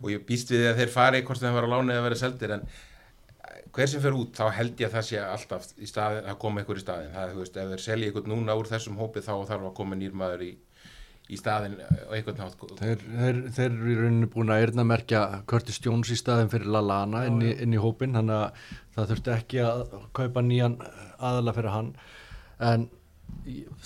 Og 0.00 0.06
ég 0.14 0.22
býst 0.28 0.52
við 0.54 0.62
því 0.62 0.68
að 0.70 0.78
þeir 0.84 0.92
fari 0.94 1.22
hvort 1.26 1.42
þeim 1.42 1.58
var 1.58 1.66
á 1.66 1.72
láni 1.74 1.92
eða 1.96 2.06
verið 2.06 2.22
seldir 2.22 2.54
en 2.56 2.62
eh, 2.70 3.60
hver 3.74 3.90
sem 3.92 4.04
fer 4.06 4.16
út 4.20 4.32
þá 4.38 4.46
held 4.60 4.80
ég 4.80 4.88
að 4.88 4.94
það 4.96 5.08
sé 5.10 5.18
alltaf 5.26 5.66
í 5.76 5.90
staðin, 5.90 6.30
að 6.30 6.38
koma 6.46 6.62
einhver 6.62 6.78
í 6.80 6.84
staðin 6.86 7.12
það 7.18 7.26
er, 7.28 7.34
veist, 7.42 7.58
ef 7.64 7.74
þeir 7.74 7.84
selja 7.88 8.08
einhvern 8.12 8.30
núna 8.32 8.56
úr 8.62 8.70
þessum 8.70 8.96
hópi 9.02 9.20
þá 9.26 9.32
þarf 9.50 9.66
að 9.72 9.74
koma 9.82 9.98
nýr 10.00 10.14
maður 10.22 10.46
í, 10.46 10.52
í 11.30 11.38
staðin 11.38 11.76
og 11.80 12.14
einhvern 12.16 12.40
nátt 12.40 12.64
Þeir, 12.80 13.02
þeir, 13.06 13.40
þeir 13.56 13.66
eru 13.68 13.90
í 13.90 13.96
rauninni 13.98 14.30
búin 14.30 14.52
að 14.52 14.64
eyrnamerkja 14.66 15.20
Curtis 15.50 15.80
Jones 15.84 16.10
í 16.10 16.18
staðin 16.18 16.50
fyrir 16.52 16.70
Lallana 16.74 17.24
inn 17.28 17.42
inn 17.50 17.76
í 17.76 17.82
hópin 17.82 18.16
þannig 18.18 18.36
að 18.36 18.64
það 18.96 19.12
þurfti 19.12 19.34
ekki 19.36 19.62
að 19.64 19.84
kaupa 20.16 20.44
nýjan 20.44 20.76
aðala 21.18 21.54
fyrir 21.56 21.74
hann. 21.74 21.92
En 22.60 22.88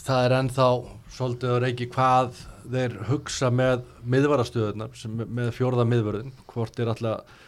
það 0.01 0.27
er 0.27 0.37
ennþá 0.41 0.69
svolítið 1.15 1.55
að 1.55 1.63
reiki 1.67 1.89
hvað 1.93 2.43
þeir 2.65 2.99
hugsa 3.11 3.51
með 3.53 3.85
miðvarastöðunar 4.15 4.95
sem 4.99 5.25
með 5.25 5.51
fjórða 5.59 5.87
miðvörðin 5.89 6.33
hvort 6.51 6.81
er 6.81 6.93
alltaf 6.95 7.41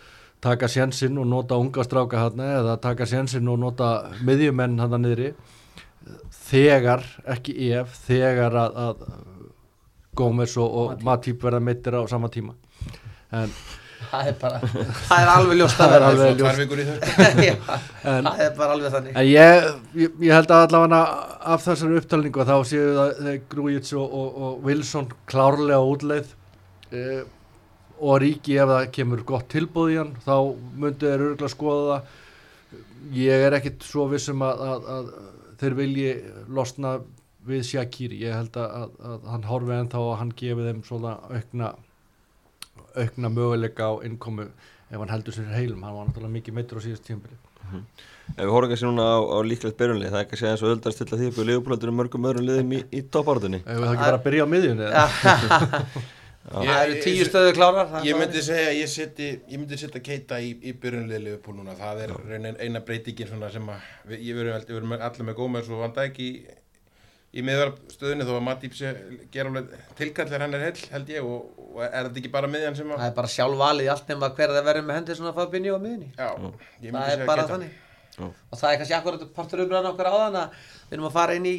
taka 0.44 0.68
sénsinn 0.68 1.16
og 1.18 1.26
nota 1.30 1.56
unga 1.58 1.84
stráka 1.86 2.26
hann 2.26 2.42
eða 2.44 2.76
taka 2.82 3.06
sénsinn 3.08 3.48
og 3.48 3.58
nota 3.62 4.10
miðjumenn 4.26 4.78
hann 4.82 5.00
niðri. 5.02 5.32
Þegar, 6.46 7.02
ekki 7.32 7.72
ef 7.74 7.96
þegar 8.04 8.54
að, 8.60 8.76
að 8.78 9.00
Gómez 10.16 10.56
og, 10.60 10.78
og 10.82 11.02
Matip 11.06 11.42
verða 11.44 11.60
meittir 11.62 11.96
á 11.96 12.02
sama 12.10 12.30
tíma. 12.32 12.54
En 13.34 13.52
það 14.06 14.30
er 14.30 14.36
bara, 14.40 14.60
það 15.08 15.22
er 15.22 15.30
alveg 15.32 15.60
ljóst 15.60 15.80
að 15.82 15.92
Það 15.92 15.96
er 15.96 16.06
alveg 16.08 16.74
ljóst. 16.80 17.06
það 18.02 18.42
er 18.46 18.52
bara 18.58 18.76
alveg 18.76 18.96
þannig. 18.96 19.14
En 19.14 19.28
ég, 19.28 19.70
ég, 20.02 20.18
ég 20.28 20.36
held 20.36 20.52
að 20.54 20.66
allavega 20.66 21.00
af 21.54 21.64
þessari 21.66 22.00
upptalningu 22.00 22.46
þá 22.48 22.56
séu 22.70 22.90
það 22.96 23.22
þeir 23.22 23.40
Grújits 23.54 23.96
og, 23.96 24.18
og, 24.20 24.42
og 24.48 24.68
Wilson 24.68 25.08
klárlega 25.30 25.80
útleið. 25.94 26.34
Eh, 26.94 27.24
og 27.96 28.20
Ríki 28.20 28.58
ef 28.60 28.68
það 28.70 28.90
kemur 28.92 29.24
gott 29.26 29.48
tilbúð 29.52 29.94
í 29.94 29.98
hann 30.00 30.12
þá 30.26 30.34
myndu 30.76 31.08
þeir 31.08 31.26
örgulega 31.30 31.52
skoða 31.52 31.86
það. 31.90 32.14
Ég 33.16 33.46
er 33.46 33.56
ekkit 33.56 33.86
svo 33.86 34.08
vissum 34.10 34.42
að, 34.44 34.64
að, 34.66 34.90
að 34.96 35.10
þeir 35.60 35.76
vilji 35.78 36.10
losna 36.52 36.96
við 37.46 37.66
Shakiri 37.70 38.22
ég 38.24 38.36
held 38.36 38.56
að, 38.60 38.78
að, 38.80 38.96
að 39.10 39.28
hann 39.32 39.46
horfi 39.50 39.76
ennþá 39.76 40.02
að 40.02 40.16
hann 40.22 40.32
gefi 40.40 40.66
þeim 40.68 40.82
svona 40.86 41.16
aukna 41.30 41.74
aukna 42.96 43.30
möguleika 43.32 43.90
á 43.92 43.94
innkomu 44.06 44.48
ef 44.48 44.98
hann 44.98 45.12
heldur 45.12 45.34
sér 45.36 45.54
heilum, 45.54 45.84
hann 45.84 45.96
var 45.96 46.08
náttúrulega 46.08 46.36
mikið 46.38 46.58
meittur 46.58 46.80
á 46.80 46.86
síðast 46.86 47.06
tímpili 47.06 47.38
Ef 47.66 48.42
við 48.42 48.50
horfum 48.50 48.70
kannski 48.70 48.88
núna 48.88 49.06
á, 49.06 49.18
á 49.22 49.38
líklegt 49.46 49.78
byrjunlið, 49.78 50.10
það 50.10 50.18
er 50.18 50.24
ekki 50.26 50.36
að 50.36 50.40
segja 50.40 50.52
eins 50.54 50.62
og 50.64 50.72
öldar 50.74 50.94
stilla 50.94 51.18
því 51.18 51.30
upp 51.30 51.38
í 51.38 51.46
Leopold 51.46 51.86
og 51.86 51.94
mörgum 51.94 52.28
öðrum 52.30 52.46
liðum 52.46 52.74
í, 52.74 52.80
í 52.90 53.00
toppártunni. 53.14 53.60
Ef 53.62 53.78
við 53.78 53.86
það 53.86 53.94
ekki 53.94 54.06
bara 54.06 54.18
að 54.18 54.26
byrja 54.26 54.46
á 54.46 54.48
miðjunni 54.52 54.86
eða? 54.86 55.04
það 56.46 56.80
eru 56.82 56.98
tíu 57.02 57.26
stöðu 57.26 57.54
klárar 57.56 57.94
Ég 58.06 58.18
myndi 58.18 58.42
segja 58.46 58.68
að 58.70 58.78
ég 58.80 58.90
seti, 58.90 59.30
ég 59.50 59.58
myndi 59.62 59.78
setja 59.80 60.02
Keita 60.08 60.38
í, 60.42 60.52
í 60.62 60.74
byrjunliði 60.82 61.22
Liverpool 61.24 61.56
núna, 61.58 61.74
það 61.78 62.04
er 62.04 62.60
eina 62.62 62.82
breytingin 62.86 63.30
svona 63.30 63.50
sem 63.54 63.66
að, 63.72 63.88
við, 64.10 64.22
ég 64.28 64.38
verðum 64.38 64.94
allir 64.98 65.26
með 65.26 65.38
Gómez 65.40 65.70
og 65.70 65.82
Van 65.82 65.96
Dijk 65.96 66.22
í, 67.34 67.42
miðvarstöðunni 67.44 68.24
þó 68.28 68.34
að 68.36 68.44
Matip 68.46 68.74
sé 68.78 68.92
gera 69.34 69.50
alveg 69.50 69.72
tilkall 69.98 70.28
þegar 70.28 70.44
hann 70.46 70.54
er 70.58 70.64
hell 70.68 70.84
held 70.92 71.08
ég 71.12 71.24
og, 71.26 71.48
og 71.76 71.82
er 71.84 72.06
þetta 72.08 72.20
ekki 72.22 72.30
bara 72.36 72.48
miðjan 72.52 72.76
sem 72.78 72.92
að 72.94 73.00
það 73.02 73.10
er 73.10 73.16
bara 73.18 73.32
sjálf 73.34 73.58
valið 73.60 73.88
í 73.88 73.90
allt 73.94 74.08
nema 74.12 74.30
hver 74.36 74.54
það 74.56 74.68
verður 74.70 74.86
með 74.88 74.98
hendur 75.00 75.18
svona 75.20 75.34
Fabinho 75.36 75.76
á 75.76 75.80
miðunni 75.82 76.08
Já, 76.16 76.30
það 76.86 77.10
er 77.16 77.26
bara 77.28 77.42
geta. 77.42 77.52
þannig 77.56 77.74
Já. 78.16 78.24
og 78.24 78.56
það 78.62 78.70
er 78.72 78.78
kannski 78.80 78.96
akkurat 78.96 79.26
partur 79.36 79.64
umræðan 79.66 79.90
okkar 79.92 80.08
áðan 80.12 80.38
að 80.40 80.56
við 80.86 80.96
erum 80.96 81.08
að 81.10 81.16
fara 81.18 81.34
inn 81.36 81.48
í 81.50 81.56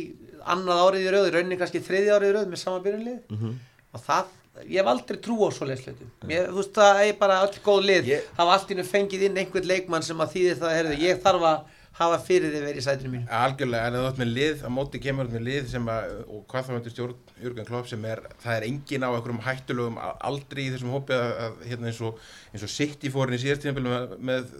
annað 0.47 0.81
árið 0.87 1.03
í 1.05 1.11
rauð, 1.13 1.27
í 1.29 1.33
rauninni 1.35 1.59
kannski 1.61 1.83
þriði 1.85 2.13
árið 2.15 2.31
í 2.31 2.35
rauð 2.39 2.49
með 2.55 2.61
sama 2.63 2.81
byrjunlið 2.87 3.19
Mhm. 3.37 3.51
og 3.93 4.01
það, 4.07 4.31
ég 4.65 4.79
hef 4.81 4.89
aldrei 4.89 5.19
trú 5.21 5.35
á 5.45 5.49
svo 5.53 5.67
leyslutum 5.69 6.31
ég, 6.33 6.47
þú 6.49 6.57
veist 6.57 6.73
það 6.79 7.01
er 7.05 7.13
bara 7.21 7.37
öll 7.45 7.59
góð 7.67 7.85
lið 7.91 8.09
Ég- 8.09 8.25
hafa 8.39 8.55
allt 8.57 8.71
í 8.73 8.77
nú 8.79 8.85
fengið 8.89 9.27
inn 9.29 9.37
einhvern 9.37 9.67
leikmann 9.69 10.01
sem 10.07 10.17
að 10.17 10.33
þýðir 10.33 10.57
það, 10.63 10.73
heyrðu, 10.79 10.97
ég 11.05 11.21
þarf 11.21 11.45
að 11.51 11.59
hafa 11.97 12.17
fyrir 12.21 12.51
þið 12.53 12.65
verið 12.67 12.79
í 12.81 12.85
sætinu 12.85 13.11
mínu. 13.13 13.27
Algjörlega, 13.33 13.87
en 13.89 13.97
þú 13.97 14.05
ert 14.11 14.19
með 14.21 14.31
lið, 14.37 14.59
á 14.61 14.69
móti 14.77 14.99
kemur 15.01 15.29
með 15.33 15.45
lið 15.47 15.69
sem 15.71 15.87
að, 15.89 16.11
og 16.29 16.43
hvað 16.51 16.67
þá 16.67 16.73
vendur 16.75 16.93
stjórn 16.93 17.15
Jörgen 17.41 17.67
Klopp 17.69 17.89
sem 17.89 18.05
er, 18.11 18.21
það 18.43 18.57
er 18.59 18.65
engin 18.69 19.05
á 19.05 19.09
einhverjum 19.09 19.43
hættulegum 19.47 19.97
a- 20.01 20.15
aldrei 20.29 20.63
í 20.67 20.71
þessum 20.75 20.93
hópi 20.93 21.15
að, 21.17 21.31
að 21.47 21.59
hérna 21.71 21.89
eins 21.91 22.01
og, 22.05 22.19
eins 22.53 22.65
og 22.67 22.73
City 22.73 23.09
fórin 23.13 23.37
í 23.37 23.41
síðastíðanbílu 23.41 23.93
með, 23.93 24.15
með 24.29 24.51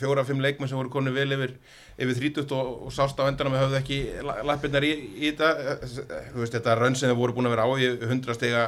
fjóra-fimm 0.00 0.40
leikmenn 0.40 0.70
sem 0.70 0.78
voru 0.80 0.88
konu 0.92 1.12
vel 1.12 1.28
yfir, 1.36 1.50
yfir 2.00 2.16
30 2.22 2.54
og, 2.56 2.68
og 2.86 2.92
sást 2.96 3.18
á 3.20 3.28
endanum 3.28 3.52
að 3.58 3.66
höfðu 3.66 3.78
ekki 3.82 3.98
la- 4.24 4.38
lappirnar 4.48 4.86
í, 4.88 4.92
í 5.20 5.32
þetta, 5.34 5.74
þú 6.32 6.40
veist, 6.40 6.54
þetta 6.56 6.76
rönn 6.80 6.96
sem 6.96 7.10
það 7.12 7.18
voru 7.20 7.36
búin 7.36 7.50
að 7.50 7.56
vera 7.58 7.66
á 7.68 7.70
í 7.76 7.90
100 8.08 8.38
stega 8.38 8.62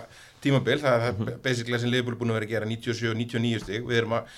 tímabil, 0.45 0.77
það 0.83 1.07
er 1.09 1.17
mm 1.17 1.31
basically 1.47 1.81
sem 1.81 1.93
liðbúl 1.95 2.19
búin 2.21 2.35
að 2.35 2.41
vera 2.43 2.49
að 2.51 2.53
gera 2.59 2.69
97-99 2.69 3.63
steg, 3.65 3.87
við 3.89 4.03
erum 4.03 4.19
að 4.19 4.37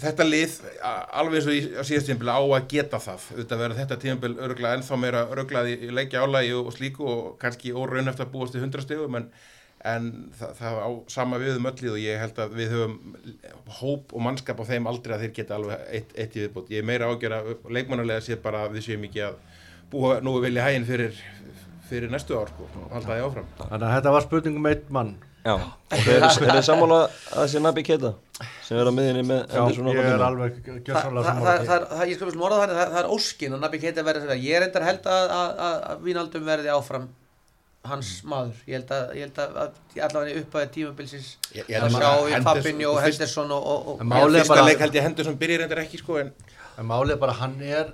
þetta 0.00 0.26
lið 0.26 0.56
alveg 0.82 1.46
og 1.46 1.54
í, 1.54 1.60
á 1.80 1.82
síðast 1.86 2.10
tímabil 2.10 2.32
á 2.32 2.40
að 2.40 2.66
geta 2.70 3.00
það. 3.02 3.28
Auðvitað 3.34 3.62
verður 3.62 3.80
þetta 3.80 3.98
tímabil 4.02 4.32
örgulega 4.46 4.74
ennþá 4.78 4.98
meira 5.00 5.22
örgulega 5.32 5.72
í, 5.72 5.88
leikja 5.96 6.24
álægi 6.24 6.52
og, 6.58 6.68
slíku 6.76 7.08
og 7.08 7.22
kannski 7.40 7.72
óraun 7.72 8.10
eftir 8.10 8.26
að 8.26 8.34
búast 8.34 8.58
í 8.58 8.60
100 8.60 8.84
stegum 8.84 9.16
en, 9.20 9.30
en 9.92 10.10
það, 10.36 10.52
það 10.60 10.80
á 10.84 10.88
sama 11.14 11.40
við 11.40 11.60
um 11.60 11.70
öllið 11.70 11.94
og 11.94 12.02
ég 12.02 12.20
held 12.24 12.42
að 12.44 12.58
við 12.58 12.74
höfum 12.74 12.98
hóp 13.80 14.12
og 14.12 14.26
mannskap 14.26 14.60
á 14.60 14.64
þeim 14.68 14.90
aldrei 14.90 15.16
að 15.16 15.24
þeir 15.24 15.34
geta 15.40 15.56
alveg 15.56 15.88
eitt, 15.88 16.12
eitt 16.16 16.36
í 16.36 16.44
viðbútt 16.44 16.74
ég 16.74 16.84
er 16.84 16.90
meira 16.92 17.08
ágjör 17.08 17.38
að 17.38 17.50
leikmannulega 17.72 18.26
sé 18.26 18.38
bara 18.42 18.66
að 18.66 18.76
við 18.76 18.86
séum 18.90 19.08
ekki 19.08 19.24
að 19.30 19.40
búa 19.90 20.20
nú 20.24 20.36
vilja 20.44 20.68
hæginn 20.68 20.86
fyrir, 20.86 21.24
fyrir 21.88 22.12
næstu 22.12 22.36
ár 22.36 22.52
sko, 22.52 22.68
og 22.84 22.94
halda 22.94 23.16
því 23.16 23.26
áfram. 23.26 23.50
Þannig 23.64 23.88
að 23.88 23.96
þetta 23.96 24.14
var 24.14 24.28
spurningum 24.28 24.70
eitt 24.70 24.92
mann 24.94 25.16
Já, 25.40 25.54
og 25.56 26.00
þeir 26.04 26.16
eru 26.18 26.28
er 26.58 26.64
sammála 26.66 26.96
að 27.06 27.14
það 27.32 27.46
sé 27.52 27.60
Nabi 27.64 27.84
Keita 27.86 28.10
sem 28.66 28.76
er 28.80 28.88
á 28.88 28.92
miðinni 28.92 29.22
með 29.24 29.54
og 29.56 29.94
ég 29.96 30.08
er 30.10 30.24
alveg 30.26 30.58
það, 30.66 30.98
sammála 31.30 31.62
það, 31.70 31.86
er 33.00 33.08
óskin 33.14 33.56
og 33.56 33.62
Nabi 33.64 33.80
Keita 33.80 34.04
verður 34.04 34.34
ég 34.44 34.58
er 34.58 34.66
endar 34.68 34.84
held 34.90 35.08
að, 35.08 35.32
að, 35.38 35.54
að, 35.68 35.78
að 35.94 36.04
Vínaldum 36.04 36.44
verði 36.50 36.72
áfram 36.74 37.08
hans 37.88 38.10
maður. 38.28 38.58
Ég 38.68 38.76
held 38.76 38.90
að, 38.92 39.04
ég 39.16 39.24
held 39.24 39.38
að, 39.40 39.54
að 39.62 40.00
allavega 40.04 40.40
upp 40.44 40.56
að 40.60 40.66
tímabilsins 40.74 41.30
að 41.56 41.70
held 41.80 41.86
að 41.86 41.94
sjá 41.96 42.10
Henderson- 42.34 42.48
Fabinho 42.50 42.90
og 42.92 43.00
Henderson 43.06 43.54
og, 43.56 43.70
og, 43.72 43.88
og 43.94 44.02
er 44.36 44.44
fyrsta 44.44 44.54
bara- 44.58 44.66
leik 44.68 44.82
held 44.84 44.98
ég 45.00 45.06
hendur 45.08 45.28
sem 45.30 45.38
byrjir 45.40 45.62
reyndar 45.64 45.80
ekki 45.86 46.02
sko 46.02 46.18
en 46.20 46.32
En 46.80 46.86
málið 46.88 47.14
er 47.16 47.20
bara 47.24 47.32
hann 47.40 47.56
er 47.60 47.88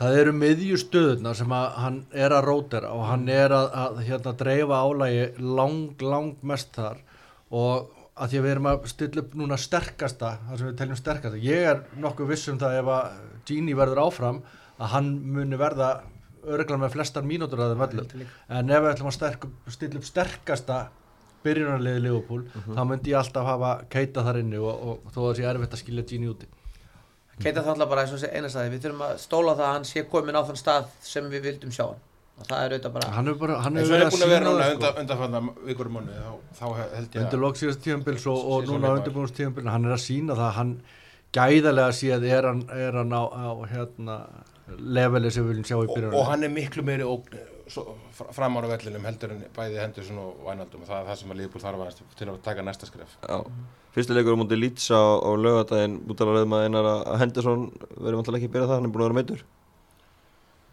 það 0.00 0.18
eru 0.22 0.34
miðjustöðuna 0.40 1.32
sem 1.36 1.52
að 1.52 1.66
hann 1.84 1.96
er 2.16 2.32
að 2.32 2.46
rótera 2.46 2.92
og 2.96 3.06
hann 3.10 3.26
er 3.32 3.52
að, 3.52 3.66
að 3.82 3.98
hérna, 4.06 4.36
dreifa 4.40 4.82
álægi 4.86 5.24
lang, 5.44 6.04
lang 6.04 6.36
mest 6.46 6.72
þar. 6.76 7.02
Og 7.50 7.90
að 8.20 8.32
því 8.32 8.38
að 8.38 8.46
við 8.46 8.54
erum 8.54 8.70
að 8.70 8.86
stilla 8.92 9.24
upp 9.24 9.34
núna 9.40 9.58
sterkasta, 9.60 10.30
það 10.46 10.60
sem 10.60 10.70
við 10.70 10.78
teljum 10.80 11.00
sterkasta 11.00 11.42
ég 11.44 11.66
er 11.72 11.82
nokkuð 12.00 12.32
viss 12.32 12.48
um 12.52 12.60
það 12.60 12.78
ef 12.80 12.94
að 12.96 13.26
Gini 13.48 13.74
verður 13.74 14.02
áfram 14.04 14.40
að 14.80 14.92
hann 14.94 15.10
muni 15.34 15.58
verða 15.60 15.90
örglan 16.44 16.82
með 16.82 16.94
flestar 16.94 17.24
mínútur 17.26 17.60
að 17.64 17.74
þeim 17.74 17.84
öllum. 17.86 18.24
en 18.48 18.70
ef 18.70 18.82
við 18.84 18.90
ætlum 18.92 19.10
að 19.10 19.16
sterk, 19.16 19.46
stilla 19.72 20.00
upp 20.00 20.08
sterkasta 20.08 20.78
byrjunarliði 21.44 22.04
Liverpool 22.04 22.44
þá 22.52 22.82
myndi 22.84 23.12
ég 23.14 23.20
alltaf 23.20 23.48
hafa 23.48 23.72
keita 23.92 24.24
þar 24.24 24.40
inni 24.42 24.60
og, 24.60 24.70
og 24.70 25.12
þó 25.12 25.20
að 25.20 25.26
það 25.26 25.36
sé 25.40 25.48
erfitt 25.50 25.76
að 25.76 25.82
skilja 25.84 26.06
Gini 26.12 26.30
úti 26.32 26.48
Keita 27.40 27.62
þá 27.64 27.70
alltaf 27.74 27.88
bara 27.90 28.02
eins 28.04 28.12
og 28.14 28.18
þessi 28.20 28.30
einastæði 28.36 28.70
við 28.74 28.82
þurfum 28.84 29.02
að 29.08 29.16
stóla 29.24 29.54
það 29.58 29.66
að 29.68 29.74
hann 29.74 29.86
sé 29.90 30.02
komin 30.12 30.36
á 30.38 30.42
þann 30.48 30.58
stað 30.60 30.88
sem 31.10 31.28
við 31.32 31.44
vildum 31.48 31.72
sjá 31.74 31.84
hann. 31.88 32.00
Og 32.40 32.46
það 32.48 32.60
er 32.64 32.72
auðvitað 32.74 32.92
bara 32.96 33.08
hann 33.16 33.28
er 33.28 33.34
bara, 33.40 33.56
hann 33.64 33.76
er 33.76 33.88
verið 33.90 34.06
að 34.06 34.44
núna 34.44 34.64
það, 34.64 34.74
undan, 34.76 35.00
undanfanna 35.02 35.40
vikur 35.68 35.90
mánuði, 35.92 36.20
þá, 36.24 36.30
þá 36.56 36.64
held 36.94 37.16
ég 37.16 37.24
undir 37.26 37.42
lók 37.42 37.58
síðast 37.60 37.82
tíðanbils 37.84 38.24
og, 38.32 38.38
og 38.54 38.62
núna 38.64 38.78
leikmaður. 38.78 39.00
undirbúinst 39.02 39.36
tíðanbils 39.36 39.68
hann 39.74 39.84
er 39.90 39.92
að 39.96 40.00
sína 40.06 40.36
það 40.38 40.46
að 40.46 40.54
hann 40.60 40.70
gæðarlega 41.36 41.96
séð 42.00 42.24
er 42.30 42.48
hann, 42.48 42.62
er 42.72 42.96
hann 42.96 43.12
á, 43.12 43.22
á 43.28 43.50
hérna, 43.74 44.16
leveli 44.78 45.30
sem 45.34 45.44
við 45.44 45.52
viljum 45.52 45.68
sjá 45.68 45.76
í 45.76 45.82
og, 45.84 45.92
byrjunum 45.94 46.16
og 46.22 46.30
hann 46.30 46.46
er 46.48 46.54
miklu 46.54 46.86
meiri 46.88 47.04
ógn 47.12 47.36
svo, 47.36 47.44
fr- 47.44 47.59
fram 48.36 48.58
ára 48.58 48.70
vellinum 48.72 49.04
heldur 49.08 49.34
en 49.34 49.42
bæði 49.56 49.80
Henderson 49.80 50.20
og 50.22 50.40
Wijnaldum 50.46 50.84
og 50.84 50.88
það 50.90 51.00
er 51.00 51.08
það 51.10 51.20
sem 51.20 51.34
að 51.34 51.40
Liverpool 51.40 51.64
þarf 51.64 51.84
að 51.84 52.00
til 52.18 52.28
að 52.28 52.40
taka 52.46 52.64
næsta 52.66 52.88
skref. 52.88 53.16
Já, 53.22 53.38
fyrsti 53.94 54.16
leikur 54.16 54.36
á 54.36 54.40
mútið 54.40 54.62
Leeds 54.62 54.86
á, 54.90 55.02
á 55.22 55.30
lögadaginn 55.38 55.98
út 56.04 56.22
af 56.22 56.30
að 56.30 56.38
reyðum 56.38 56.56
að 56.58 56.64
einar 56.66 56.90
að 56.90 57.18
Henderson 57.24 57.66
verður 57.96 58.20
vantilega 58.20 58.40
ekki 58.40 58.50
að 58.50 58.56
byrja 58.56 58.70
það, 58.70 58.76
hann 58.76 58.88
er 58.88 58.94
búin 58.94 59.04
að 59.04 59.10
vera 59.10 59.20
meitur 59.20 59.44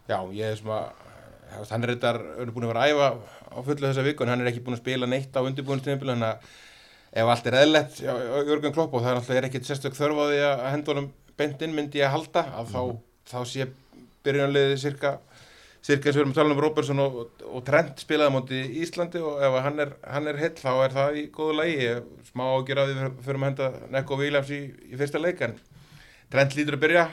Já, 0.07 0.19
ég 0.31 0.53
er 0.53 0.59
svona 0.61 0.81
hefst, 1.51 1.73
hann 1.73 1.83
er 1.83 1.93
reyndar, 1.93 2.21
er 2.41 2.53
búin 2.55 2.67
að 2.67 2.73
vera 2.73 2.85
að 2.85 2.93
æfa 2.95 3.09
á 3.47 3.59
fullu 3.65 3.87
þessa 3.89 4.05
viku 4.07 4.25
en 4.25 4.33
hann 4.33 4.43
er 4.43 4.51
ekki 4.51 4.63
búin 4.65 4.77
að 4.77 4.83
spila 4.83 5.09
neitt 5.09 5.35
á 5.37 5.41
undirbúinustíðanbílu 5.41 6.15
þannig 6.15 6.31
að 6.31 6.55
ef 7.17 7.31
allt 7.33 7.49
er 7.49 7.57
eðlert 7.61 7.99
já, 8.03 8.11
Jörgen 8.47 8.75
Klopp 8.75 8.95
og 8.95 9.03
það 9.03 9.11
er 9.11 9.19
alltaf 9.21 9.37
er 9.37 9.47
ekkit 9.47 9.67
sérstök 9.67 9.97
þörf 9.97 10.19
á 10.19 10.25
því 10.27 10.39
að 10.47 10.63
henda 10.73 10.93
honum 10.93 11.09
bendin 11.39 11.75
myndi 11.75 12.01
ég 12.01 12.09
að 12.09 12.15
halda 12.17 12.43
að 12.59 12.73
þá, 12.73 12.81
þá 13.31 13.37
sé 13.47 13.67
byrjunarliði 14.27 14.79
cirka 14.81 15.13
cirka 15.87 16.09
eins 16.09 16.17
og 16.17 16.19
við 16.19 16.23
erum 16.25 16.33
að 16.33 16.39
tala 16.41 16.55
um 16.55 16.61
Robertson 16.63 17.01
og, 17.03 17.17
og 17.47 17.65
Trent 17.67 18.03
spilaði 18.03 18.31
á 18.31 18.35
móti 18.35 18.59
í 18.59 18.83
Íslandi 18.83 19.21
og 19.23 19.43
ef 19.47 19.57
hann 19.63 19.83
er, 19.83 19.93
hann 20.03 20.27
er 20.27 20.39
heill 20.41 20.55
þá 20.59 20.71
er 20.83 20.95
það 20.97 21.19
í 21.21 21.25
góðu 21.33 21.67
hef 21.67 22.31
smá 22.31 22.43
ágjör 22.57 22.81
að 22.83 22.91
við 22.91 23.03
fyrir 23.23 23.39
að 23.39 23.47
henda 23.47 23.69
Neko 23.95 24.19
Williams 24.19 24.51
í, 24.51 24.61
í 24.91 24.99
fyrsta 24.99 25.21
leik 25.21 25.43
en 25.47 25.55
Trent 26.27 26.57
lítur 26.57 26.75
að 26.75 26.83
byrja 26.83 27.05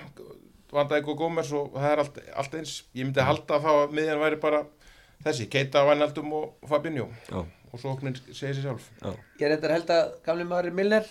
Van 0.74 0.90
og 0.90 1.18
Gómez 1.18 1.52
og 1.54 1.76
það 1.76 1.92
er 1.92 2.00
allt, 2.02 2.16
allt 2.34 2.54
eins. 2.58 2.72
Ég 2.98 3.06
myndi 3.06 3.20
að 3.22 3.28
halda 3.28 3.58
þá 3.62 3.68
að 3.70 3.92
miðjan 3.94 4.22
væri 4.24 4.38
bara 4.42 4.64
þessi, 5.22 5.46
Keita, 5.46 5.84
Wijnaldum 5.86 6.32
og 6.34 6.66
Fabinho. 6.66 7.06
Já, 7.28 7.44
og 7.70 7.78
svo 7.78 7.92
okkur 7.92 8.16
segir 8.34 8.56
sér 8.56 8.64
sjálf. 8.64 8.88
Já, 8.98 9.12
ég 9.38 9.44
er 9.46 9.54
endar 9.54 9.74
held 9.76 9.92
að 9.94 10.08
gamli 10.26 10.46
maður 10.50 10.74
Milner 10.74 11.06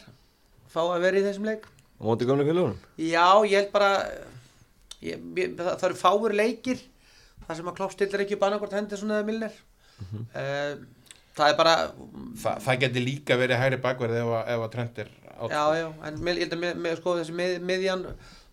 fá 0.68 0.82
að 0.84 1.06
vera 1.06 1.22
í 1.22 1.24
þessum 1.30 1.48
leik. 1.48 1.70
Á 1.96 2.04
móti 2.04 2.28
gamlega 2.28 2.52
félagunum 2.52 2.80
Já, 3.00 3.28
ég 3.48 3.56
held 3.56 3.72
bara 3.72 3.92
ég, 5.00 5.22
ég, 5.40 5.56
það, 5.56 5.70
það 5.72 5.88
eru 5.88 6.00
fáir 6.02 6.36
leikir 6.42 6.84
þar 7.48 7.60
sem 7.60 7.72
að 7.72 7.76
Klopp 7.80 7.96
stillir 7.96 8.24
ekki 8.26 8.38
upp 8.38 8.46
annarkvort 8.48 8.76
Henderson 8.78 9.12
eða 9.16 9.26
Milner. 9.30 9.58
Mhm. 10.04 10.24
uh, 10.36 11.02
það 11.38 11.50
er 11.50 11.58
bara 11.58 11.74
Þa, 12.44 12.52
það 12.68 12.80
geti 12.84 13.02
líka 13.06 13.38
verið 13.40 13.60
hægri 13.62 13.82
bakverð 13.82 14.18
ef, 14.22 14.32
að- 14.38 14.50
ef 14.56 14.64
að 14.68 14.72
Trent 14.76 15.00
er 15.04 15.12
átt 15.34 15.54
já, 15.54 15.64
já, 15.80 15.88
en 16.08 16.18
ég 16.28 16.40
held 16.44 16.54
að 16.54 16.60
með, 16.64 16.76
með, 16.86 16.98
sko, 17.00 17.14
þessi 17.20 17.34
með, 17.40 17.54
miðjan 17.72 18.04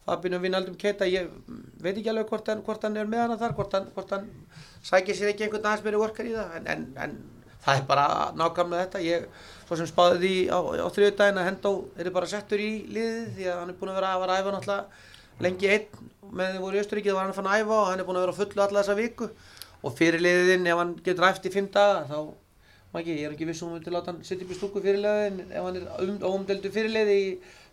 Fabinho 0.06 0.38
Vinaldum 0.40 0.78
Keita 0.80 1.04
ég 1.06 1.28
veit 1.84 1.92
ekki 2.00 2.08
alveg 2.10 2.30
hvort 2.32 2.48
hann, 2.48 2.62
hvort 2.64 2.82
hann 2.86 2.96
er 2.96 3.06
með 3.10 3.20
hana 3.26 3.36
þar 3.40 3.52
hvort 3.58 3.76
hann, 3.76 3.90
hvort 3.94 4.14
hann 4.16 4.30
sækir 4.82 5.14
sér 5.18 5.32
ekki 5.34 5.44
einhvern 5.44 5.68
aðeins 5.68 5.84
meiri 5.84 6.00
orkar 6.00 6.24
í 6.30 6.32
það 6.32 6.56
en, 6.56 6.66
en, 6.72 6.86
en 7.04 7.14
það 7.66 7.76
er 7.76 7.84
bara 7.90 8.06
nákvæmlega 8.40 8.86
þetta. 8.86 9.02
Ég, 9.04 9.26
svo 9.68 9.76
sem 9.76 9.86
spáði 9.90 10.16
því 10.24 10.32
á, 10.48 10.58
á 10.80 10.88
þriðudaginn 10.96 11.40
að 11.42 11.48
Hendó 11.50 11.72
er 12.00 12.10
bara 12.16 12.30
settur 12.32 12.62
í 12.64 12.70
liðið 12.96 13.28
því 13.36 13.50
að 13.52 13.58
hann 13.60 13.72
er 13.74 13.78
búin 13.82 13.92
að 13.92 13.98
vera 14.00 14.14
að 14.16 14.24
vera 14.24 14.38
æfa 14.40 14.54
náttúrulega 14.56 14.86
lengi 15.44 15.70
einn 15.72 15.86
með 16.30 16.52
þið 16.54 16.60
voru 16.64 16.78
í 16.78 16.82
Östuríki 16.84 17.10
þá 17.10 17.16
var 17.18 17.24
hann 17.28 17.36
fann 17.40 17.48
að 17.50 17.62
æfa 17.64 17.76
og 17.80 17.88
hann 17.90 18.00
er 18.02 18.06
búin 18.08 18.18
að 18.20 18.26
vera 18.26 18.36
fullu 18.38 18.62
alla 18.66 18.82
þessa 18.84 18.96
viku. 19.00 19.30
Og 19.82 19.94
fyrir 19.98 20.20
liðin 20.22 20.66
ef 20.68 20.78
hann 20.78 20.92
getur 21.06 21.26
æft 21.30 21.46
í 21.48 21.52
fimm 21.54 21.70
daga 21.74 22.04
þá 22.10 22.20
Maki, 22.90 23.12
ég 23.20 23.28
er 23.28 23.34
ekki 23.36 23.46
vissum 23.46 23.68
um 23.70 23.76
að 23.78 23.92
láta 23.94 24.10
hann 24.10 24.22
setja 24.26 24.42
upp 24.44 24.50
í 24.50 24.56
stúku 24.58 24.80
fyrirlegin 24.82 25.44
ef 25.54 25.62
hann 25.62 25.76
er 25.78 25.84
um, 26.02 26.16
óumdeldu 26.26 26.72
fyrirlið 26.74 27.10
í 27.14 27.20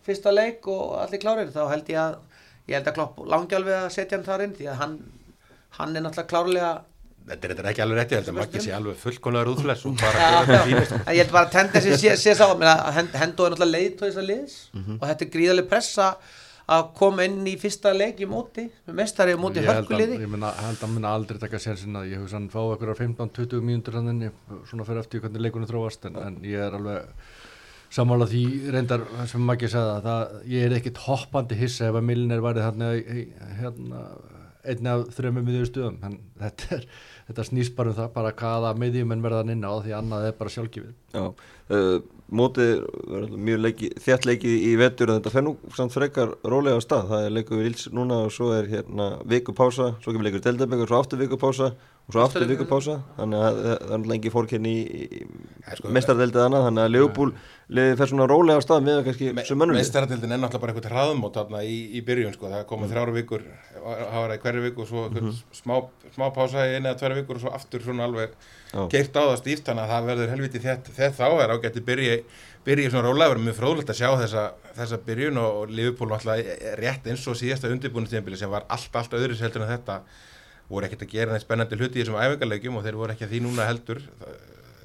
fyrsta 0.06 0.30
leik 0.30 0.66
og 0.70 0.92
allir 1.02 1.18
klárir 1.24 1.48
þá 1.50 1.64
held 1.72 1.88
ég 1.90 1.98
að 1.98 2.14
ég 2.70 2.76
held 2.78 2.90
að 2.92 2.94
klopp 3.00 3.18
langi 3.26 3.56
alveg 3.58 3.80
að 3.80 3.88
setja 3.96 4.14
hann 4.14 4.26
þar 4.28 4.44
inn 4.46 4.54
því 4.54 4.68
að 4.70 4.78
hann, 4.84 4.94
hann 5.80 5.96
er 5.98 6.04
náttúrulega 6.06 6.30
klárlega 6.34 6.70
Þetta 7.28 7.44
er, 7.44 7.50
þetta 7.50 7.60
er 7.64 7.66
ekki 7.72 7.82
alveg 7.84 7.98
rétt, 7.98 8.12
ég 8.14 8.20
held 8.22 8.30
að 8.30 8.36
Maggi 8.38 8.60
sé 8.64 8.70
alveg 8.78 9.00
fullkomlega 9.02 9.48
rúðfless 9.50 9.82
og 9.90 9.96
bara 10.00 10.28
ég 11.12 11.18
held 11.24 11.32
bara 11.34 11.42
að 11.44 11.50
tendensi 11.58 11.98
sé, 12.00 12.14
sé 12.16 12.32
sá 12.38 12.46
Hend- 12.94 13.18
Hendo 13.20 13.44
er 13.50 13.56
náttúrulega 13.56 13.66
að 14.22 14.28
liðs 14.30 14.54
og 15.02 15.02
þetta 15.10 15.26
er 15.26 15.32
gríðarlega 15.34 15.68
pressa 15.74 16.06
að 16.68 16.88
koma 16.98 17.24
inn 17.24 17.46
í 17.48 17.54
fyrsta 17.60 17.94
leik 17.96 18.18
í 18.20 18.26
móti 18.28 18.66
mestari 18.92 19.32
í 19.32 19.40
móti 19.40 19.62
hörkuliði. 19.64 20.18
ég 20.20 20.28
meina, 20.32 20.50
held 20.52 20.76
að 20.76 20.84
hann 20.84 20.94
muni 20.98 21.08
aldrei 21.08 21.38
taka 21.40 21.60
sénsinn 21.62 21.96
að 21.96 22.10
ég 22.12 22.20
hugsa 22.22 22.36
hann 22.36 22.50
fá 22.52 22.60
eitthvað 22.60 22.98
15-20 23.00 23.62
mínútur 23.64 23.96
hann 23.96 24.24
svona 24.68 24.84
fyrir 24.88 25.00
eftir 25.04 25.22
hvernig 25.24 25.46
leikunni 25.46 25.68
þróast 25.70 26.04
en, 26.10 26.18
en 26.26 26.36
ég 26.44 26.60
er 26.66 26.76
alveg 26.76 27.08
sammála 27.96 28.26
því 28.28 28.42
reyndar 28.74 29.06
sem 29.30 29.40
Maggi 29.48 29.70
sagði 29.72 30.12
að 30.12 30.34
ég 30.52 30.66
er 30.68 30.74
ekkit 30.76 30.98
hoppandi 31.06 31.56
hissa 31.56 31.88
ef 31.88 31.96
að 31.96 32.04
Milner 32.10 32.42
væri 32.44 32.60
þarna 32.66 32.90
í- 32.98 33.06
í- 33.22 33.54
hérna, 33.62 34.02
einni 34.68 34.90
af 34.92 35.06
þrejum 35.16 35.38
miðjur 35.46 35.70
stuðum 35.70 35.96
en 36.04 36.18
þetta, 36.42 36.68
er, 36.76 36.84
þetta 37.30 37.46
snýst 37.48 37.76
bara 37.78 37.94
um 37.94 37.96
það 38.02 38.12
bara 38.18 38.34
hvaða 38.42 38.74
miðjum 38.82 39.16
en 39.16 39.24
verðan 39.24 39.54
inn 39.56 39.64
á 39.64 39.72
því 39.80 39.94
annað 40.02 40.26
er 40.28 40.36
bara 40.42 40.52
sjálfgefið. 40.52 40.92
Já, 41.16 41.24
uh, 41.72 41.98
mótið 42.28 42.82
mjög 43.32 43.60
leiki, 43.64 43.90
þjætt 44.04 44.26
leikið 44.28 44.64
í 44.68 44.72
vetur 44.80 45.12
en 45.12 45.20
þetta 45.20 45.32
fer 45.32 45.44
nú 45.46 45.54
samt 45.76 45.94
frekar 45.94 46.34
rólega 46.44 46.76
á 46.76 46.84
stað. 46.84 47.12
Það 47.12 47.26
er 47.26 47.36
leikur 47.36 47.68
Íls 47.68 47.86
núna 47.94 48.24
og 48.26 48.34
svo 48.34 48.50
er 48.56 48.68
hérna 48.68 49.08
viku 49.28 49.54
pása, 49.56 49.94
svo 50.02 50.12
kemur 50.12 50.28
leikur 50.28 50.44
Deldabæk 50.44 50.84
og 50.84 50.90
svo 50.90 51.00
aftur 51.00 51.22
viku 51.22 51.40
pása 51.40 51.72
og 52.08 52.14
svo 52.14 52.24
aftur 52.24 52.46
viku 52.48 52.64
pása 52.68 52.98
þannig 53.18 53.42
að 53.44 53.58
það 53.58 53.68
er 53.68 53.80
náttúrulega 53.84 54.16
engi 54.16 54.30
fórkenni 54.32 54.74
í, 54.80 55.22
mestardeldið 55.92 56.44
annað 56.46 56.66
þannig 56.68 56.84
að 56.86 56.94
Leopold 56.94 57.42
liði 57.68 57.96
fyrir 57.98 58.12
svona 58.14 58.28
rólega 58.30 58.56
á 58.56 58.64
stað 58.64 58.86
með 58.86 59.00
kannski 59.08 59.32
sem 59.44 59.60
mönnum 59.60 59.76
Meistaradildin 59.76 60.32
er 60.32 60.40
náttúrulega 60.40 60.62
bara 60.62 60.72
eitthvað 60.72 60.94
hraðmót 60.94 61.36
þarna 61.36 61.60
í, 61.68 61.76
í 61.92 62.02
byrjun 62.06 62.32
sko, 62.32 62.48
það 62.54 62.64
komið 62.70 62.96
vikur 63.18 63.44
það 63.76 64.16
var 64.16 64.32
það 64.32 64.36
í 64.38 64.42
hverju 64.46 64.64
viku 64.64 64.84
og 64.84 64.88
svo 64.88 65.04
mm 65.12 65.34
smá, 65.58 65.74
smá 66.14 66.28
pása 66.32 66.64
í 66.64 66.78
eina 66.78 66.92
eða 66.92 67.00
tverja 67.02 67.18
vikur 67.20 67.38
og 67.38 67.44
svo 67.44 67.52
aftur 67.52 67.84
svona 67.84 68.06
alveg 68.08 68.32
Já. 68.72 68.82
keirt 68.92 69.16
á 69.16 69.22
það 69.22 69.36
stíft 69.42 69.68
þannig 69.68 69.84
að 69.84 69.92
það 69.92 70.08
verður 70.08 70.32
helviti 70.32 70.62
þett, 70.64 70.90
þett 70.96 71.16
þá 71.18 71.26
er 71.42 71.52
ágætti 71.54 71.82
byrja, 71.84 72.16
byrja 72.66 72.92
svona 72.92 73.08
rólega. 73.08 73.32
Verður 73.32 73.46
mjög 73.46 73.58
fróðlegt 73.58 73.92
að 73.92 74.00
sjá 74.00 74.08
þessa, 74.22 74.44
þessa 74.76 75.00
byrjun 75.06 75.40
og, 75.42 75.60
Liverpool 75.72 76.10
náttúrulega 76.12 76.74
rétt 76.80 77.08
eins 77.08 77.24
og 77.28 77.38
síðasta 77.40 77.70
undirbúinustíðanbili 77.72 78.40
sem 78.40 78.52
var 78.52 78.66
allt, 78.68 78.90
allt 79.00 79.16
öðru 79.16 79.38
heldur 79.40 79.64
en 79.64 79.72
þetta 79.72 80.00
voru 80.68 80.88
ekkert 80.88 81.04
að 81.06 81.12
gera 81.16 81.34
neitt 81.34 81.46
spennandi 81.46 81.78
hluti 81.80 81.98
í 81.98 82.04
þessum 82.04 82.20
æfingarleikjum 82.20 82.78
og 82.78 82.86
þeir 82.86 82.98
voru 83.00 83.14
ekki 83.14 83.26
að 83.26 83.34
því 83.34 83.42
núna 83.46 83.68
heldur 83.68 84.02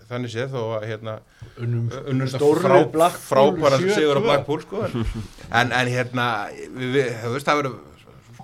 þannig 0.09 0.33
séð 0.33 0.53
þó 0.53 0.61
að 0.77 0.85
hérna 0.89 1.15
unnum 1.63 1.87
unnur 2.11 2.29
Stórri 2.31 2.63
frá, 2.63 3.07
frábæra 3.17 3.79
7-2. 3.81 3.95
sigur 3.97 4.19
á 4.19 4.23
Blackpool 4.25 4.61
sko. 4.63 4.83
en, 4.91 5.73
en 5.73 5.91
hérna 5.91 6.27
við, 6.51 6.89
við, 6.97 7.11
þú 7.23 7.33
veist 7.35 7.49
það 7.49 7.61
verður 7.61 7.77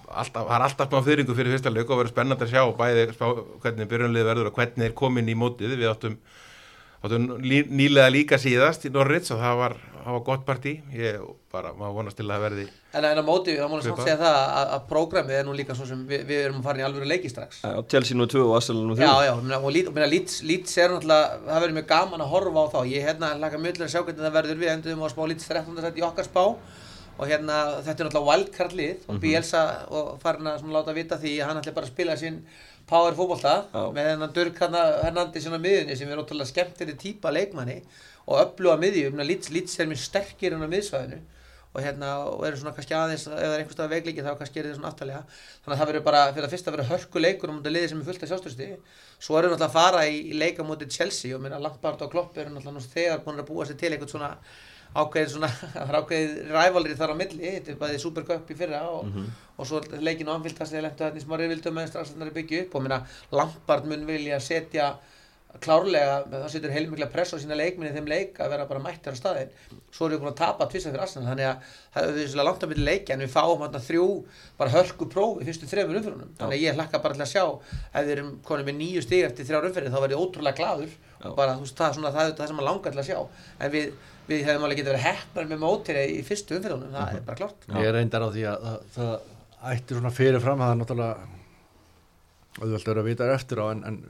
alltaf, 0.10 0.46
það 0.48 0.56
er 0.56 0.66
alltaf 0.68 0.92
smá 0.92 1.02
fyrringu 1.06 1.38
fyrir 1.38 1.56
fyrsta 1.56 1.74
leik 1.74 1.90
og 1.90 2.02
verður 2.02 2.14
spennandi 2.14 2.48
að 2.48 2.54
sjá 2.54 2.64
bæði 2.80 3.08
spá, 3.14 3.26
hvernig 3.66 3.92
byrjunlið 3.92 4.30
verður 4.32 4.52
og 4.52 4.60
hvernig 4.60 4.88
er 4.88 4.96
komin 4.98 5.30
í 5.30 5.38
mótið 5.38 5.76
við 5.76 5.92
áttum, 5.92 6.18
nýlega 7.04 8.10
líka 8.12 8.39
síðast 8.41 8.84
í 8.86 8.91
Norritz 8.91 9.32
og 9.32 9.39
það 9.39 9.56
var, 9.62 9.76
það 10.04 10.16
var 10.18 10.24
gott 10.28 10.45
partí. 10.47 10.74
Ég 10.91 11.22
bara, 11.54 11.72
maður 11.78 11.95
vonast 12.02 12.20
til 12.20 12.28
að 12.28 12.43
verði 12.43 12.66
En, 12.89 13.06
en 13.06 13.20
á 13.22 13.24
móti, 13.24 13.54
það 13.54 13.70
múið 13.70 13.84
samt 13.86 14.00
segja 14.02 14.18
það 14.18 14.36
að, 14.41 14.72
að 14.74 14.86
prógramið 14.89 15.36
er 15.38 15.43
nú 15.45 15.54
líka 15.54 15.76
svo 15.78 15.86
sem 15.86 16.00
við, 16.10 16.24
við 16.26 16.39
erum 16.47 16.58
að 16.58 16.66
fara 16.66 16.82
í 16.82 16.86
alvöru 16.88 17.06
leiki 17.06 17.30
strax. 17.30 17.60
Já, 17.62 17.76
Chelsea 17.93 18.18
nú 18.18 18.26
2 18.26 18.41
og 18.47 18.56
Arsenal 18.58 18.88
nú 18.88 18.95
3 18.97 19.06
Já, 19.06 19.28
já, 19.28 19.60
og 19.60 19.70
lít, 19.76 19.91
Leeds 20.50 20.78
er 20.82 20.95
náttúrulega, 20.95 21.39
það 21.45 21.64
verður 21.64 21.76
mjög 21.78 21.89
gaman 21.91 22.24
að 22.26 22.32
horfa 22.34 22.64
á 22.66 22.72
þá. 22.74 22.80
Ég 22.89 23.06
hérna 23.06 23.32
laka 23.38 23.62
mjög 23.62 23.78
til 23.78 23.86
að 23.86 23.91
sjá 23.93 24.02
hvernig 24.02 24.26
það 24.26 24.38
verður. 24.39 24.62
Við 24.64 24.72
endum 24.74 25.06
að 25.06 25.14
spá 25.14 25.22
Leeds 25.30 25.52
13. 25.52 25.82
sett 25.86 26.02
í 26.02 26.06
okkar 26.10 26.30
spá. 26.30 26.43
Og 27.20 27.28
hérna 27.28 27.60
þetta 27.84 27.93
er 27.93 28.10
náttúrulega 28.10 28.30
wildcard 28.32 28.76
lið 28.80 29.06
og 29.12 29.22
Bielsa 29.22 29.64
og 29.93 30.12
farin 30.24 30.50
að 30.50 30.66
láta 30.74 30.97
vita 30.97 31.18
því 31.22 31.36
að 31.38 31.50
hann 31.52 31.62
ætli 31.62 31.76
bara 31.76 31.89
að 31.89 31.93
spila 31.93 32.18
sín 32.18 32.41
power 32.90 33.16
fótbolta 33.18 33.56
Já. 33.70 33.82
með 33.96 34.12
hennan 34.14 34.36
Dirk 34.36 34.62
hérna 34.62 34.86
Hernandi 35.06 35.44
sinna 35.44 35.60
miðunni 35.62 35.98
sem 35.98 36.10
er 36.10 36.22
ótrúlega 36.22 36.50
skemmtileg 36.50 36.98
típa 37.00 37.32
leikmanni 37.34 37.82
og 38.30 38.42
öfluga 38.44 38.78
miðju, 38.82 39.12
Meina, 39.14 39.26
Leeds, 39.26 39.52
Leeds 39.54 39.80
er 39.80 39.90
mjög 39.90 40.02
sterkir 40.04 40.56
hann 40.56 40.66
á 40.66 40.70
miðsvæðinu 40.70 41.22
og 41.70 41.84
hérna 41.86 42.10
og 42.26 42.46
eru 42.48 42.58
svona 42.58 42.74
kannski 42.74 42.96
aðeins 42.98 43.28
ef 43.28 43.36
það 43.36 43.52
er 43.54 43.62
einhvers 43.62 43.76
staðar 43.78 43.92
veikleiki 43.94 44.24
þá 44.26 44.32
kannski 44.40 44.62
er 44.62 44.68
það 44.70 44.80
svona 44.80 44.90
aftalega 44.90 45.20
þannig 45.30 45.74
að 45.76 45.82
það 45.82 45.90
verður 45.92 46.06
bara 46.08 46.22
fyrir 46.34 46.48
að 46.48 46.54
fyrst 46.56 46.70
að 46.70 46.76
vera 46.76 46.88
hörku 46.90 47.22
leikur 47.22 47.54
á 47.54 47.54
mútið 47.54 47.76
liði 47.76 47.92
sem 47.92 48.00
er 48.00 48.08
fullt 48.08 48.26
af 48.26 48.32
sjástöðsti 48.32 48.70
svo 49.22 49.38
eru 49.38 49.52
náttúrulega 49.52 49.68
að 49.68 49.76
fara 49.76 50.02
í, 50.10 50.16
í 50.32 50.40
leika 50.42 50.66
mútið 50.66 50.96
Chelsea 50.98 51.38
og 51.38 51.44
minna 51.44 51.62
Lampard 51.62 52.02
og 52.02 52.10
Klopp 52.10 52.42
eru 52.42 52.56
náttúrulega 52.56 52.90
þegar 52.96 53.22
búin 53.28 53.44
að 53.44 53.50
búa 53.52 53.70
sér 53.70 53.78
til 53.78 53.92
eitthvað 53.94 54.16
svona 54.16 54.32
ákveðið 55.02 55.36
svona, 55.36 55.52
það 55.76 55.84
er 55.84 56.00
ákveðið 56.00 56.52
rævalri 56.56 56.98
þar 56.98 57.14
á 57.14 57.20
milli, 57.20 57.54
þetta 57.58 57.74
er 57.74 57.80
bæðið 57.84 58.02
Supercup 58.04 58.50
í 58.50 58.58
fyrra 58.58 58.82
og, 58.90 59.22
og 59.56 59.70
svo 59.70 59.84
leikin 60.02 60.32
og 60.32 60.40
anfylgtast 60.40 60.74
eða 60.74 60.88
lengt 60.88 61.04
þetta 61.04 61.22
í 61.22 61.26
smá 61.26 61.38
reyfildum 61.38 61.78
með 61.78 61.92
strax 61.92 62.16
þannig 62.16 62.32
að 62.34 62.40
byggja 62.40 62.66
upp 62.66 62.76
og 62.76 62.86
minna 62.86 63.00
Lampard 63.36 63.90
mun 63.90 64.08
vilja 64.10 64.42
setja 64.42 64.94
klárlega, 65.58 66.20
það 66.30 66.52
setur 66.54 66.74
heilmikla 66.76 67.08
press 67.10 67.34
á 67.34 67.42
sína 67.42 67.56
leikminni 67.58 67.90
þeim 67.96 68.10
leik 68.10 68.38
að 68.38 68.52
vera 68.54 68.68
bara 68.70 68.82
mættir 68.84 69.16
á 69.18 69.18
staðinn. 69.18 69.54
Svo 69.90 70.06
erum 70.06 70.20
við 70.20 70.22
búin 70.22 70.30
að 70.30 70.42
tapa 70.44 70.68
tvisa 70.70 70.92
fyrir 70.92 71.02
Arsenal 71.02 71.32
þannig 71.32 71.48
að 71.50 71.72
það 71.96 72.10
er 72.10 72.18
við 72.20 72.36
langt 72.38 72.66
að 72.66 72.74
byrja 72.74 72.86
leiki 72.86 73.16
en 73.16 73.24
við 73.24 73.32
fáum 73.34 73.64
hérna 73.64 73.82
þrjú 73.82 74.06
bara 74.60 74.74
hörku 74.76 75.08
próf 75.10 75.42
í 75.42 75.48
fyrstu 75.48 75.70
þrefur 75.72 76.00
umfyrunum 76.00 76.36
þannig 76.38 76.60
að 76.60 76.66
ég 76.68 76.78
hlakka 76.78 77.02
bara 77.02 77.18
til 77.18 77.26
að 77.26 77.32
sjá 77.34 77.44
ef 77.50 78.06
við 78.06 78.14
erum 78.14 78.32
konið 78.46 78.70
með 78.70 78.80
nýju 78.84 79.04
stig 79.08 79.26
eftir 79.26 79.50
þrjár 79.50 79.70
umfyrir 79.72 79.90
þá 79.90 80.00
verður 80.04 80.16
ég 80.16 80.24
ótrúlega 80.28 80.60
gladur 80.62 80.96
og 81.26 81.36
bara 81.42 81.58
þú 81.58 81.66
veist 81.66 81.82
það 81.82 81.90
er 81.90 81.98
svona 81.98 82.14
það, 82.14 82.30
er 82.30 82.38
það 82.38 82.52
sem 82.52 82.60
maður 82.60 82.70
langar 82.70 82.94
til 82.94 83.02
að 83.02 83.10
sjá. 83.10 83.20
En 83.58 83.74
við, 83.74 83.90
við 84.30 84.46
hefum 84.48 84.68
alveg 84.68 84.82
getið 84.82 84.94
verið 84.94 85.08
heppnar 85.08 85.50
með 85.50 85.62
mótir 85.64 86.00
í 86.04 86.22
fyrstu 86.28 86.60
umfyrunum, 86.60 86.96
það 86.96 87.18
er 87.18 87.28
bara 87.28 87.42
klart 87.42 87.70
Ég 87.80 87.92
reyndar 87.96 88.26
á 88.26 88.30
því 88.30 88.48
að 88.52 88.66
það, 88.66 88.80
það 88.96 89.14
ætti 89.74 89.98
svona 89.98 90.16
fyrirfram 90.16 90.64
það 90.64 90.74
er 90.74 90.82
náttúrulega 90.84 91.38
auðvelt 92.60 92.92
er 92.92 93.00
að 93.00 93.08
vita 93.08 93.30
eftir 93.34 93.62
á 93.64 93.66
en, 93.72 93.86
en 93.88 94.02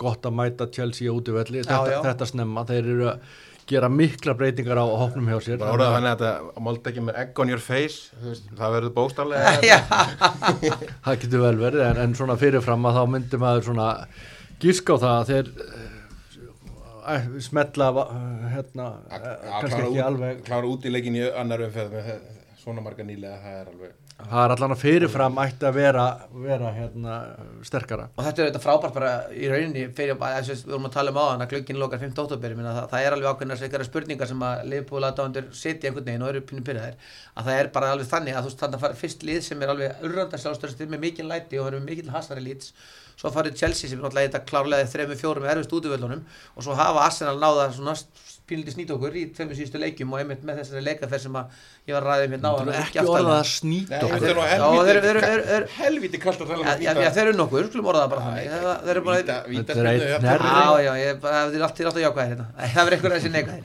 gott 0.00 0.26
að 0.26 0.36
mæta 0.36 0.66
Chelsea 0.72 1.12
út 1.12 1.28
í 1.28 1.36
velli. 1.36 1.62
Þetta, 1.62 1.92
já. 1.92 2.00
þetta 2.08 2.28
snemma, 2.30 2.64
þeir 2.68 2.90
eru 2.94 3.08
að 3.10 3.38
gera 3.70 3.90
mikla 3.92 4.34
breytingar 4.34 4.80
á 4.82 4.86
hópnum 4.88 5.28
hjá 5.30 5.36
sér. 5.44 5.60
Bara 5.60 5.76
orðað 5.76 5.92
þannig 5.96 6.10
að 6.10 6.22
þetta 6.24 6.64
málta 6.66 6.90
ekki 6.90 7.04
með 7.06 7.20
egg 7.22 7.42
on 7.44 7.52
your 7.52 7.62
face 7.62 8.32
það 8.58 8.74
verður 8.76 8.94
bóstarlega 8.96 9.52
Já, 9.70 9.78
það 11.04 11.20
getur 11.24 11.44
vel 11.44 11.54
verið 11.60 11.84
en, 11.86 12.00
en 12.02 12.16
svona 12.18 12.38
fyrirfram 12.40 12.88
að 12.90 12.98
þá 12.98 13.36
maður 13.44 13.68
svona 13.68 13.86
gíska 14.60 14.96
á 14.98 15.02
það 15.04 15.14
að 15.14 15.30
þeir 15.30 15.52
smetla 17.46 17.88
hérna, 18.54 18.90
eh, 19.10 19.48
kannski 19.60 19.80
ekki 19.80 19.96
út, 19.96 20.04
alveg 20.04 20.44
klára 20.46 20.70
út 20.70 20.86
í 20.86 20.92
leikin 20.92 21.18
í 21.18 21.24
annar 21.30 21.66
umferð 21.66 21.96
með 21.96 22.12
svona 22.60 22.84
marga 22.84 23.06
nýlega 23.06 23.40
það 23.42 23.58
er 23.60 23.74
alveg 23.74 23.98
það 24.20 24.42
er 24.44 24.54
allan 24.54 24.74
að 24.74 24.80
fyrirfram 24.82 25.38
ætti 25.40 25.66
að 25.66 25.76
vera, 25.76 26.04
vera 26.44 26.70
hérna, 26.76 27.16
sterkara 27.66 28.08
og 28.10 28.24
þetta 28.26 28.42
er 28.42 28.50
þetta 28.50 28.62
frábært 28.62 28.96
bara 28.96 29.12
í 29.32 29.48
rauninni 29.50 29.86
fyrir 29.96 30.16
að 30.16 30.36
þess 30.36 30.52
að 30.52 30.68
við 30.68 30.74
vorum 30.74 30.88
að 30.90 30.96
tala 30.96 31.14
um 31.14 31.20
á 31.20 31.24
þann 31.24 31.44
að 31.44 31.52
glögginn 31.54 31.80
lokar 31.80 32.02
5. 32.02 32.14
oktober 32.24 32.56
minna, 32.58 32.74
það, 32.76 32.88
það 32.92 33.06
er 33.06 33.16
alveg 33.16 33.30
ákveðnar 33.30 33.60
sveikara 33.62 33.88
spurningar 33.88 34.30
sem 34.30 34.46
að 34.50 34.64
Liverpool 34.72 35.08
aðdándur 35.08 35.50
setja 35.56 35.90
einhvern 35.90 36.08
veginn 36.10 36.26
og 36.26 36.32
eru 36.34 36.44
pínu 36.50 36.64
pyrraðir 36.66 37.12
að 37.34 37.50
það 37.50 37.60
er 37.62 37.70
bara 37.76 37.92
alveg 37.94 38.10
þannig 38.12 38.36
að 38.36 38.48
þú 38.48 38.52
veist 38.52 38.64
þannig 38.64 38.88
að 38.90 38.98
fyrst 39.04 39.28
lið 39.30 39.44
sem 39.48 39.64
er 39.64 39.74
alveg 39.74 40.08
urranda 40.08 40.42
sjálfstöðstir 40.44 40.92
með 40.92 41.06
mikil 41.06 41.30
læti 41.30 41.60
og 41.60 41.70
eru 41.70 41.80
með 41.80 41.94
mikil 41.94 42.12
hasari 42.14 42.44
lýts 42.44 42.74
svo 43.20 43.30
farið 43.34 43.58
Chelsea 43.60 43.90
sem 43.90 43.98
er 44.00 44.04
náttúrulega 44.08 44.30
þetta 44.32 44.44
klárlega 44.48 44.88
þrejum 44.94 45.18
fjórum 45.20 45.44
erfist 45.52 45.72
útvöldunum 45.76 46.22
og 46.56 46.64
svo 46.64 46.74
hafa 46.78 47.06
Arsenal 47.06 47.36
náða 47.42 47.70
svona 47.76 47.94
pínlítið 48.50 48.74
snýt 48.74 48.88
okkur 48.90 49.14
í 49.14 49.20
tveimur 49.30 49.54
síðustu 49.54 49.78
leikjum 49.78 50.10
og 50.10 50.18
einmitt 50.24 50.40
með 50.42 50.56
þessari 50.58 50.80
leikaferð 50.82 51.22
sem 51.22 51.36
að 51.38 51.58
ég 51.86 51.94
var 51.94 52.02
að 52.02 52.08
ræða 52.10 52.24
um 52.26 52.32
hérna 52.34 52.50
áðan 52.50 52.70
og 52.72 52.78
ekki 52.80 52.98
orðað 53.12 53.36
að 53.36 53.44
snýta 53.50 53.90
Nei, 53.92 54.00
okkur. 54.08 54.24
er 55.60 55.66
helviti 55.76 56.18
kallt 56.24 56.40
að 56.42 56.50
tala 56.50 56.64
um 56.64 56.66
þeir 57.20 57.22
eru 57.30 57.36
nokkur, 57.38 57.68
skulum 57.70 57.90
orða 57.92 58.02
það 58.02 58.10
bara 58.10 58.24
þannig. 58.26 58.50
Það- 58.50 58.82
Þeir 58.90 58.96
eru 58.96 59.04
að 59.04 59.20
er 61.06 61.14
bara- 61.20 61.36
það 61.46 61.54
er 61.54 61.62
allt 61.68 61.76
til 61.78 61.86
átt 61.86 62.00
að 62.00 62.04
jákvæðir 62.08 62.30
hérna. 62.34 62.46
Það 62.74 62.82
verður 62.90 62.98
einhverja 62.98 63.20
þessi 63.20 63.32
neikvæðir. 63.36 63.64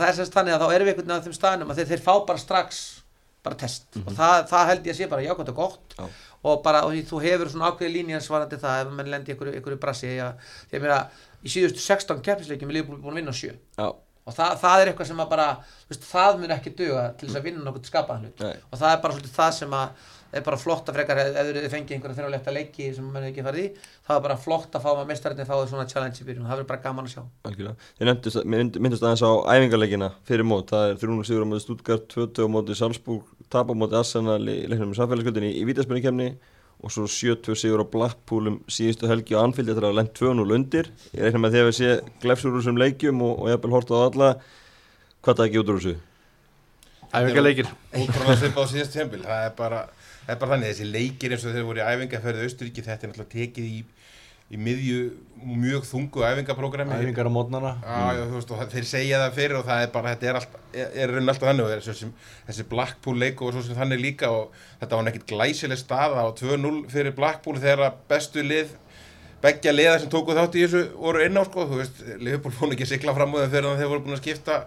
Það 0.00 0.08
er 0.08 0.16
sérst 0.22 0.32
þannig 0.32 0.52
að 0.56 0.60
þá 0.62 0.68
erum 0.72 0.86
við 0.86 0.92
einhvern 0.92 1.08
veginn 1.12 1.20
á 1.20 1.24
þeim 1.28 1.36
staðnum 1.36 1.68
að 1.68 1.76
þeir, 1.82 2.00
fá 2.08 2.14
bara 2.26 2.38
strax 2.38 2.82
bara 3.42 3.56
test. 3.58 3.84
Mhm. 3.96 4.06
og 4.06 4.12
það, 4.14 4.48
það 4.48 4.66
held 4.70 4.84
ég 4.86 4.92
að 4.94 4.98
sé 5.02 5.08
bara 5.10 5.22
jákvæmt 5.26 5.48
og 5.50 5.56
gott. 5.56 5.94
Já. 5.98 6.04
Og 6.42 6.62
bara, 6.64 6.84
og 6.86 6.94
þú 7.08 7.20
hefur 7.22 7.50
svona 7.52 7.70
ákveði 7.72 7.92
línið 7.96 8.22
svarandi 8.24 8.58
það 8.62 8.80
ef 8.86 8.94
mann 8.98 9.10
lendir 9.12 9.36
ykkur, 9.36 9.52
ykkur 9.60 9.76
brassi 9.82 10.08
því 10.10 10.22
að 10.26 10.80
mér 10.86 10.94
að 10.96 11.20
í 11.42 11.52
síðustu 11.56 11.82
16 11.84 12.22
keppnisleikjum 12.26 12.70
er 12.72 12.78
Liverpool 12.80 13.02
búin 13.02 13.14
að 13.14 13.20
vinna 13.22 13.36
7 13.36 13.52
Já, 13.78 13.86
og 13.92 14.34
það, 14.36 14.56
það 14.62 14.80
er 14.84 14.90
eitthvað 14.92 15.08
sem 15.12 15.22
að 15.22 15.30
bara 15.34 15.46
þú 15.62 15.92
veist, 15.94 16.08
það 16.12 16.40
mun 16.42 16.56
ekki 16.56 16.74
duga 16.78 17.04
til 17.18 17.28
þess 17.28 17.38
að 17.42 17.46
vinna 17.50 17.62
nokkuð 17.68 17.86
skapaðan 17.92 18.26
hlut. 18.28 18.42
Nei. 18.42 18.56
og 18.70 18.78
það 18.82 18.90
er 18.96 19.00
bara 19.06 19.16
svolítið 19.16 19.38
það 19.38 19.54
sem 19.60 19.78
að 19.82 20.10
er 20.32 20.40
bara 20.46 20.56
flott 20.56 20.86
að 20.88 20.94
frekar 20.96 21.18
ef 21.20 21.48
þið 21.52 21.66
fengið 21.74 21.94
einhverja 21.98 22.16
þrjáletta 22.16 22.52
leiki 22.56 22.86
sem 22.96 23.08
mann 23.12 23.26
ekki 23.28 23.42
farið 23.44 23.66
í 23.66 23.72
það 24.06 24.14
er 24.16 24.22
bara 24.24 24.36
flott 24.40 24.78
að 24.78 24.84
fá 24.86 24.88
að 24.94 25.02
mestarinn 25.10 25.44
fáið 25.50 25.66
svona 25.68 25.84
challenge 25.90 26.22
í 26.22 26.24
byrjun. 26.24 26.46
Það 26.48 26.54
verður 26.56 26.68
bara 26.70 26.80
gaman 26.86 27.04
að 27.04 27.12
sjá. 27.12 27.22
Algjörlega. 27.50 27.90
Þið 27.98 28.08
nefndust, 28.08 28.38
mynd- 28.54 28.78
myndust 28.86 29.04
aðeins 29.04 29.24
á 29.28 29.32
æfingarleikina 29.52 30.08
fyrir 30.24 30.48
mót. 30.48 30.72
Það 30.72 30.86
er 30.94 30.96
300 31.02 31.28
sigur 31.28 31.44
á 31.44 31.48
móti 31.52 31.64
Stuttgart, 31.66 32.08
20 32.16 32.48
á 32.48 32.52
móti 32.54 32.78
Salzburg 32.80 33.28
Tap 33.52 33.70
á 33.70 33.74
móti 33.76 33.98
Arsenal 33.98 34.40
í 34.48 34.58
leiknum 34.70 34.92
með 34.92 35.00
samfélagsgjöldinni 35.00 35.52
í 35.60 35.64
vítaspenningkemni 35.68 36.28
og 36.82 36.90
svo 36.90 37.04
70 37.06 37.58
sigur 37.60 37.84
á 37.84 37.92
Blackpool 37.92 38.48
um 38.50 38.60
síðustu 38.72 39.10
helgi 39.10 39.36
og 39.36 39.44
Anfield 39.46 39.70
eftir 39.70 39.86
að 39.86 39.98
lent 40.00 40.16
2-0 40.18 40.56
undir. 40.56 40.88
Ég 41.12 41.28
reikna 41.28 41.44
með 41.44 41.54
því 41.54 41.60
að 41.60 41.68
við 41.68 41.76
sé 41.78 41.90
glefsur 42.24 42.50
úr 42.50 42.62
þessum 42.62 42.80
leikjum 42.80 43.20
og, 43.22 43.36
og 43.44 43.52
jafnvel 43.52 43.76
horta 43.76 44.00
á 44.00 44.02
alla. 44.08 44.30
Hvað 45.22 45.38
það 45.38 45.46
ekki 45.50 45.62
út 45.62 45.70
úr 45.70 45.78
þessu? 45.82 46.00
æfingarleikir 47.12 47.68
Útráðan 47.92 48.38
svipað 48.40 48.64
á 48.64 48.70
síðast 48.72 48.94
tjömbil 48.96 49.22
Það 49.24 49.46
er 49.46 49.54
bara, 49.58 49.80
það 50.24 50.34
er 50.34 50.38
bara 50.40 50.54
þannig 50.54 50.70
Þessi 50.72 50.88
leikir 50.88 51.34
eins 51.34 51.44
og 51.44 51.56
þeir 51.56 51.66
voru 51.68 51.82
í 51.82 51.86
æfingaferði 51.88 52.46
Austuríki 52.46 52.84
Þetta 52.86 53.06
er 53.06 53.12
náttúrulega 53.12 53.34
tekið 53.34 53.68
í, 53.68 53.82
í 54.52 54.58
miðju 54.60 54.98
mjög 55.42 55.86
þungu 55.88 56.22
æfingaprógrami 56.22 56.94
æfingar 57.02 57.26
á 57.26 57.32
það- 58.60 58.74
þeir 58.76 58.84
segja 58.86 59.18
það 59.24 59.32
fyrir 59.38 59.56
og 59.58 59.64
það 59.66 59.80
er 59.82 59.90
bara, 59.96 60.12
þetta 60.14 60.28
er, 60.28 60.36
allt, 60.38 60.52
er, 60.74 60.92
raun 61.16 61.28
alltaf 61.32 61.48
þannig 61.48 61.72
er, 61.74 61.80
þessi, 61.88 62.10
þessi 62.50 62.66
Blackpool 62.70 63.16
leik 63.18 63.42
og 63.42 63.52
svo 63.56 63.62
sem 63.66 63.74
þannig 63.80 64.00
líka 64.04 64.30
og 64.30 64.52
þetta 64.82 64.96
var 65.00 65.08
nekkit 65.08 65.26
glæsileg 65.32 65.80
staða 65.82 66.26
og 66.28 66.36
2-0 66.38 66.84
fyrir 66.92 67.16
Blackpool 67.16 67.58
þegar 67.58 67.96
bestu 68.12 68.44
lið 68.46 68.76
beggja 69.42 69.72
liða 69.74 69.96
sem 69.98 70.12
tóku 70.12 70.36
þátt 70.38 70.54
í 70.54 70.62
þessu 70.62 70.84
voru 70.94 71.24
inn 71.26 71.34
á 71.34 71.42
sko, 71.48 71.66
þú 71.66 71.80
veist, 71.80 71.98
Liverpool 72.22 72.54
fór 72.54 72.68
nú 72.70 72.76
ekki 72.76 72.86
að 72.86 72.92
sigla 72.94 73.14
fram 73.16 73.34
úr 73.34 73.48
þeim 73.50 73.66
að 73.72 73.80
þeir 73.82 73.90
voru 73.90 74.04
búin 74.06 74.14
að 74.14 74.22
skipta 74.22 74.60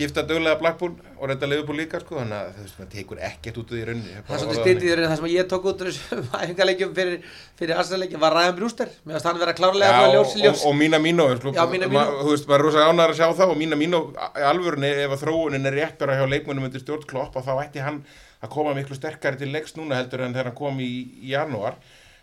skipta 0.00 0.24
dögulega 0.24 0.56
Blackpool 0.60 0.94
og 1.18 1.28
reynda 1.28 1.48
Liverpool 1.48 1.76
líka 1.76 2.00
sko, 2.00 2.16
þannig 2.16 2.36
að 2.38 2.60
veist, 2.62 2.76
það 2.78 2.88
tekur 2.94 3.20
ekkert 3.26 3.58
út 3.60 3.72
úr 3.72 3.76
því 3.76 3.82
raunni 3.88 4.14
það 4.14 4.34
er 4.36 4.40
svolítið 4.42 4.62
stýttið 4.62 4.86
í 4.88 4.94
raun 4.96 5.10
það 5.10 5.20
sem 5.20 5.28
ég 5.34 5.50
tók 5.50 5.68
út 5.68 5.84
úr 5.84 5.90
þessum 5.90 6.22
æfingarleikjum 6.40 6.94
fyrir, 6.96 7.28
fyrir 7.60 7.82
Arsenal-leikin 7.82 8.22
var 8.22 8.36
Ryan 8.38 8.56
Brewster. 8.56 8.94
Mér 9.04 9.18
finnst 9.18 9.28
hann 9.28 9.42
vera 9.42 9.56
klárlega 9.60 9.92
svona 9.98 10.08
og, 10.08 10.32
ljós 10.40 10.64
og, 10.64 10.64
og 10.70 10.76
mína 10.80 11.00
sko, 11.36 11.54
ma, 11.92 12.06
þú 12.22 12.32
veist, 12.32 12.48
maður 12.48 12.58
er 12.58 12.66
rosa 12.68 12.88
ánæður 12.88 13.14
að 13.14 13.20
sjá 13.20 13.28
það 13.42 13.54
og 13.54 13.60
mína 13.60 13.80
mínu 13.80 14.02
í 14.16 14.48
alvörunni 14.50 14.92
ef 15.04 15.16
að 15.16 15.24
þróunin 15.26 15.70
er 15.70 15.78
rétt 15.82 16.00
bara 16.00 16.18
hjá 16.18 16.26
leikmunum 16.32 16.68
undir 16.70 16.84
stjórn 16.84 17.08
Klopp 17.10 17.36
og 17.36 17.44
þá 17.44 17.52
ætti 17.66 17.84
hann 17.84 18.04
að 18.40 18.54
koma 18.54 18.72
miklu 18.76 18.96
sterkari 18.96 19.40
til 19.40 19.52
leiks 19.52 19.76
núna 19.76 20.00
heldur 20.00 20.24
en 20.24 20.32
þegar 20.32 20.50
hann 20.50 20.60
kom 20.62 20.80
í, 20.80 20.92
í 21.20 21.34
janúar. 21.34 21.76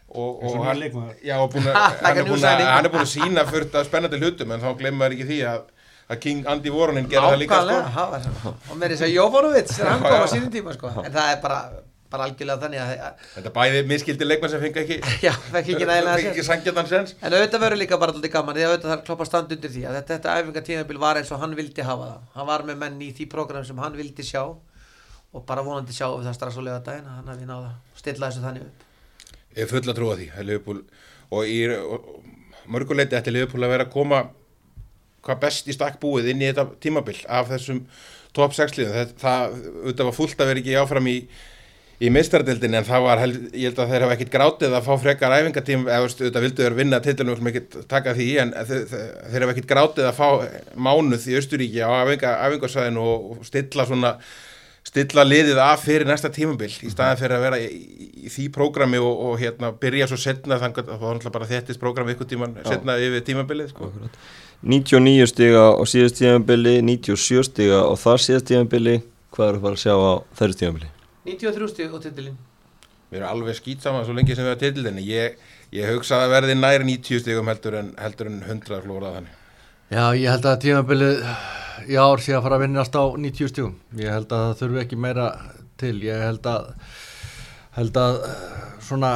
Og, 0.07 0.39
og 0.39 0.61
hann, 0.63 0.79
já, 1.19 1.35
og 1.35 1.49
búin 1.51 1.65
að, 1.67 1.75
Like 2.01 2.07
a 2.07 2.07
hann, 2.07 2.17
er 2.21 2.27
búin 2.29 2.39
að, 2.39 2.45
signing. 2.47 2.69
hann 2.71 2.87
er 2.87 2.93
búin 2.93 3.03
að 3.03 3.09
sína 3.11 3.43
fullt 3.49 3.73
af 3.75 3.89
spennandi 3.89 4.19
hlutum 4.21 4.53
en 4.55 4.61
þá 4.63 4.69
glemur 4.79 5.01
maður 5.01 5.15
ekki 5.17 5.27
því 5.27 5.39
að, 5.49 5.65
að 6.07 6.21
King 6.23 6.47
Andy 6.47 6.71
Warrenin 6.71 7.09
gerði 7.11 7.33
það 7.33 7.41
líka 7.41 7.59
sko. 8.23 8.53
og 8.55 8.79
með 8.79 8.93
þess 8.93 9.05
að 9.07 9.13
Jófanovic 9.15 9.73
þegar 9.73 9.91
hann 9.91 10.05
kom 10.05 10.23
á 10.23 10.27
sínum 10.31 10.53
tíma 10.53 10.75
sko. 10.77 10.91
en 11.03 11.11
það 11.11 11.31
er 11.33 11.41
bara, 11.43 11.57
bara 12.13 12.27
algjörlega 12.29 12.61
þannig 12.61 12.83
að, 12.83 12.93
að 13.07 13.25
Þetta 13.33 13.51
bæði 13.57 13.81
miskildi 13.91 14.27
leikmann 14.29 14.53
sem 14.53 14.63
fengi 14.63 14.83
ekki 14.83 14.99
já, 15.27 15.33
ekki 15.59 15.75
nægilega 15.81 16.15
fengi 16.45 16.71
ekki 16.71 16.85
sens 16.93 17.13
En 17.19 17.35
auðvitað 17.35 17.65
verður 17.65 17.81
líka 17.83 17.99
bara 17.99 18.15
alltaf 18.15 18.33
gaman 18.37 18.55
því 18.55 18.63
að 18.63 18.71
auðvitað 18.71 18.93
þarf 18.93 19.03
kloppa 19.09 19.27
stand 19.27 19.53
undir 19.57 19.73
því 19.75 19.83
að 19.83 19.99
þetta, 19.99 20.13
þetta 20.15 20.37
æfingatímabil 20.39 21.03
var 21.03 21.19
eins 21.19 21.33
og 21.35 21.43
hann 21.43 21.57
vildi 21.59 21.87
hafa 21.89 22.07
það. 22.13 22.23
Hann 22.37 22.49
var 22.53 22.65
með 22.69 22.81
menn 22.85 23.03
í 23.03 23.11
því 23.17 23.29
prógram 23.35 23.67
sem 23.67 23.83
hann 23.83 23.99
vildi 23.99 24.23
sjá 24.23 24.43
og 24.47 25.43
bara 25.43 25.65
vonandi 25.65 25.91
sjá 25.91 26.07
við 26.13 26.29
það 26.29 26.37
strax 26.39 26.55
á 26.55 26.61
lögadaginn 26.63 27.11
að 27.11 27.19
hann 27.19 27.31
hafi 27.33 27.49
náða 27.49 27.73
að 27.73 27.99
stilla 27.99 28.31
þessu 28.31 28.45
þannig 28.47 28.67
upp. 28.69 28.87
Ég 29.57 29.65
er 29.65 29.71
full 29.73 29.83
að 29.83 29.97
trúa 29.99 30.15
því 30.15 30.29
að 30.31 30.45
og 31.27 31.43
í 31.43 31.59
mörguleiti 32.71 33.17
ætti 33.17 33.33
Liverpool 33.33 33.65
að 33.65 33.73
vera 33.73 33.87
að 33.87 33.93
koma 33.93 34.21
hvað 35.27 35.43
best 35.43 35.67
í 35.67 35.75
stakk 35.75 35.99
búið 36.01 36.31
inn 36.33 36.41
í 36.41 36.49
þetta 36.49 36.65
tímabil 36.83 37.19
af 37.27 37.51
þessum 37.51 37.83
top 38.37 38.55
6 38.55 38.79
liðum. 38.79 38.97
Það, 38.97 39.13
það 39.21 39.45
auðvitað 39.83 40.09
var 40.09 40.17
fullt 40.21 40.41
að 40.41 40.51
vera 40.51 40.63
ekki 40.63 40.81
áfram 40.81 41.11
í 41.11 41.19
í 41.97 42.09
meistaradeildin 42.13 42.77
en 42.77 42.85
það 42.85 43.05
var, 43.07 43.21
held, 43.23 43.37
ég 43.57 43.71
held 43.71 43.79
að 43.81 43.91
þeir 43.91 44.03
hafa 44.05 44.15
ekkit 44.17 44.33
grátið 44.33 44.75
að 44.77 44.83
fá 44.85 44.91
frekar 45.01 45.33
æfingatím 45.33 45.87
eða 45.87 46.03
auðvitað 46.03 46.43
vildu 46.45 46.65
þeir 46.65 46.75
vinna 46.77 46.99
titlunum 47.01 47.39
og 47.41 47.49
ekkit 47.49 47.77
taka 47.89 48.13
því 48.17 48.27
en 48.43 48.51
þeir, 48.69 48.83
þeir, 48.91 49.45
hafa 49.45 49.55
ekkit 49.55 49.69
grátið 49.71 50.09
að 50.11 50.19
fá 50.19 50.27
mánuð 50.77 51.25
í 51.25 51.37
Östuríki 51.39 51.81
á 51.81 51.89
æfinga, 52.03 52.35
æfingasvæðinu 52.45 53.07
og, 53.13 53.31
og 53.33 53.49
stilla 53.49 53.87
svona 53.89 54.13
stilla 54.87 55.25
liðið 55.27 55.59
af 55.61 55.83
fyrir 55.83 56.07
næsta 56.07 56.31
tímabil 56.33 56.69
í 56.71 56.91
staðan 56.91 57.19
fyrir 57.19 57.37
að 57.37 57.45
vera 57.45 57.59
í, 57.59 57.67
í, 57.67 58.07
í 58.27 58.31
því 58.31 58.47
prógrami 58.55 58.99
og, 59.03 59.23
og 59.29 59.39
hérna 59.41 59.71
byrja 59.81 60.07
svo 60.11 60.19
setna 60.21 60.59
þannig 60.61 60.83
að 60.83 60.91
það 60.91 61.03
var 61.03 61.17
náttúrulega 61.17 61.35
bara 61.37 61.49
þéttist 61.51 61.81
prógrami 61.81 62.15
ykkur 62.15 62.29
tíman 62.31 62.55
setna 62.65 62.97
yfir 63.03 63.25
tímabilið 63.27 63.71
sko. 63.73 63.91
99 64.67 65.29
stiga 65.29 65.63
á 65.75 65.83
síðast 65.85 66.19
tíðanbili 66.21 66.77
97 66.87 67.49
stiga 67.49 67.81
á 67.83 67.93
þar 67.99 68.23
síðast 68.25 68.47
tíðanbili 68.49 68.99
hvað 69.35 69.49
eru 69.51 69.59
að 69.59 69.65
fara 69.65 69.79
að 69.79 69.83
sjá 69.83 69.93
á 69.93 70.13
þeirri 70.39 70.59
tíðanbili 70.61 70.93
93 71.27 71.67
stíð 71.73 71.97
og 71.97 72.05
titilinn. 72.05 72.37
Við 73.11 73.19
erum 73.19 73.31
alveg 73.33 73.57
skýt 73.59 73.83
saman 73.83 74.05
svo 74.07 74.15
lengi 74.15 74.35
sem 74.35 74.47
við 74.47 74.53
hafa 74.53 74.61
titildinni 74.63 75.03
ég, 75.07 75.35
ég 75.75 75.91
hugsa 75.91 76.21
að 76.23 76.33
verði 76.35 76.55
nær 76.59 76.83
90 76.87 77.23
stigum 77.23 77.51
heldur 77.51 77.77
en, 77.81 77.91
heldur 77.99 78.31
en 78.31 78.39
100 78.43 78.81
flóra 78.83 79.13
þannig 79.17 79.35
Já, 79.87 80.11
ég 80.19 80.27
held 80.27 80.43
að 80.43 80.57
tímabilið 80.65 81.21
í 81.87 81.95
ár 81.95 82.19
sé 82.19 82.33
að 82.35 82.41
fara 82.43 82.57
að 82.57 82.63
vinnast 82.65 82.95
á 82.99 83.07
90 83.07 83.51
stígum. 83.53 83.77
Ég 83.95 84.11
held 84.11 84.33
að 84.35 84.41
það 84.43 84.57
þurfi 84.59 84.81
ekki 84.81 84.97
meira 84.99 85.27
til. 85.79 85.93
Ég 86.03 86.23
held 86.25 86.49
að, 86.51 86.65
held 87.77 87.99
að 88.01 88.17
svona, 88.83 89.11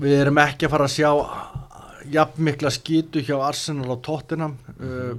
við 0.00 0.16
erum 0.22 0.40
ekki 0.40 0.64
að 0.64 0.72
fara 0.72 0.88
að 0.88 0.94
sjá 0.94 1.10
jafn 2.16 2.48
mikla 2.48 2.72
skítu 2.72 3.20
hjá 3.26 3.34
Arsenal 3.36 3.92
og 3.98 4.00
Tottenham. 4.08 4.56
Uh, 4.80 5.12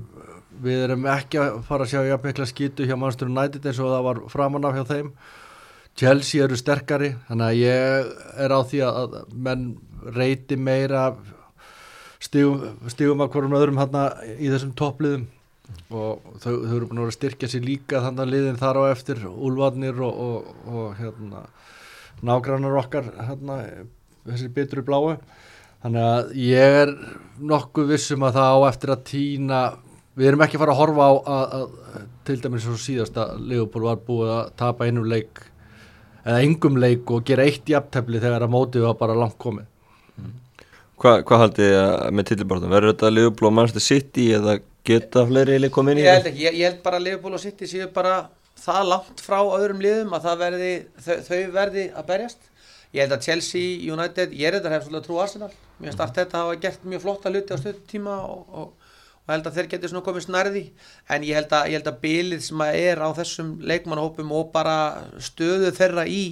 við 0.65 0.87
erum 0.87 1.05
ekki 1.13 1.43
að 1.43 1.61
fara 1.69 1.85
að 1.85 1.93
sjá 1.93 2.01
jafn 2.09 2.29
mikla 2.31 2.49
skítu 2.49 2.89
hjá 2.89 2.97
Manchester 2.97 3.29
United 3.29 3.69
eins 3.69 3.85
og 3.85 3.93
það 3.93 4.09
var 4.09 4.25
framan 4.33 4.65
af 4.65 4.79
hjá 4.79 4.85
þeim. 4.95 5.15
Chelsea 5.97 6.49
eru 6.49 6.57
sterkari, 6.57 7.13
þannig 7.29 7.45
að 7.51 7.61
ég 7.61 8.13
er 8.41 8.57
á 8.57 8.59
því 8.65 8.85
að 8.89 9.17
menn 9.37 9.69
reyti 10.17 10.57
meira 10.57 11.11
stigum, 11.13 11.36
stigum 12.21 13.23
að 13.23 13.33
hverjum 13.33 13.57
öðrum 13.57 13.81
hérna 13.81 14.05
í 14.37 14.51
þessum 14.51 14.75
toppliðum. 14.77 15.25
Og 15.91 16.23
þau, 16.39 16.53
þau 16.63 16.75
eru 16.77 16.87
búin 16.87 17.01
að 17.03 17.15
styrkja 17.17 17.49
sér 17.51 17.65
líka 17.65 17.99
þannig 18.03 18.23
að 18.23 18.31
liðin 18.33 18.59
þar 18.59 18.79
á 18.79 18.83
eftir 18.93 19.25
Úlfarnir 19.27 19.99
og, 20.03 20.21
og, 20.23 20.53
og 20.71 20.93
hérna 20.99 21.43
nágrannar 22.23 22.79
okkar 22.79 23.09
hérna 23.27 23.57
þessi 24.27 24.47
bitru 24.55 24.83
bláu. 24.87 25.17
Þannig 25.83 26.07
að 26.07 26.31
ég 26.41 26.77
er 26.83 26.93
nokkuð 27.37 27.91
vissum 27.91 28.25
að 28.25 28.39
það 28.39 28.55
á 28.55 28.59
eftir 28.71 28.93
að 28.95 29.03
týna 29.11 29.59
við 30.17 30.31
erum 30.31 30.43
ekki 30.47 30.59
fara 30.61 30.73
að 30.73 30.81
horfa 30.81 31.07
á 31.07 31.13
að, 31.13 31.55
að 31.59 32.01
til 32.27 32.39
dæmis 32.41 32.65
svo 32.65 32.75
síðast 32.81 33.19
að 33.21 33.37
Leopold 33.51 33.85
var 33.85 34.03
búið 34.07 34.33
að 34.33 34.53
tapa 34.59 34.87
einum 34.87 35.07
leik 35.07 35.43
eða 36.23 36.41
engum 36.43 36.79
leik 36.81 37.11
og 37.13 37.27
gera 37.27 37.45
eitt 37.47 37.69
jafntefli 37.69 38.19
þegar 38.23 38.47
að 38.47 38.53
mótið 38.55 38.87
var 38.87 38.97
bara 38.99 39.17
langt 39.17 39.37
komið 39.41 39.67
Hva, 40.97 41.11
hvað 41.21 41.41
haldið 41.43 41.67
þið 41.67 41.77
að- 41.83 42.11
með 42.17 42.27
titilbartum? 42.31 42.71
Verður 42.73 42.93
þetta 42.93 43.13
Liverpool 43.13 43.47
og 43.51 43.53
Manchester 43.53 43.85
City 43.85 44.27
eða 44.33 44.55
geta 44.87 45.25
fleiri 45.29 45.59
leik 45.61 45.71
komið 45.75 45.91
inn 45.93 46.01
í 46.01 46.05
Ég 46.07 46.15
held 46.15 46.29
ekki, 46.31 46.43
ég, 46.47 46.55
ég 46.57 46.71
held 46.71 46.83
bara 46.83 46.97
að 46.97 47.03
Liverpool 47.07 47.33
og 47.37 47.43
City 47.43 47.65
séu 47.69 47.87
bara 47.93 48.15
það 48.57 48.87
langt 48.89 49.21
frá 49.21 49.37
öðrum 49.45 49.81
liðum 49.83 50.15
að 50.17 50.25
það 50.25 50.39
verði, 50.41 50.71
þau, 51.05 51.15
þau 51.27 51.51
verði 51.53 51.83
að 51.93 52.07
berjast. 52.07 52.49
Ég 52.95 53.03
held 53.03 53.13
að 53.17 53.25
Chelsea, 53.27 53.93
United, 53.93 54.31
ég 54.33 54.47
er 54.47 54.57
þetta 54.57 54.71
hef 54.73 54.83
svolítið 54.87 55.01
að 55.03 55.05
trú 55.09 55.19
Arsenal. 55.21 55.51
Mér 55.77 55.89
finnst 55.91 56.01
allt 56.01 56.17
þetta 56.17 56.41
hafa 56.41 56.55
gert 56.63 56.85
mjög 56.87 57.01
flotta 57.03 57.29
hluti 57.29 57.53
á 57.53 57.57
stöðtíma 57.61 58.15
og, 58.25 58.45
og, 58.49 58.71
og 59.27 59.33
held 59.35 59.49
að 59.51 59.57
þeir 59.59 59.67
geti 59.75 59.91
svona 59.91 60.05
komist 60.07 60.31
nærði. 60.33 60.63
En 61.13 61.21
ég 61.27 61.35
held 61.37 61.51
að, 61.53 61.67
ég 61.69 61.77
held 61.77 61.91
að 61.91 61.99
bilið 62.07 62.41
sem 62.47 62.63
að 62.65 62.79
er 62.79 63.03
á 63.03 63.09
þessum 63.19 63.51
leikmannahópum 63.61 64.31
og 64.39 64.49
bara 64.55 64.77
stöðu 65.21 65.69
þeirra 65.77 66.07
í 66.09 66.23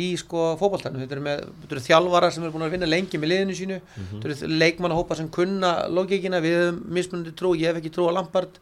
í 0.00 0.10
sko 0.20 0.50
fótballtænu, 0.60 1.00
þetta 1.02 1.16
eru 1.16 1.24
með 1.24 1.42
þetta 1.62 1.76
eru 1.76 1.84
þjálfara 1.86 2.30
sem 2.34 2.44
eru 2.44 2.54
búin 2.54 2.66
að 2.66 2.76
vinna 2.76 2.88
lengi 2.90 3.20
með 3.20 3.32
liðinu 3.32 3.56
sínu. 3.58 3.80
Þetta 4.12 4.30
eru 4.30 4.52
leikmannahópa 4.62 5.18
sem 5.18 5.28
kunna 5.32 5.72
logíkina, 5.92 6.40
við 6.44 6.56
höfum 6.58 6.80
mismunandi 6.98 7.34
trú. 7.36 7.52
Ég 7.58 7.70
hef 7.70 7.80
ekki 7.80 7.92
trú 7.94 8.08
á 8.08 8.16
Lampard 8.16 8.60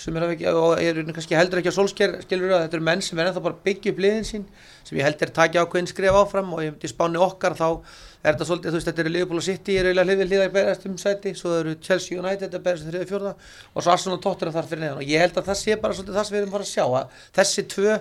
sem 0.00 0.16
er 0.16 0.26
ég 0.32 0.86
er 0.88 1.00
kannski 1.12 1.36
heldur 1.36 1.60
ekki 1.60 1.72
á 1.72 1.76
að 1.76 1.90
þetta 2.00 2.76
eru 2.76 2.84
menn 2.86 3.02
sem 3.04 3.18
er 3.18 3.28
ennþá 3.28 3.42
bara 3.44 3.56
að 3.58 3.64
byggja 3.66 3.92
upp 3.92 3.98
liðin 4.00 4.24
sín 4.24 4.46
sem 4.86 4.96
ég 4.96 5.04
heldur 5.04 5.32
takja 5.36 5.64
ákveðin 5.64 5.90
skref 5.90 6.16
áfram. 6.22 6.54
Og 6.56 6.64
ég 6.64 6.72
myndi 6.72 6.88
spáni 6.88 7.20
okkar 7.20 7.56
þá 7.58 7.68
er 8.20 8.34
þetta 8.34 8.46
svolítið, 8.48 8.70
þú 8.70 8.76
veist, 8.76 8.88
þetta 8.90 9.02
eru 9.02 9.12
Liverpool 9.14 9.40
og 9.40 9.44
City 9.46 9.76
er 9.80 9.88
eiginlega 9.88 10.06
hlið 10.10 10.18
við 10.20 10.30
hlið 10.30 10.42
að 10.44 10.54
berast 10.56 10.86
um 10.90 10.96
sæti 11.00 11.32
svo 11.38 11.52
eru 11.56 11.74
Chelsea 11.80 12.18
United 12.20 12.56
að 12.56 12.64
berast 12.66 12.84
um 12.84 12.90
þriði 12.92 13.08
fjórða 13.08 13.32
og 13.72 13.84
svo 13.86 13.94
Arsenal 13.94 14.16
og 14.18 14.22
Tottenham 14.26 14.56
þar 14.56 14.68
fyrir 14.68 14.82
neðan 14.84 15.00
og 15.00 15.12
ég 15.14 15.24
held 15.24 15.40
að 15.40 15.48
það 15.48 15.58
sé 15.60 15.76
bara 15.80 15.96
svolítið 15.96 16.18
það 16.18 16.26
sem 16.28 16.36
við 16.36 16.42
erum 16.42 16.54
bara 16.56 16.66
að 16.66 16.72
sjá 16.74 16.84
að 17.00 17.16
þessi 17.40 17.64
tvö 17.74 17.96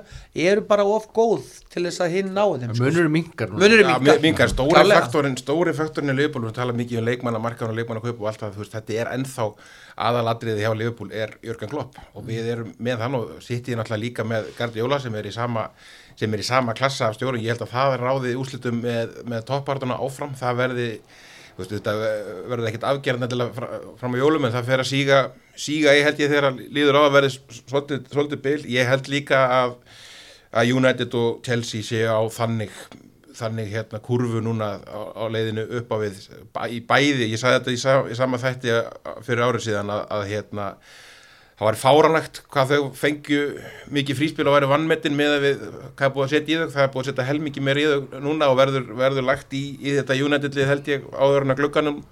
eru 0.50 0.66
bara 0.74 0.88
of 0.98 1.08
góð 1.16 1.54
til 1.72 1.86
þess 1.88 2.04
að 2.04 2.16
hinn 2.18 2.34
náðu 2.36 2.60
þeim 2.66 2.76
munur 2.84 3.12
minkar 3.16 3.54
núna. 3.54 3.62
Munurinn 3.64 3.88
Já, 3.88 3.96
minnkar. 4.00 4.24
mingar, 4.26 4.52
stóri 4.52 4.76
Klárlega. 4.76 5.06
faktorin 5.06 5.40
stóri 5.40 5.76
faktorin 5.78 6.12
í 6.12 6.18
Liverpool, 6.20 6.50
við 6.50 6.58
tala 6.60 6.76
mikið 6.76 7.00
um 7.00 7.08
leikmanna 7.08 7.44
markaðan 7.44 7.76
og 7.76 7.80
leikmanna 7.80 8.04
kaup 8.04 8.20
og 8.20 8.32
allt 8.32 8.44
það, 8.44 8.60
þetta 8.76 9.00
er 9.00 9.14
ennþá 9.16 9.48
aðalatriði 10.10 10.64
hjá 10.64 10.74
Liverpool 10.76 11.12
er 11.16 11.36
Jörgen 11.44 11.72
Klopp 11.72 11.98
og 12.16 12.28
við 12.28 12.52
erum 12.54 12.74
með 12.80 13.04
hann 13.04 13.18
og 13.20 13.34
í 13.44 13.60
náttúrulega 13.60 14.02
líka 14.04 14.26
með 14.28 14.52
Guardiola 14.58 15.00
sem 15.04 15.16
er 15.20 15.28
í 15.28 15.34
sama 15.36 15.68
sem 16.20 16.36
er 16.36 16.44
í 16.44 16.48
sama 16.48 16.76
klassa 16.76 17.08
af 17.08 17.18
stjórn, 17.18 17.40
ég 17.40 17.54
held 17.54 17.64
að 17.64 17.74
það 17.74 17.98
ráði 18.02 18.36
úslitum 18.40 18.82
með, 18.84 19.18
með 19.30 19.46
toppartuna 19.48 20.00
áfram, 20.04 20.36
það 20.40 20.60
verði 20.60 20.90
veist, 21.60 21.74
þetta 21.74 21.96
verður 22.52 22.70
ekkert 22.70 22.88
afgerðan 22.90 23.54
fram 24.00 24.16
á 24.16 24.22
jólum 24.22 24.48
en 24.48 24.56
það 24.56 24.70
fer 24.72 24.84
að 24.84 24.92
síga 24.92 25.20
síga 25.60 25.96
ég 25.96 26.08
held 26.08 26.22
ég 26.24 26.32
þegar 26.32 26.60
líður 26.60 27.00
á 27.00 27.02
að 27.06 27.16
verði 27.18 27.34
svolítið, 27.36 28.06
svolítið 28.14 28.44
bil, 28.46 28.60
ég 28.72 28.90
held 28.90 29.12
líka 29.12 29.42
að 29.60 29.76
að 30.50 30.72
United 30.74 31.14
og 31.14 31.44
Chelsea 31.46 31.86
séu 31.86 32.10
á 32.10 32.22
þannig 32.34 32.74
þannig 33.40 33.70
hérna 33.72 34.00
kurvu 34.04 34.42
núna 34.44 34.72
á, 34.82 35.00
á 35.16 35.24
leiðinu 35.32 35.66
upp 35.80 35.92
á 35.94 35.98
við 36.02 36.18
í 36.74 36.80
bæði, 36.84 37.30
ég 37.30 37.40
sagði 37.40 37.76
þetta 37.76 38.10
í 38.12 38.18
sama 38.18 38.42
þætti 38.42 38.74
fyrir 39.28 39.46
árið 39.46 39.68
síðan 39.68 39.94
að, 39.94 40.02
að 40.16 40.26
hérna 40.34 40.66
það 41.60 41.68
var 41.68 41.78
fáranlegt 41.84 42.42
hvað 42.48 42.74
þau 42.74 42.90
fengju 42.96 43.44
mikið 43.92 44.20
fríspil 44.22 44.48
og 44.48 44.56
væri 44.56 44.72
vannmettin 44.72 45.18
með 45.20 45.36
að 45.36 45.46
við 45.46 45.64
hvað 45.68 46.08
er 46.08 46.14
búið 46.16 46.26
að 46.26 46.34
setja 46.34 46.56
í 46.56 46.60
þau, 46.60 46.74
það 46.76 46.84
er 46.86 46.92
búið 46.94 47.04
að 47.04 47.10
setja 47.12 47.30
helmikið 47.30 47.66
meir 47.68 47.80
í 47.82 47.88
þau 47.90 48.20
núna 48.24 48.48
og 48.48 48.60
verður, 48.62 48.86
verður 49.00 49.28
lagt 49.28 49.56
í, 49.58 49.64
í 49.84 49.96
þetta 49.98 50.20
United-lið 50.24 50.70
held 50.72 50.92
ég 50.94 51.10
áður 51.20 51.46
en 51.46 51.56
að 51.56 51.60
glugganum 51.60 52.04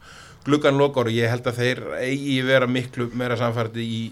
gluggan 0.48 0.80
lokar 0.80 1.10
og 1.10 1.16
ég 1.16 1.32
held 1.32 1.48
að 1.50 1.60
þeir 1.62 1.82
eigi 2.00 2.38
vera 2.48 2.68
miklu 2.72 3.10
meira 3.18 3.38
samfærdi 3.40 3.84
í 3.84 4.04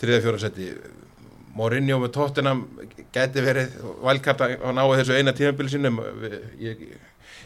þriða 0.00 0.22
fjóra 0.24 0.40
seti. 0.42 0.70
Mourinho 1.58 1.98
með 2.02 2.12
tóttinam 2.14 2.64
geti 3.14 3.42
verið 3.42 3.78
valkarta 4.04 4.50
að 4.54 4.74
ná 4.76 4.82
þessu 4.92 5.16
eina 5.18 5.34
tímabili 5.34 5.72
sinum 5.72 5.98
ég, 6.62 6.84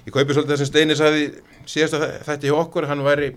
ég 0.04 0.12
kaupi 0.12 0.34
svolítið 0.34 0.54
þessum 0.54 0.68
Steini 0.68 0.96
sagði 0.98 1.28
síðast 1.64 1.96
að 1.96 2.06
þetta 2.28 2.50
hjá 2.50 2.56
okkur. 2.58 2.88
Hann 2.90 3.04
væri, 3.06 3.30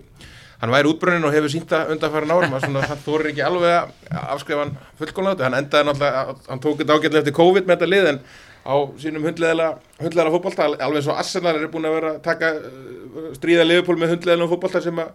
hann 0.60 0.72
væri 0.72 0.90
útbrunnin 0.90 1.28
og 1.28 1.34
hefur 1.34 1.52
sínta 1.52 1.84
undanfæra 1.92 2.28
nárum 2.28 2.58
svona, 2.60 2.84
hann 2.88 3.00
þóri 3.04 3.32
ekki 3.32 3.44
alveg 3.44 3.76
að 3.76 4.20
afskrifa 4.34 4.64
hann 4.64 4.76
fullkónlátt 5.00 5.42
hann 5.44 5.56
endaði 5.58 5.88
náttúrulega, 5.90 6.36
hann 6.48 6.62
tók 6.64 6.78
þetta 6.80 6.96
ágætlega 6.96 7.22
eftir 7.24 7.36
COVID 7.36 7.66
með 7.66 7.76
þetta 7.76 7.90
lið 7.92 8.10
en 8.12 8.20
á 8.66 8.74
sínum 9.02 9.26
hundleðala 9.28 10.30
fótbolta 10.34 10.68
alveg 10.68 11.10
og 11.10 11.18
Arsenal 11.20 11.56
er 11.58 11.68
búin 11.72 11.88
að 11.88 11.98
vera 11.98 12.14
að 12.14 12.22
taka 12.24 12.54
uh, 12.56 13.28
stríða 13.36 13.66
liðupól 13.68 13.98
með 14.00 14.16
hundleðala 14.16 14.48
fótbolta 14.52 14.82
sem 14.84 15.04
að 15.04 15.12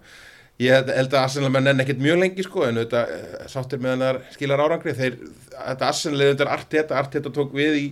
Ég 0.62 0.90
held 0.94 1.14
að 1.16 1.24
Arsenal 1.24 1.50
menn 1.50 1.72
enn 1.72 1.82
ekkert 1.82 2.02
mjög 2.04 2.20
lengi 2.22 2.44
sko 2.46 2.66
en 2.68 2.78
þetta 2.78 3.00
eh, 3.10 3.46
sáttir 3.50 3.80
með 3.82 3.96
hennar 3.96 4.20
skilar 4.36 4.62
árangri. 4.62 4.94
Þeir, 4.94 5.16
þetta 5.56 5.88
Arsenal 5.88 6.20
þetta 6.22 6.50
Arteta, 6.54 6.98
Arteta 7.00 7.32
tók 7.34 7.56
við 7.58 7.78
í, 7.80 7.86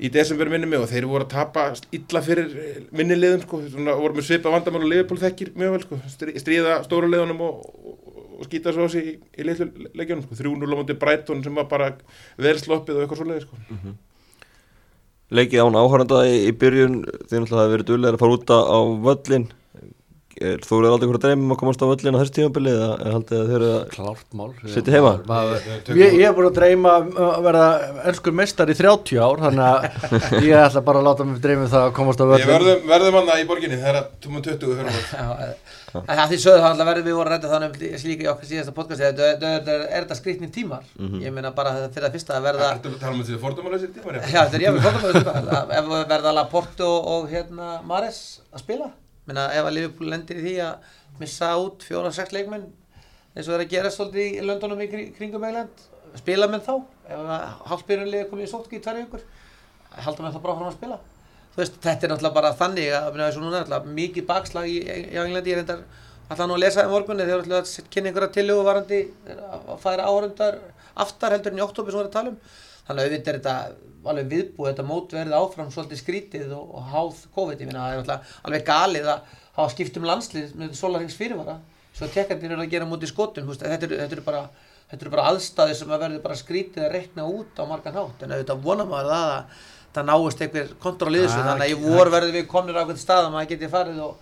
í 0.00 0.08
desember 0.12 0.48
minni 0.50 0.68
mig 0.70 0.80
og 0.80 0.88
þeir 0.90 1.06
voru 1.10 1.26
að 1.26 1.32
tapa 1.34 1.64
illa 1.96 2.22
fyrir 2.24 2.52
minni 2.96 3.16
liðum 3.18 3.42
sko, 3.44 3.60
svona 3.68 3.96
voru 3.98 4.16
með 4.16 4.26
svipa 4.30 4.52
vandamál 4.54 4.82
og 4.86 4.90
liðból 4.92 5.18
þekkir 5.20 5.52
mjög 5.60 5.74
vel 5.76 5.82
sko, 5.84 5.98
strí- 6.14 6.36
stríða 6.40 6.78
stóru 6.86 7.10
liðunum 7.12 7.42
og, 7.44 7.64
og, 7.84 8.12
og 8.40 8.48
skýta 8.48 8.72
svo 8.76 8.86
í, 8.96 9.16
í 9.36 9.46
litlu 9.48 9.68
leikjunum 9.98 10.24
sko, 10.24 10.38
3-0 10.40 10.72
á 10.72 10.76
móti 10.80 10.96
Brighton 11.02 11.42
sem 11.44 11.60
var 11.60 11.68
bara 11.70 11.90
vel 12.40 12.56
sloppið 12.62 12.96
og 12.96 13.04
eitthvað 13.04 13.20
svoleiði 13.22 13.44
sko. 13.44 13.60
leikið 15.30 15.62
án 15.66 15.78
áhöranda 15.78 16.24
í, 16.26 16.50
byrjun 16.58 17.00
þið 17.28 17.36
náttúrulega 17.44 17.64
hafi 17.64 17.74
verið 17.76 17.88
dullir 17.92 18.16
að 18.16 18.22
fara 18.24 18.38
út 18.38 18.50
á 18.50 18.58
á 18.66 18.78
völlin 19.06 19.44
þú 20.40 20.76
eru 20.80 20.88
aldrei 20.90 21.08
hverju 21.10 21.20
dreymum 21.20 21.52
að 21.52 21.58
komast 21.60 21.82
á 21.84 21.86
völlin 21.90 22.16
á 22.16 22.20
þessu 22.22 22.34
tímabili 22.38 22.70
eða 22.72 23.12
haldið 23.14 23.36
að 23.36 23.48
þið 23.50 23.56
eru 23.58 23.68
að 23.70 23.82
Klárt 23.92 24.30
mál. 24.40 24.52
Sitja 24.72 24.94
heima? 24.94 25.12
Maður- 25.28 25.66
Ég, 26.00 26.14
ég 26.16 26.24
er 26.30 26.36
búin 26.38 26.48
að 26.48 26.56
dreyma 26.60 26.94
um 27.00 27.10
að 27.26 27.42
verða 27.44 27.66
ennskur 28.08 28.32
mestar 28.40 28.72
í 28.72 28.76
30 28.78 29.20
ár 29.20 29.42
þannig 29.44 29.66
að 29.68 29.76
ég 30.48 30.56
ætla 30.64 30.80
bara 30.86 31.02
að 31.02 31.08
láta 31.10 31.26
mig 31.28 31.42
dreyma 31.44 31.66
um 31.66 31.72
það 31.74 31.84
að 31.84 31.92
komast 31.98 32.20
á 32.20 32.24
Við 32.24 32.32
völlin 32.32 32.54
verðum, 32.54 32.80
verðum 32.94 33.18
hann 33.20 33.28
í 33.36 33.48
borginni 33.50 33.76
þegar 33.82 34.00
að 34.00 34.06
tóma 34.24 34.40
20 34.48 34.64
fyrir 34.80 34.88
hann 34.88 35.04
Já, 35.10 35.98
en 36.00 36.16
það 36.20 36.28
því 36.30 36.38
sögðu 36.40 36.60
það 36.62 36.68
alltaf 36.70 36.88
verður 36.90 37.06
við 37.10 37.16
voru 37.18 37.28
að 37.28 37.34
rædda 37.34 37.50
þannig 37.50 37.68
um 37.70 37.98
slíka 38.00 38.22
í 38.22 38.28
okkar 38.30 38.46
síðasta 38.50 38.74
podcasti 38.76 39.04
þetta 39.10 39.24
er, 39.26 39.84
þetta 40.06 40.18
skrýtni 40.20 40.48
tímar? 40.54 40.84
Ég 41.20 41.34
meina 41.34 41.50
bara 41.56 41.72
þetta 41.74 41.90
fyrir 41.96 42.06
það 42.06 42.14
fyrsta 42.16 42.36
að 42.38 42.46
verða 42.46 42.68
að 42.70 42.78
tala 43.00 43.10
um 43.10 43.20
þetta 43.20 43.34
er 43.34 43.40
hérna 47.34 47.72
Mares 47.90 48.20
að 48.54 48.62
spila 48.64 48.90
meina 49.30 49.46
ef 49.56 49.68
að 49.70 49.76
Liverpool 49.78 50.10
lendir 50.12 50.40
í 50.40 50.44
því 50.48 50.54
að 50.66 50.90
missa 51.22 51.50
út 51.60 51.86
fjóra-sex 51.86 52.34
leikmenn 52.36 52.66
eins 53.36 53.46
og 53.46 53.52
það 53.52 53.56
er 53.60 53.64
að 53.66 53.72
gera 53.76 53.92
svolítið 53.94 54.26
í 54.26 54.44
löndunum 54.48 54.80
í 54.84 54.88
kring- 54.90 55.14
kringum 55.16 55.44
England 55.48 55.86
spila 56.18 56.48
menn 56.50 56.64
þá? 56.66 56.74
Ef 57.10 57.20
að 57.22 57.46
hálfbyrjunlega 57.70 58.28
komið 58.30 58.46
í 58.48 58.50
sótki 58.50 58.78
í 58.80 58.82
tverju 58.84 59.06
ykkur 59.06 59.22
halda 60.06 60.24
menn 60.24 60.34
þá 60.34 60.40
bara 60.42 60.56
fram 60.58 60.70
að 60.70 60.76
spila? 60.78 60.98
Þú 61.50 61.58
veist, 61.60 61.76
þetta 61.82 62.06
er 62.06 62.12
náttúrulega 62.12 62.36
bara 62.36 62.50
þannig 62.58 62.92
að 62.94 63.08
minna, 63.14 63.28
núna 63.42 63.60
náttúrulega 63.60 63.94
mikið 64.00 64.26
bakslag 64.28 64.68
í, 64.70 64.76
í 64.86 65.18
Englandi, 65.18 65.50
ég 65.50 65.58
reyndar 65.60 65.80
alltaf 66.30 66.46
nú 66.46 66.54
að 66.54 66.62
lesa 66.62 66.84
í 66.86 66.90
morgunni 66.92 67.26
þegar 67.26 67.42
ætlaðu 67.42 67.60
að 67.60 67.88
kynna 67.94 68.10
einhverja 68.12 68.34
tillögu 68.36 68.66
varandi 68.68 69.00
að 69.50 69.72
færa 69.82 70.06
áhörundar 70.06 70.58
aftar 71.04 71.34
heldur 71.34 71.54
en 71.54 71.58
í 71.58 71.64
oktober 71.64 71.90
sem 71.94 71.98
við 71.98 72.04
erum 72.04 72.12
að 72.12 72.18
tala 72.18 72.30
um 72.34 72.38
þannig 72.90 73.00
að 73.00 73.08
auðvitað 73.10 73.32
er 73.32 73.38
þetta 73.40 73.56
alveg 74.10 74.28
viðbúið 74.32 74.70
þetta 74.70 74.86
mót 74.88 75.12
verið 75.12 75.34
áfram 75.36 75.70
svolítið 75.74 75.98
skrítið 76.00 76.52
og, 76.56 76.70
og 76.76 76.86
háð 76.92 77.18
COVID, 77.36 77.60
ég 77.60 77.68
minna 77.68 77.82
það 77.84 77.92
er 77.92 77.98
náttúrulega 78.00 78.46
alveg 78.48 78.64
galið 78.70 79.10
að 79.12 79.34
hafa 79.58 79.72
skipt 79.74 79.98
um 80.00 80.06
landslið 80.08 80.54
með 80.56 80.76
solarings 80.78 81.18
fyrirvara. 81.18 81.58
Svo 81.98 82.08
tekkandir 82.14 82.54
eru 82.54 82.64
að 82.64 82.70
gera 82.72 82.86
mútið 82.88 83.10
skotum 83.12 83.50
þetta 83.50 83.86
eru 83.88 83.98
eru 84.06 84.24
bara 84.24 84.44
eru 84.90 85.10
bara 85.12 85.26
aðstæði 85.30 85.74
sem 85.78 85.90
að 85.92 86.00
verður 86.06 86.22
bara 86.24 86.38
skrítið 86.40 86.86
að 86.86 86.94
rekna 86.96 87.26
út 87.28 87.60
á 87.60 87.64
margan 87.68 87.98
hátt. 88.00 88.24
En 88.24 88.32
auðvitað 88.34 88.64
vona 88.64 88.86
maður 88.88 89.12
það 89.12 89.34
að 89.34 89.68
það 89.94 90.08
náist 90.08 90.42
einhver 90.46 90.72
kontroll 90.82 91.12
í 91.14 91.20
þessu 91.20 91.36
Það- 91.36 91.48
þannig 91.50 91.66
að 91.66 91.74
í 91.74 91.94
vor 91.94 92.10
verður 92.14 92.34
við 92.38 92.48
komnir 92.50 92.78
á 92.78 92.80
einhvern 92.82 92.98
stað 93.04 93.26
að 93.26 93.32
maður 93.36 93.50
geti 93.52 93.70
farið 93.70 94.00
og 94.06 94.16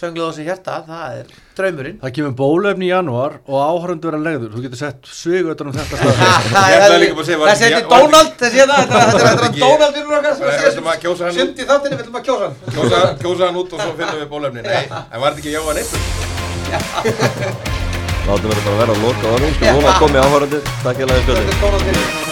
söngluð 0.00 0.28
á 0.30 0.32
sig 0.36 0.44
hjarta 0.46 0.74
það 0.86 1.16
er 1.20 1.26
draumurinn. 1.58 1.96
Það 2.02 2.12
kemur 2.16 2.34
bólefni 2.38 2.86
í 2.86 2.90
janúar 2.92 3.32
og 3.46 3.56
áhörundu 3.58 4.06
vera 4.10 4.20
legður 4.22 4.52
Þú 4.54 4.60
getur 4.64 4.80
sett 4.80 5.00
svig 5.10 5.44
utan 5.50 5.66
um 5.70 5.74
þetta 5.76 5.94
Ég 6.00 6.84
að 6.84 6.92
heiti 6.94 7.34
var 7.40 7.48
ekki- 7.50 7.90
Donald 7.90 8.32
þessi 8.40 8.56
hérna 8.60 8.74
þetta 8.80 8.94
er- 8.94 9.10
þetta 9.10 9.18
er- 9.18 9.26
þetta 9.26 9.42
er 9.42 9.48
ekki- 9.50 9.64
Donald 9.66 9.94
innur 10.00 10.16
okkar 10.20 10.34
Við 10.40 10.46
að 10.46 10.98
að 11.28 11.40
sumt 11.40 11.58
í 11.58 11.68
þáttinni 11.70 11.94
við 11.96 12.04
ætlum 12.06 12.18
að 12.20 12.24
kjósa 12.30 12.44
hann. 12.46 12.56
Kjósa, 12.78 12.98
kjósa 13.24 13.42
hann 13.50 13.60
út 13.64 13.70
og 13.74 13.78
svo 13.84 13.92
finnum 14.00 14.18
við 14.22 14.28
bólefni 14.34 14.60
Nei, 14.62 14.84
en 15.12 15.18
var 15.20 15.28
þetta 15.30 15.40
ekki 15.42 15.52
Jóhann 15.58 15.78
Eitt? 15.82 15.92
látum 18.30 18.46
við 18.46 18.56
þetta 18.56 18.66
bara 18.70 18.80
vera 18.80 18.92
að 18.94 19.00
loka 19.04 19.24
á 19.26 19.30
hann 19.34 19.54
sko, 19.58 19.64
núna 19.74 19.90
komið 20.00 20.20
áhörandi, 20.26 20.58
takk 20.84 20.98
ég 21.02 21.10
lega 21.10 21.22
Þetta 21.30 21.40
er 21.40 21.62
Donald 21.64 21.88
innur 21.90 22.29